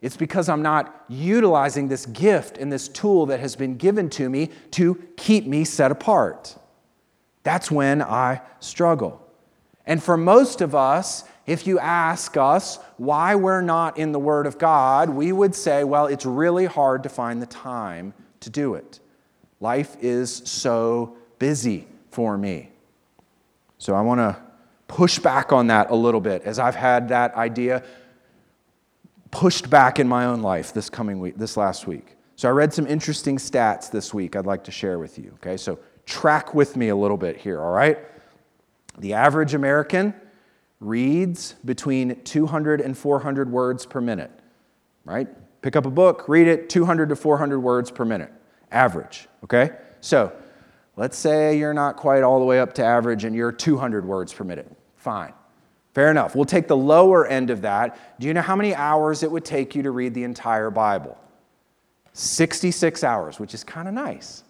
It's 0.02 0.18
because 0.18 0.50
I'm 0.50 0.62
not 0.62 1.06
utilizing 1.08 1.88
this 1.88 2.06
gift 2.06 2.58
and 2.58 2.72
this 2.72 2.88
tool 2.88 3.28
that 3.28 3.40
has 3.40 3.56
been 3.56 3.76
given 3.78 4.10
to 4.12 4.30
me 4.30 4.50
to 4.72 4.96
keep 5.18 5.48
me 5.48 5.64
set 5.64 5.92
apart. 5.92 6.56
That's 7.44 7.72
when 7.72 8.02
I 8.02 8.42
struggle. 8.60 9.22
And 9.86 10.02
for 10.02 10.18
most 10.18 10.62
of 10.62 10.76
us, 10.76 11.24
if 11.46 11.68
you 11.68 11.80
ask 11.80 12.38
us 12.38 12.80
why 12.98 13.36
we're 13.36 13.62
not 13.62 13.98
in 13.98 14.12
the 14.12 14.20
Word 14.20 14.48
of 14.48 14.58
God, 14.58 15.10
we 15.10 15.32
would 15.32 15.54
say, 15.54 15.84
well, 15.84 16.08
it's 16.08 16.26
really 16.26 16.66
hard 16.66 17.04
to 17.04 17.10
find 17.10 17.42
the 17.42 17.48
time 17.48 18.14
to 18.42 18.50
do 18.50 18.74
it. 18.76 19.00
Life 19.60 19.96
is 20.02 20.42
so 20.46 21.18
busy 21.40 21.88
for 22.10 22.38
me. 22.38 22.70
So 23.78 23.94
I 23.94 24.02
want 24.02 24.20
to 24.20 24.45
push 24.88 25.20
back 25.20 25.52
on 25.52 25.68
that 25.68 25.92
a 25.92 25.96
little 25.96 26.22
bit 26.22 26.44
as 26.44 26.60
I've 26.60 26.76
had 26.76 27.10
that 27.10 27.36
idea 27.36 27.84
pushed 29.32 29.70
back 29.70 30.00
in 30.00 30.08
my 30.08 30.26
own 30.26 30.42
life 30.42 30.74
this 30.74 30.90
coming 30.90 31.20
week, 31.20 31.38
this 31.38 31.58
last 31.58 31.88
week. 31.88 32.16
So 32.38 32.48
I 32.48 32.52
read 32.52 32.74
some 32.74 32.88
interesting 32.88 33.38
stats 33.38 33.90
this 33.90 34.14
week 34.14 34.36
I'd 34.36 34.46
like 34.46 34.64
to 34.66 34.72
share 34.72 35.00
with 35.00 35.18
you. 35.18 35.32
Okay, 35.36 35.58
so 35.58 35.80
track 36.06 36.54
with 36.54 36.78
me 36.78 36.90
a 36.90 36.96
little 36.96 37.18
bit 37.18 37.38
here, 37.38 37.62
all 37.62 37.72
right? 37.72 37.98
The 38.98 39.14
average 39.14 39.54
American 39.54 40.14
reads 40.80 41.56
between 41.66 42.22
200 42.24 42.82
and 42.82 42.98
400 42.98 43.52
words 43.52 43.86
per 43.86 44.02
minute, 44.02 44.32
right? 45.04 45.28
Pick 45.62 45.76
up 45.76 45.86
a 45.86 45.92
book, 45.92 46.28
read 46.28 46.48
it, 46.48 46.70
200 46.70 47.10
to 47.10 47.16
400 47.16 47.60
words 47.60 47.90
per 47.92 48.06
minute, 48.06 48.32
average, 48.72 49.28
okay? 49.44 49.72
So 50.02 50.32
let's 50.96 51.18
say 51.18 51.58
you're 51.58 51.74
not 51.74 51.98
quite 51.98 52.24
all 52.24 52.40
the 52.40 52.46
way 52.46 52.60
up 52.60 52.74
to 52.74 52.84
average 52.86 53.24
and 53.24 53.36
you're 53.36 53.52
200 53.52 54.06
words 54.06 54.34
per 54.34 54.44
minute. 54.44 54.72
Fine. 55.06 55.34
Fair 55.94 56.10
enough. 56.10 56.36
We'll 56.36 56.46
take 56.46 56.68
the 56.68 56.76
lower 56.76 57.28
end 57.28 57.52
of 57.52 57.62
that. 57.62 58.20
Do 58.20 58.26
you 58.26 58.34
know 58.34 58.42
how 58.42 58.56
many 58.56 58.74
hours 58.74 59.22
it 59.22 59.30
would 59.30 59.46
take 59.46 59.76
you 59.76 59.84
to 59.84 59.92
read 59.92 60.16
the 60.16 60.24
entire 60.24 60.72
Bible? 60.72 61.16
66 62.14 63.04
hours, 63.04 63.40
which 63.40 63.54
is 63.54 63.64
kind 63.64 63.88
of 63.88 63.94
nice. 63.94 64.44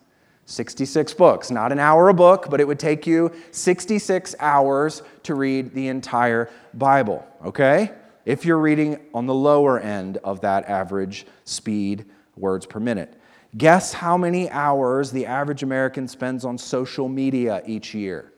66 0.46 1.14
books, 1.16 1.52
not 1.52 1.74
an 1.74 1.80
hour 1.80 2.08
a 2.08 2.14
book, 2.14 2.50
but 2.50 2.62
it 2.62 2.68
would 2.70 2.80
take 2.80 3.06
you 3.06 3.34
66 3.52 4.34
hours 4.40 5.04
to 5.24 5.36
read 5.36 5.74
the 5.74 5.90
entire 5.90 6.50
Bible, 6.74 7.28
okay? 7.44 7.92
If 8.24 8.46
you're 8.46 8.60
reading 8.60 8.98
on 9.14 9.26
the 9.26 9.34
lower 9.34 9.78
end 9.82 10.20
of 10.24 10.40
that 10.40 10.70
average 10.70 11.28
speed, 11.44 12.06
words 12.38 12.66
per 12.66 12.80
minute. 12.80 13.14
Guess 13.58 13.92
how 13.92 14.16
many 14.16 14.50
hours 14.52 15.12
the 15.12 15.26
average 15.26 15.64
American 15.64 16.08
spends 16.08 16.46
on 16.46 16.58
social 16.58 17.10
media 17.10 17.62
each 17.66 17.94
year? 17.94 18.32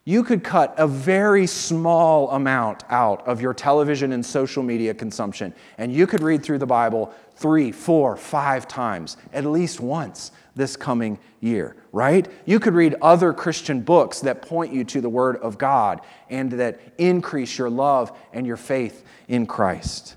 you 0.05 0.25
could 0.25 0.43
cut 0.43 0.75
a 0.79 0.87
very 0.87 1.47
small 1.47 2.31
amount 2.31 2.83
out 2.91 3.27
of 3.27 3.41
your 3.41 3.55
television 3.55 4.13
and 4.13 4.25
social 4.25 4.63
media 4.63 4.93
consumption, 4.93 5.55
and 5.79 5.93
you 5.93 6.07
could 6.07 6.23
read 6.23 6.43
through 6.43 6.59
the 6.59 6.67
Bible 6.67 7.13
three, 7.37 7.71
four, 7.71 8.17
five 8.17 8.67
times, 8.67 9.17
at 9.33 9.45
least 9.45 9.81
once 9.81 10.33
this 10.55 10.77
coming 10.77 11.19
year, 11.41 11.77
right? 11.93 12.29
You 12.47 12.61
could 12.61 12.75
read 12.75 12.97
other 13.01 13.33
Christian 13.33 13.81
books 13.81 14.21
that 14.21 14.43
point 14.43 14.73
you 14.73 14.85
to 14.85 15.01
the 15.01 15.09
Word 15.09 15.37
of 15.37 15.57
God 15.57 16.01
and 16.29 16.51
that 16.53 16.81
increase 16.99 17.57
your 17.57 17.71
love 17.71 18.17
and 18.33 18.47
your 18.47 18.57
faith 18.57 19.05
in 19.29 19.47
Christ. 19.47 20.17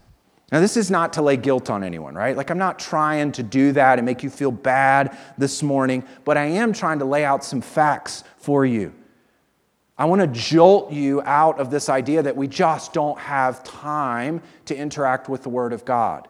Now, 0.52 0.60
this 0.62 0.78
is 0.78 0.92
not 0.92 1.14
to 1.14 1.22
lay 1.22 1.38
guilt 1.38 1.70
on 1.70 1.84
anyone, 1.84 2.16
right? 2.16 2.36
Like, 2.36 2.50
I'm 2.50 2.58
not 2.58 2.80
trying 2.80 3.32
to 3.34 3.44
do 3.44 3.72
that 3.74 3.98
and 3.98 4.06
make 4.06 4.24
you 4.24 4.30
feel 4.30 4.52
bad 4.52 5.18
this 5.38 5.64
morning, 5.64 6.04
but 6.24 6.38
I 6.38 6.46
am 6.46 6.74
trying 6.74 7.00
to 7.00 7.06
lay 7.06 7.24
out 7.24 7.44
some 7.44 7.62
facts 7.62 8.24
for 8.38 8.66
you. 8.66 8.94
I 9.98 10.06
want 10.06 10.22
to 10.22 10.28
jolt 10.28 10.92
you 10.92 11.22
out 11.22 11.60
of 11.60 11.72
this 11.72 11.88
idea 11.88 12.22
that 12.24 12.36
we 12.36 12.48
just 12.48 12.92
don't 12.92 13.18
have 13.18 13.64
time 13.64 14.42
to 14.66 14.76
interact 14.76 15.30
with 15.30 15.44
the 15.44 15.50
Word 15.50 15.72
of 15.72 15.86
God. 15.86 16.28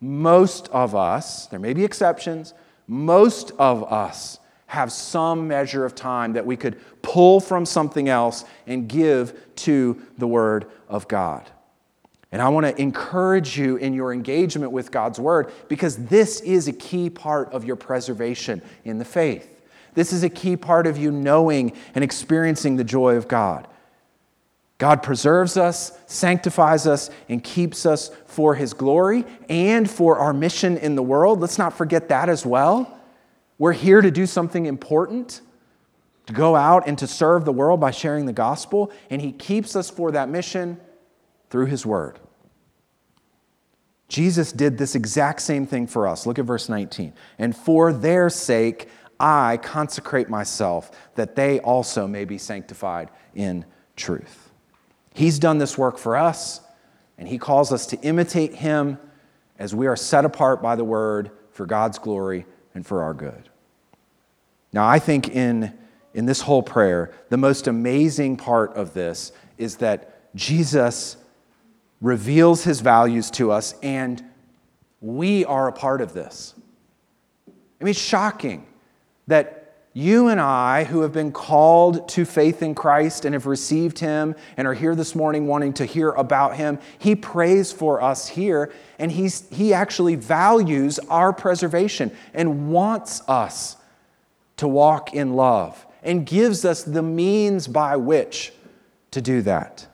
Most 0.00 0.68
of 0.68 0.94
us, 0.94 1.46
there 1.46 1.60
may 1.60 1.72
be 1.72 1.84
exceptions, 1.84 2.54
most 2.88 3.52
of 3.58 3.90
us 3.92 4.40
have 4.66 4.90
some 4.90 5.46
measure 5.46 5.84
of 5.84 5.94
time 5.94 6.32
that 6.32 6.44
we 6.44 6.56
could 6.56 6.80
pull 7.02 7.38
from 7.38 7.64
something 7.64 8.08
else 8.08 8.44
and 8.66 8.88
give 8.88 9.54
to 9.56 10.00
the 10.18 10.26
Word 10.26 10.66
of 10.88 11.06
God. 11.06 11.48
And 12.32 12.42
I 12.42 12.48
want 12.48 12.66
to 12.66 12.82
encourage 12.82 13.56
you 13.56 13.76
in 13.76 13.94
your 13.94 14.12
engagement 14.12 14.72
with 14.72 14.90
God's 14.90 15.20
Word 15.20 15.52
because 15.68 15.96
this 16.06 16.40
is 16.40 16.66
a 16.66 16.72
key 16.72 17.08
part 17.08 17.52
of 17.52 17.64
your 17.64 17.76
preservation 17.76 18.60
in 18.84 18.98
the 18.98 19.04
faith. 19.04 19.53
This 19.94 20.12
is 20.12 20.22
a 20.22 20.28
key 20.28 20.56
part 20.56 20.86
of 20.86 20.98
you 20.98 21.10
knowing 21.10 21.72
and 21.94 22.04
experiencing 22.04 22.76
the 22.76 22.84
joy 22.84 23.16
of 23.16 23.28
God. 23.28 23.68
God 24.78 25.02
preserves 25.02 25.56
us, 25.56 25.96
sanctifies 26.06 26.86
us, 26.86 27.08
and 27.28 27.42
keeps 27.42 27.86
us 27.86 28.10
for 28.26 28.54
His 28.54 28.74
glory 28.74 29.24
and 29.48 29.88
for 29.88 30.18
our 30.18 30.32
mission 30.32 30.76
in 30.76 30.96
the 30.96 31.02
world. 31.02 31.40
Let's 31.40 31.58
not 31.58 31.76
forget 31.76 32.08
that 32.08 32.28
as 32.28 32.44
well. 32.44 32.98
We're 33.56 33.72
here 33.72 34.00
to 34.00 34.10
do 34.10 34.26
something 34.26 34.66
important, 34.66 35.40
to 36.26 36.32
go 36.32 36.56
out 36.56 36.88
and 36.88 36.98
to 36.98 37.06
serve 37.06 37.44
the 37.44 37.52
world 37.52 37.78
by 37.80 37.92
sharing 37.92 38.26
the 38.26 38.32
gospel, 38.32 38.90
and 39.10 39.22
He 39.22 39.30
keeps 39.30 39.76
us 39.76 39.90
for 39.90 40.10
that 40.10 40.28
mission 40.28 40.80
through 41.50 41.66
His 41.66 41.86
Word. 41.86 42.18
Jesus 44.08 44.52
did 44.52 44.76
this 44.76 44.94
exact 44.94 45.40
same 45.40 45.66
thing 45.66 45.86
for 45.86 46.06
us. 46.06 46.26
Look 46.26 46.38
at 46.38 46.44
verse 46.44 46.68
19. 46.68 47.14
And 47.38 47.56
for 47.56 47.92
their 47.92 48.28
sake, 48.28 48.88
I 49.18 49.58
consecrate 49.58 50.28
myself, 50.28 50.90
that 51.14 51.36
they 51.36 51.60
also 51.60 52.06
may 52.06 52.24
be 52.24 52.38
sanctified 52.38 53.10
in 53.34 53.64
truth. 53.96 54.50
He's 55.14 55.38
done 55.38 55.58
this 55.58 55.78
work 55.78 55.98
for 55.98 56.16
us, 56.16 56.60
and 57.18 57.28
He 57.28 57.38
calls 57.38 57.72
us 57.72 57.86
to 57.86 58.00
imitate 58.00 58.54
Him 58.54 58.98
as 59.58 59.74
we 59.74 59.86
are 59.86 59.96
set 59.96 60.24
apart 60.24 60.60
by 60.60 60.76
the 60.76 60.84
Word 60.84 61.30
for 61.50 61.66
God's 61.66 61.98
glory 61.98 62.46
and 62.74 62.84
for 62.84 63.02
our 63.02 63.14
good. 63.14 63.48
Now, 64.72 64.86
I 64.86 64.98
think 64.98 65.28
in, 65.28 65.72
in 66.14 66.26
this 66.26 66.40
whole 66.40 66.62
prayer, 66.62 67.12
the 67.28 67.36
most 67.36 67.68
amazing 67.68 68.36
part 68.36 68.74
of 68.74 68.92
this 68.92 69.30
is 69.56 69.76
that 69.76 70.34
Jesus 70.34 71.16
reveals 72.00 72.64
his 72.64 72.80
values 72.80 73.30
to 73.32 73.52
us, 73.52 73.76
and 73.82 74.22
we 75.00 75.44
are 75.44 75.68
a 75.68 75.72
part 75.72 76.00
of 76.00 76.12
this. 76.12 76.54
I 77.48 77.84
mean, 77.84 77.90
it's 77.90 78.00
shocking 78.00 78.66
that 79.26 79.64
you 79.96 80.26
and 80.26 80.40
I, 80.40 80.82
who 80.84 81.02
have 81.02 81.12
been 81.12 81.30
called 81.30 82.08
to 82.10 82.24
faith 82.24 82.62
in 82.62 82.74
Christ 82.74 83.24
and 83.24 83.32
have 83.32 83.46
received 83.46 84.00
Him 84.00 84.34
and 84.56 84.66
are 84.66 84.74
here 84.74 84.96
this 84.96 85.14
morning 85.14 85.46
wanting 85.46 85.72
to 85.74 85.84
hear 85.84 86.10
about 86.10 86.56
Him, 86.56 86.80
He 86.98 87.14
prays 87.14 87.70
for 87.70 88.02
us 88.02 88.28
here, 88.28 88.72
and 88.98 89.12
he's, 89.12 89.48
He 89.50 89.72
actually 89.72 90.16
values 90.16 90.98
our 91.08 91.32
preservation 91.32 92.10
and 92.34 92.72
wants 92.72 93.22
us 93.28 93.76
to 94.56 94.66
walk 94.66 95.14
in 95.14 95.34
love 95.34 95.86
and 96.02 96.26
gives 96.26 96.64
us 96.64 96.82
the 96.82 97.02
means 97.02 97.68
by 97.68 97.96
which 97.96 98.52
to 99.12 99.20
do 99.20 99.42
that. 99.42 99.86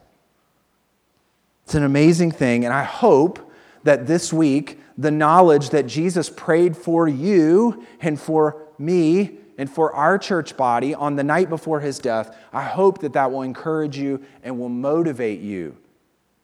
It's 1.65 1.75
an 1.75 1.83
amazing 1.83 2.31
thing, 2.31 2.65
and 2.65 2.73
I 2.73 2.83
hope 2.83 3.51
that 3.83 4.07
this 4.07 4.33
week, 4.33 4.79
the 4.97 5.11
knowledge 5.11 5.69
that 5.69 5.85
Jesus 5.87 6.29
prayed 6.29 6.75
for 6.75 7.07
you 7.07 7.85
and 8.01 8.19
for 8.19 8.67
me 8.81 9.37
and 9.57 9.69
for 9.69 9.93
our 9.93 10.17
church 10.17 10.57
body 10.57 10.95
on 10.95 11.15
the 11.15 11.23
night 11.23 11.49
before 11.49 11.79
his 11.79 11.99
death, 11.99 12.35
I 12.51 12.63
hope 12.63 12.99
that 12.99 13.13
that 13.13 13.31
will 13.31 13.43
encourage 13.43 13.97
you 13.97 14.23
and 14.43 14.59
will 14.59 14.69
motivate 14.69 15.39
you 15.39 15.77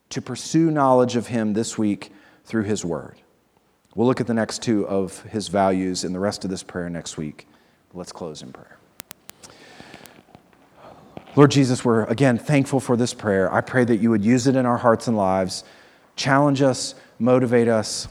to 0.09 0.21
pursue 0.21 0.71
knowledge 0.71 1.15
of 1.15 1.27
him 1.27 1.53
this 1.53 1.77
week 1.77 2.11
through 2.45 2.63
his 2.63 2.85
word. 2.85 3.15
We'll 3.95 4.07
look 4.07 4.21
at 4.21 4.27
the 4.27 4.33
next 4.33 4.61
two 4.61 4.87
of 4.87 5.23
his 5.23 5.47
values 5.47 6.03
in 6.03 6.13
the 6.13 6.19
rest 6.19 6.43
of 6.43 6.51
this 6.51 6.63
prayer 6.63 6.89
next 6.89 7.17
week. 7.17 7.47
Let's 7.93 8.11
close 8.11 8.43
in 8.43 8.53
prayer. 8.53 8.77
Lord 11.35 11.51
Jesus, 11.51 11.83
we're 11.83 12.03
again 12.05 12.37
thankful 12.37 12.79
for 12.79 12.95
this 12.95 13.13
prayer. 13.13 13.51
I 13.53 13.61
pray 13.61 13.83
that 13.85 13.97
you 13.97 14.09
would 14.11 14.23
use 14.23 14.47
it 14.47 14.55
in 14.55 14.65
our 14.65 14.77
hearts 14.77 15.07
and 15.07 15.17
lives, 15.17 15.63
challenge 16.15 16.61
us, 16.61 16.95
motivate 17.19 17.67
us, 17.67 18.07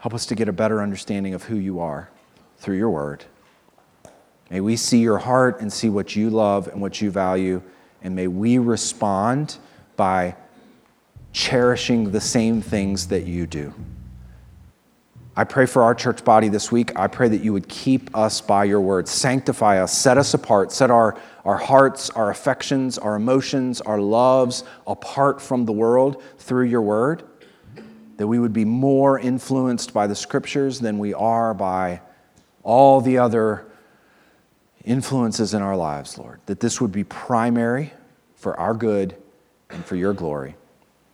help 0.00 0.14
us 0.14 0.26
to 0.26 0.34
get 0.34 0.48
a 0.48 0.52
better 0.52 0.82
understanding 0.82 1.34
of 1.34 1.44
who 1.44 1.56
you 1.56 1.78
are 1.78 2.10
through 2.58 2.76
your 2.76 2.90
word. 2.90 3.24
May 4.50 4.60
we 4.60 4.76
see 4.76 4.98
your 4.98 5.18
heart 5.18 5.60
and 5.60 5.72
see 5.72 5.88
what 5.88 6.16
you 6.16 6.30
love 6.30 6.68
and 6.68 6.80
what 6.80 7.00
you 7.00 7.10
value, 7.10 7.62
and 8.02 8.16
may 8.16 8.26
we 8.26 8.58
respond 8.58 9.58
by 9.96 10.34
cherishing 11.32 12.10
the 12.10 12.20
same 12.20 12.60
things 12.60 13.08
that 13.08 13.26
you 13.26 13.46
do. 13.46 13.72
I 15.36 15.44
pray 15.44 15.66
for 15.66 15.82
our 15.82 15.94
church 15.94 16.24
body 16.24 16.48
this 16.48 16.72
week. 16.72 16.98
I 16.98 17.06
pray 17.06 17.28
that 17.28 17.42
you 17.42 17.52
would 17.52 17.68
keep 17.68 18.16
us 18.16 18.40
by 18.40 18.64
your 18.64 18.80
word, 18.80 19.06
sanctify 19.06 19.82
us, 19.82 19.96
set 19.96 20.18
us 20.18 20.34
apart, 20.34 20.72
set 20.72 20.90
our, 20.90 21.16
our 21.44 21.56
hearts, 21.56 22.10
our 22.10 22.30
affections, 22.30 22.98
our 22.98 23.16
emotions, 23.16 23.80
our 23.82 24.00
loves 24.00 24.64
apart 24.86 25.40
from 25.40 25.66
the 25.66 25.72
world 25.72 26.22
through 26.38 26.64
your 26.64 26.82
word. 26.82 27.22
That 28.20 28.26
we 28.26 28.38
would 28.38 28.52
be 28.52 28.66
more 28.66 29.18
influenced 29.18 29.94
by 29.94 30.06
the 30.06 30.14
scriptures 30.14 30.78
than 30.78 30.98
we 30.98 31.14
are 31.14 31.54
by 31.54 32.02
all 32.62 33.00
the 33.00 33.16
other 33.16 33.64
influences 34.84 35.54
in 35.54 35.62
our 35.62 35.74
lives, 35.74 36.18
Lord. 36.18 36.38
That 36.44 36.60
this 36.60 36.82
would 36.82 36.92
be 36.92 37.02
primary 37.02 37.94
for 38.34 38.60
our 38.60 38.74
good 38.74 39.16
and 39.70 39.82
for 39.86 39.96
your 39.96 40.12
glory. 40.12 40.54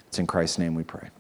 It's 0.09 0.19
in 0.19 0.27
Christ's 0.27 0.59
name 0.59 0.75
we 0.75 0.83
pray. 0.83 1.11